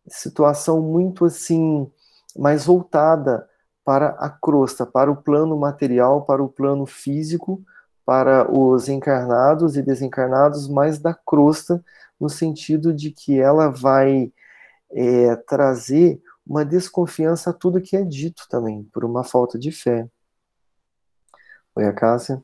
situação 0.08 0.82
muito 0.82 1.26
assim 1.26 1.90
mais 2.38 2.66
voltada 2.66 3.48
para 3.84 4.10
a 4.20 4.30
crosta, 4.30 4.86
para 4.86 5.12
o 5.12 5.16
plano 5.16 5.58
material, 5.58 6.26
para 6.26 6.44
o 6.44 6.50
plano 6.50 6.86
físico, 6.86 7.64
para 8.06 8.50
os 8.52 8.88
encarnados 8.90 9.76
e 9.76 9.82
desencarnados, 9.82 10.68
mas 10.68 11.00
da 11.00 11.14
crosta, 11.14 11.84
no 12.20 12.30
sentido 12.30 12.94
de 12.94 13.12
que 13.12 13.40
ela 13.40 13.70
vai 13.70 14.32
é, 14.92 15.36
trazer 15.36 16.22
uma 16.46 16.64
desconfiança 16.64 17.50
a 17.50 17.54
tudo 17.54 17.82
que 17.82 17.96
é 17.98 18.04
dito 18.04 18.44
também, 18.50 18.84
por 18.94 19.04
uma 19.04 19.24
falta 19.24 19.60
de 19.60 19.72
fé. 19.72 20.08
Oi, 21.76 21.94
Cássia. 21.94 22.44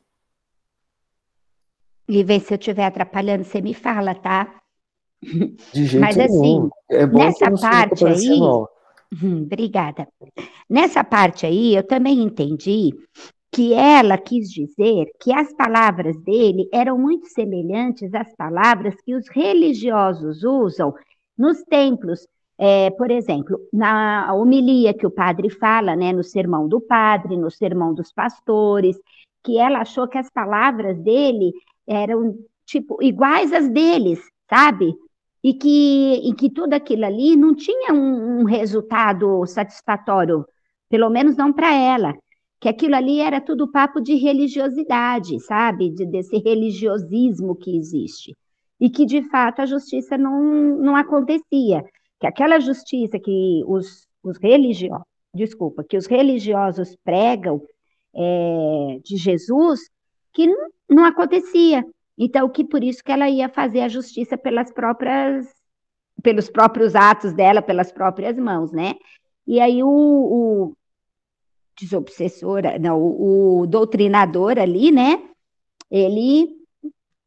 E 2.06 2.22
vê 2.22 2.38
se 2.38 2.52
eu 2.52 2.58
estiver 2.58 2.84
atrapalhando, 2.84 3.44
você 3.44 3.60
me 3.60 3.72
fala, 3.72 4.14
tá? 4.14 4.62
De 5.72 5.86
jeito 5.86 6.00
Mas, 6.00 6.18
assim, 6.18 6.40
nenhum. 6.40 6.70
É 6.90 7.06
bom 7.06 7.18
nessa 7.18 7.50
parte 7.50 8.06
aí. 8.06 8.40
Hum, 9.22 9.42
obrigada. 9.42 10.08
Nessa 10.68 11.04
parte 11.04 11.46
aí, 11.46 11.74
eu 11.76 11.86
também 11.86 12.22
entendi 12.22 12.92
que 13.52 13.72
ela 13.72 14.18
quis 14.18 14.50
dizer 14.50 15.06
que 15.20 15.32
as 15.32 15.52
palavras 15.54 16.16
dele 16.22 16.68
eram 16.72 16.98
muito 16.98 17.28
semelhantes 17.28 18.12
às 18.12 18.34
palavras 18.34 18.96
que 19.04 19.14
os 19.14 19.28
religiosos 19.28 20.42
usam 20.42 20.92
nos 21.38 21.62
templos. 21.62 22.26
É, 22.58 22.90
por 22.90 23.10
exemplo, 23.10 23.58
na 23.72 24.32
homilia 24.34 24.94
que 24.94 25.06
o 25.06 25.10
padre 25.10 25.50
fala, 25.50 25.94
né, 25.94 26.12
no 26.12 26.22
sermão 26.22 26.68
do 26.68 26.80
padre, 26.80 27.36
no 27.36 27.50
sermão 27.50 27.94
dos 27.94 28.12
pastores, 28.12 28.96
que 29.44 29.58
ela 29.58 29.80
achou 29.80 30.08
que 30.08 30.18
as 30.18 30.30
palavras 30.30 30.98
dele 30.98 31.52
eram 31.86 32.36
tipo 32.66 33.00
iguais 33.02 33.52
às 33.52 33.68
deles, 33.68 34.20
sabe? 34.48 34.94
E 35.44 35.52
que, 35.54 36.22
e 36.24 36.34
que 36.34 36.50
tudo 36.50 36.72
aquilo 36.72 37.04
ali 37.04 37.36
não 37.36 37.54
tinha 37.54 37.92
um, 37.92 38.40
um 38.40 38.44
resultado 38.44 39.46
satisfatório, 39.46 40.44
pelo 40.88 41.10
menos 41.10 41.36
não 41.36 41.52
para 41.52 41.72
ela 41.72 42.14
que 42.64 42.68
aquilo 42.70 42.96
ali 42.96 43.20
era 43.20 43.42
tudo 43.42 43.70
papo 43.70 44.00
de 44.00 44.14
religiosidade, 44.14 45.38
sabe? 45.40 45.90
De, 45.90 46.06
desse 46.06 46.38
religiosismo 46.38 47.54
que 47.54 47.76
existe. 47.76 48.34
E 48.80 48.88
que, 48.88 49.04
de 49.04 49.20
fato, 49.28 49.60
a 49.60 49.66
justiça 49.66 50.16
não, 50.16 50.42
não 50.78 50.96
acontecia. 50.96 51.84
Que 52.18 52.26
aquela 52.26 52.58
justiça 52.58 53.18
que 53.18 53.62
os, 53.66 54.06
os 54.22 54.38
religiosos, 54.38 55.04
desculpa, 55.34 55.84
que 55.84 55.94
os 55.94 56.06
religiosos 56.06 56.96
pregam 57.04 57.60
é, 58.16 58.98
de 59.04 59.18
Jesus, 59.18 59.80
que 60.32 60.46
não, 60.46 60.68
não 60.88 61.04
acontecia. 61.04 61.84
Então, 62.16 62.48
que 62.48 62.64
por 62.64 62.82
isso 62.82 63.02
que 63.02 63.12
ela 63.12 63.28
ia 63.28 63.48
fazer 63.48 63.80
a 63.80 63.88
justiça 63.88 64.36
pelas 64.38 64.72
próprias, 64.72 65.46
pelos 66.22 66.48
próprios 66.48 66.94
atos 66.94 67.32
dela, 67.32 67.60
pelas 67.60 67.92
próprias 67.92 68.38
mãos, 68.38 68.72
né? 68.72 68.94
E 69.46 69.60
aí 69.60 69.82
o, 69.82 69.88
o 69.88 70.76
desobsessora, 71.78 72.78
não, 72.78 73.00
o, 73.00 73.60
o 73.60 73.66
doutrinador 73.66 74.58
ali, 74.58 74.90
né? 74.92 75.22
Ele 75.90 76.48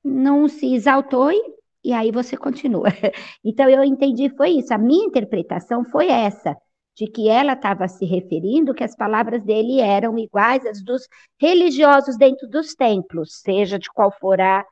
não 0.03 0.47
se 0.47 0.73
exaltou 0.73 1.31
e, 1.31 1.41
e 1.83 1.93
aí 1.93 2.11
você 2.11 2.38
continua. 2.38 2.88
Então 3.43 3.69
eu 3.69 3.83
entendi 3.83 4.29
foi 4.29 4.51
isso. 4.51 4.73
A 4.73 4.77
minha 4.77 5.05
interpretação 5.05 5.83
foi 5.85 6.07
essa, 6.07 6.55
de 6.95 7.07
que 7.07 7.29
ela 7.29 7.53
estava 7.53 7.88
se 7.88 8.05
referindo 8.05 8.73
que 8.73 8.83
as 8.83 8.95
palavras 8.95 9.43
dele 9.43 9.79
eram 9.79 10.17
iguais 10.17 10.65
às 10.65 10.83
dos 10.83 11.07
religiosos 11.39 12.17
dentro 12.17 12.47
dos 12.47 12.73
templos, 12.73 13.39
seja 13.41 13.77
de 13.77 13.89
qual 13.91 14.11
for 14.11 14.41
a, 14.41 14.65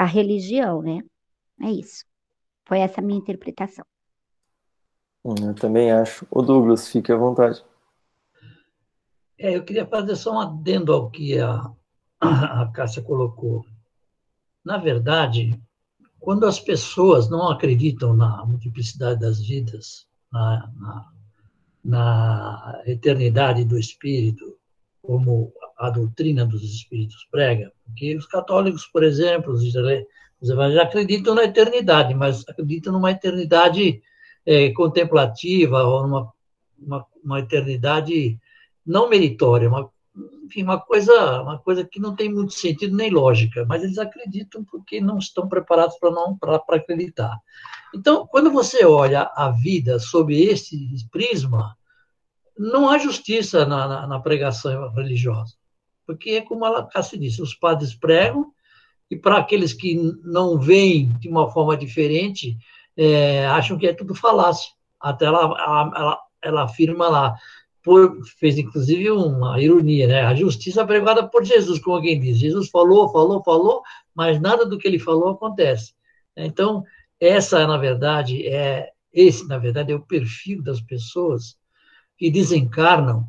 a 0.00 0.06
religião, 0.06 0.80
né? 0.80 1.02
É 1.60 1.70
isso. 1.70 2.06
Foi 2.66 2.78
essa 2.78 3.02
a 3.02 3.04
minha 3.04 3.18
interpretação. 3.18 3.84
Hum, 5.22 5.34
eu 5.48 5.54
também 5.54 5.92
acho. 5.92 6.26
O 6.30 6.40
Douglas, 6.40 6.88
fique 6.88 7.12
à 7.12 7.16
vontade. 7.16 7.62
É, 9.38 9.54
eu 9.54 9.62
queria 9.62 9.86
fazer 9.86 10.16
só 10.16 10.32
um 10.32 10.40
adendo 10.40 10.94
ao 10.94 11.10
que 11.10 11.38
a, 11.38 11.70
a 12.18 12.70
Cássia 12.72 13.02
colocou. 13.02 13.66
Na 14.64 14.78
verdade, 14.78 15.60
quando 16.18 16.46
as 16.46 16.58
pessoas 16.58 17.28
não 17.28 17.50
acreditam 17.50 18.14
na 18.14 18.42
multiplicidade 18.46 19.20
das 19.20 19.38
vidas, 19.38 20.06
na, 20.32 20.72
na, 20.78 21.12
na 21.84 22.82
eternidade 22.86 23.66
do 23.66 23.78
espírito, 23.78 24.58
como 25.02 25.52
a 25.78 25.90
doutrina 25.90 26.44
dos 26.44 26.62
espíritos 26.62 27.26
prega, 27.30 27.72
porque 27.84 28.16
os 28.16 28.26
católicos, 28.26 28.86
por 28.86 29.02
exemplo, 29.02 29.52
os 29.52 29.62
evangélicos 29.64 30.78
acreditam 30.78 31.34
na 31.34 31.44
eternidade, 31.44 32.14
mas 32.14 32.46
acreditam 32.48 32.92
numa 32.92 33.10
eternidade 33.10 34.02
é, 34.46 34.70
contemplativa 34.72 35.82
ou 35.82 36.02
numa 36.02 36.32
uma, 36.80 37.06
uma 37.22 37.40
eternidade 37.40 38.38
não 38.86 39.08
meritória, 39.08 39.68
uma, 39.68 39.90
enfim, 40.44 40.62
uma 40.62 40.80
coisa, 40.80 41.42
uma 41.42 41.58
coisa 41.58 41.84
que 41.84 42.00
não 42.00 42.16
tem 42.16 42.32
muito 42.32 42.54
sentido 42.54 42.96
nem 42.96 43.10
lógica, 43.10 43.64
mas 43.66 43.82
eles 43.82 43.98
acreditam 43.98 44.64
porque 44.64 45.00
não 45.00 45.18
estão 45.18 45.48
preparados 45.48 45.96
para 45.98 46.10
não 46.10 46.36
para 46.36 46.60
acreditar. 46.70 47.38
Então, 47.94 48.26
quando 48.26 48.50
você 48.50 48.84
olha 48.84 49.30
a 49.34 49.50
vida 49.50 49.98
sob 49.98 50.34
esse 50.34 50.88
prisma, 51.10 51.76
não 52.60 52.90
há 52.90 52.98
justiça 52.98 53.64
na, 53.64 53.88
na, 53.88 54.06
na 54.06 54.20
pregação 54.20 54.92
religiosa, 54.92 55.54
porque 56.06 56.30
é 56.32 56.40
como 56.42 56.66
a 56.66 56.86
Cássia 56.86 57.18
disse, 57.18 57.40
os 57.40 57.54
padres 57.54 57.94
pregam 57.94 58.52
e 59.10 59.16
para 59.16 59.38
aqueles 59.38 59.72
que 59.72 59.96
não 60.22 60.58
veem 60.58 61.08
de 61.18 61.28
uma 61.28 61.50
forma 61.50 61.74
diferente, 61.74 62.58
é, 62.94 63.46
acham 63.46 63.78
que 63.78 63.86
é 63.86 63.94
tudo 63.94 64.14
falácia. 64.14 64.70
Até 65.00 65.24
ela, 65.24 65.40
ela, 65.96 66.20
ela 66.42 66.62
afirma 66.64 67.08
lá, 67.08 67.34
por, 67.82 68.18
fez 68.38 68.58
inclusive 68.58 69.10
uma 69.10 69.58
ironia, 69.58 70.06
né? 70.06 70.20
A 70.20 70.34
justiça 70.34 70.86
pregada 70.86 71.26
por 71.26 71.42
Jesus, 71.42 71.78
como 71.80 71.96
alguém 71.96 72.20
diz. 72.20 72.38
Jesus 72.38 72.68
falou, 72.68 73.10
falou, 73.10 73.42
falou, 73.42 73.82
mas 74.14 74.38
nada 74.38 74.66
do 74.66 74.76
que 74.76 74.86
ele 74.86 74.98
falou 74.98 75.30
acontece. 75.30 75.94
Então, 76.36 76.84
essa, 77.18 77.66
na 77.66 77.78
verdade, 77.78 78.46
é 78.46 78.90
esse, 79.12 79.48
na 79.48 79.56
verdade, 79.56 79.92
é 79.92 79.94
o 79.96 80.06
perfil 80.06 80.62
das 80.62 80.80
pessoas 80.80 81.58
que 82.20 82.30
desencarnam 82.30 83.26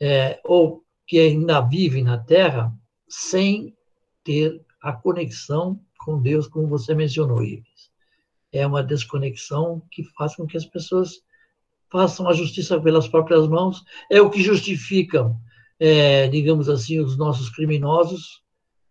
é, 0.00 0.40
ou 0.42 0.82
que 1.06 1.20
ainda 1.20 1.60
vivem 1.60 2.02
na 2.02 2.16
Terra 2.16 2.72
sem 3.06 3.76
ter 4.24 4.64
a 4.80 4.90
conexão 4.90 5.78
com 5.98 6.22
Deus, 6.22 6.48
como 6.48 6.66
você 6.66 6.94
mencionou, 6.94 7.44
Ives. 7.44 7.90
É 8.50 8.66
uma 8.66 8.82
desconexão 8.82 9.82
que 9.90 10.02
faz 10.16 10.34
com 10.34 10.46
que 10.46 10.56
as 10.56 10.64
pessoas 10.64 11.20
façam 11.92 12.26
a 12.26 12.32
justiça 12.32 12.80
pelas 12.80 13.06
próprias 13.06 13.46
mãos, 13.46 13.84
é 14.10 14.18
o 14.18 14.30
que 14.30 14.42
justifica, 14.42 15.30
é, 15.78 16.26
digamos 16.28 16.70
assim, 16.70 16.98
os 16.98 17.18
nossos 17.18 17.50
criminosos, 17.50 18.42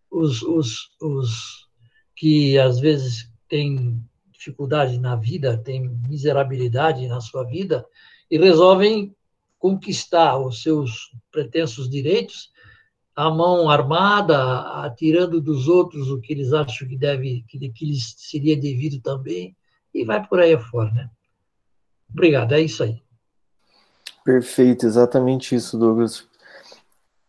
os, 0.08 0.40
os, 0.42 0.90
os 1.02 1.66
que 2.14 2.56
às 2.58 2.78
vezes 2.78 3.28
têm 3.48 4.00
dificuldade 4.30 4.98
na 5.00 5.16
vida, 5.16 5.58
têm 5.58 5.88
miserabilidade 6.08 7.08
na 7.08 7.20
sua 7.20 7.42
vida, 7.42 7.84
e 8.30 8.38
resolvem 8.38 9.15
conquistar 9.66 10.38
os 10.38 10.62
seus 10.62 11.10
pretensos 11.32 11.90
direitos 11.90 12.52
a 13.16 13.30
mão 13.30 13.68
armada, 13.68 14.60
atirando 14.84 15.40
dos 15.40 15.66
outros 15.66 16.08
o 16.10 16.20
que 16.20 16.34
eles 16.34 16.52
acham 16.52 16.86
que 16.86 16.96
deve, 16.96 17.44
que, 17.48 17.58
que 17.70 17.86
lhes 17.86 18.14
seria 18.18 18.54
devido 18.54 19.00
também, 19.00 19.56
e 19.92 20.04
vai 20.04 20.24
por 20.24 20.38
aí 20.38 20.52
afora, 20.52 20.92
né? 20.92 21.10
Obrigado, 22.10 22.52
é 22.52 22.60
isso 22.60 22.82
aí. 22.82 23.02
Perfeito, 24.22 24.84
exatamente 24.84 25.54
isso, 25.54 25.78
Douglas. 25.78 26.28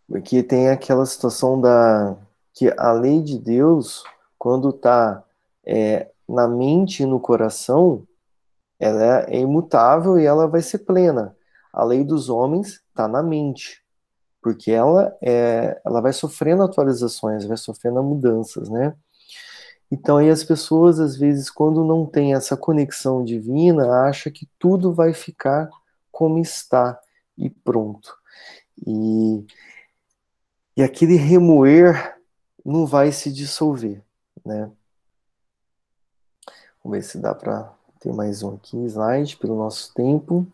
Porque 0.05 0.43
tem 0.43 0.69
aquela 0.69 1.05
situação 1.05 1.59
da 1.59 2.17
que 2.53 2.73
a 2.77 2.91
lei 2.91 3.21
de 3.21 3.39
Deus, 3.39 4.03
quando 4.37 4.69
está 4.69 5.23
é, 5.65 6.11
na 6.27 6.47
mente 6.47 7.03
e 7.03 7.05
no 7.05 7.19
coração, 7.19 8.05
ela 8.77 9.25
é 9.29 9.39
imutável 9.39 10.19
e 10.19 10.25
ela 10.25 10.47
vai 10.47 10.61
ser 10.61 10.79
plena. 10.79 11.36
A 11.77 11.83
lei 11.83 12.03
dos 12.03 12.27
homens 12.27 12.81
está 12.89 13.07
na 13.07 13.21
mente, 13.21 13.83
porque 14.41 14.71
ela 14.71 15.15
é, 15.21 15.79
ela 15.85 16.01
vai 16.01 16.11
sofrendo 16.11 16.63
atualizações, 16.63 17.45
vai 17.45 17.55
sofrendo 17.55 18.01
mudanças, 18.01 18.67
né? 18.67 18.95
Então 19.91 20.17
aí 20.17 20.27
as 20.27 20.43
pessoas 20.43 20.99
às 20.99 21.15
vezes 21.15 21.51
quando 21.51 21.85
não 21.85 22.03
tem 22.03 22.33
essa 22.33 22.57
conexão 22.57 23.23
divina, 23.23 24.07
acha 24.07 24.31
que 24.31 24.49
tudo 24.57 24.91
vai 24.91 25.13
ficar 25.13 25.69
como 26.11 26.39
está 26.39 26.99
e 27.37 27.47
pronto. 27.47 28.11
E, 28.83 29.45
e 30.75 30.81
aquele 30.81 31.15
remoer 31.15 32.17
não 32.65 32.87
vai 32.87 33.11
se 33.11 33.31
dissolver, 33.31 34.01
né? 34.43 34.71
Vamos 36.83 36.97
ver 36.97 37.03
se 37.03 37.19
dá 37.19 37.35
para 37.35 37.71
ter 37.99 38.11
mais 38.11 38.41
um 38.41 38.55
aqui, 38.55 38.77
slide, 38.85 39.37
pelo 39.37 39.55
nosso 39.55 39.93
tempo. 39.93 40.51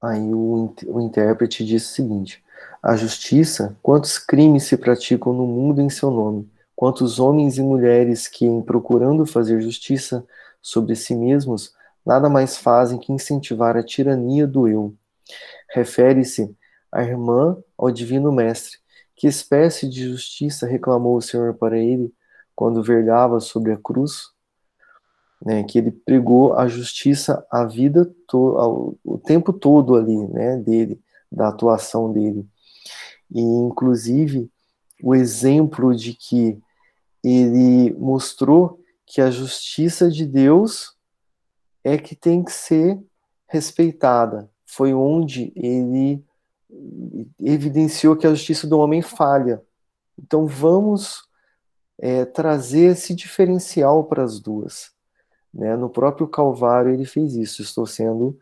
Aí 0.00 0.34
o, 0.34 0.74
o 0.86 1.00
intérprete 1.00 1.64
diz 1.64 1.84
o 1.88 1.94
seguinte: 1.94 2.42
A 2.82 2.96
justiça, 2.96 3.76
quantos 3.82 4.18
crimes 4.18 4.64
se 4.64 4.76
praticam 4.76 5.32
no 5.32 5.46
mundo 5.46 5.80
em 5.80 5.88
seu 5.88 6.10
nome? 6.10 6.50
Quantos 6.74 7.20
homens 7.20 7.58
e 7.58 7.62
mulheres 7.62 8.26
que, 8.26 8.44
em 8.44 8.60
procurando 8.60 9.24
fazer 9.24 9.60
justiça 9.60 10.26
sobre 10.60 10.96
si 10.96 11.14
mesmos, 11.14 11.74
nada 12.04 12.28
mais 12.28 12.56
fazem 12.56 12.98
que 12.98 13.12
incentivar 13.12 13.76
a 13.76 13.82
tirania 13.82 14.46
do 14.46 14.66
eu. 14.66 14.94
Refere-se 15.70 16.56
a 16.90 17.02
irmã 17.02 17.56
ao 17.78 17.90
divino 17.90 18.32
mestre. 18.32 18.78
Que 19.14 19.28
espécie 19.28 19.88
de 19.88 20.08
justiça 20.08 20.66
reclamou 20.66 21.16
o 21.16 21.22
Senhor 21.22 21.54
para 21.54 21.78
ele 21.78 22.12
quando 22.54 22.82
vergava 22.82 23.38
sobre 23.38 23.72
a 23.72 23.76
cruz? 23.76 24.31
Né, 25.44 25.64
que 25.64 25.76
ele 25.76 25.90
pregou 25.90 26.54
a 26.54 26.68
justiça 26.68 27.44
a 27.50 27.64
vida 27.64 28.08
to 28.28 28.96
o 29.04 29.18
tempo 29.18 29.52
todo 29.52 29.96
ali, 29.96 30.16
né, 30.28 30.56
dele, 30.56 31.00
da 31.30 31.48
atuação 31.48 32.12
dele. 32.12 32.46
E 33.28 33.40
inclusive 33.40 34.48
o 35.02 35.16
exemplo 35.16 35.96
de 35.96 36.14
que 36.14 36.60
ele 37.24 37.92
mostrou 37.94 38.78
que 39.04 39.20
a 39.20 39.30
justiça 39.30 40.08
de 40.08 40.24
Deus 40.24 40.96
é 41.82 41.98
que 41.98 42.14
tem 42.14 42.44
que 42.44 42.52
ser 42.52 43.00
respeitada. 43.48 44.48
Foi 44.64 44.94
onde 44.94 45.52
ele 45.56 46.24
evidenciou 47.40 48.16
que 48.16 48.26
a 48.26 48.30
justiça 48.30 48.66
do 48.66 48.78
homem 48.78 49.02
falha. 49.02 49.62
Então 50.18 50.46
vamos 50.46 51.24
é, 51.98 52.24
trazer 52.24 52.92
esse 52.92 53.14
diferencial 53.14 54.04
para 54.04 54.22
as 54.22 54.40
duas. 54.40 54.92
Né? 55.52 55.76
No 55.76 55.90
próprio 55.90 56.26
Calvário 56.26 56.92
ele 56.92 57.04
fez 57.04 57.34
isso. 57.34 57.62
Estou 57.62 57.86
sendo 57.86 58.38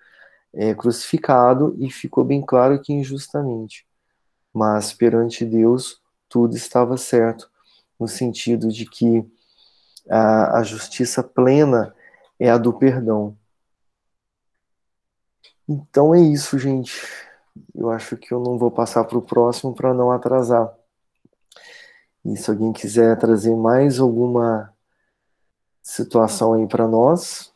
é, 0.52 0.74
crucificado 0.74 1.74
e 1.78 1.90
ficou 1.90 2.24
bem 2.24 2.40
claro 2.40 2.80
que 2.80 2.92
injustamente. 2.92 3.86
Mas 4.52 4.92
perante 4.92 5.44
Deus 5.44 6.00
tudo 6.28 6.56
estava 6.56 6.96
certo, 6.96 7.50
no 7.98 8.06
sentido 8.06 8.68
de 8.68 8.86
que 8.86 9.28
a, 10.08 10.58
a 10.58 10.62
justiça 10.62 11.22
plena 11.22 11.94
é 12.38 12.50
a 12.50 12.56
do 12.56 12.72
perdão. 12.72 13.36
Então 15.68 16.14
é 16.14 16.20
isso, 16.20 16.58
gente. 16.58 17.00
Eu 17.74 17.90
acho 17.90 18.16
que 18.16 18.32
eu 18.32 18.40
não 18.40 18.58
vou 18.58 18.70
passar 18.70 19.04
para 19.04 19.18
o 19.18 19.22
próximo 19.22 19.74
para 19.74 19.94
não 19.94 20.10
atrasar. 20.10 20.72
E 22.24 22.36
se 22.36 22.50
alguém 22.50 22.72
quiser 22.72 23.18
trazer 23.18 23.54
mais 23.56 23.98
alguma 23.98 24.72
situação 25.82 26.54
aí 26.54 26.66
para 26.66 26.86
nós. 26.88 27.49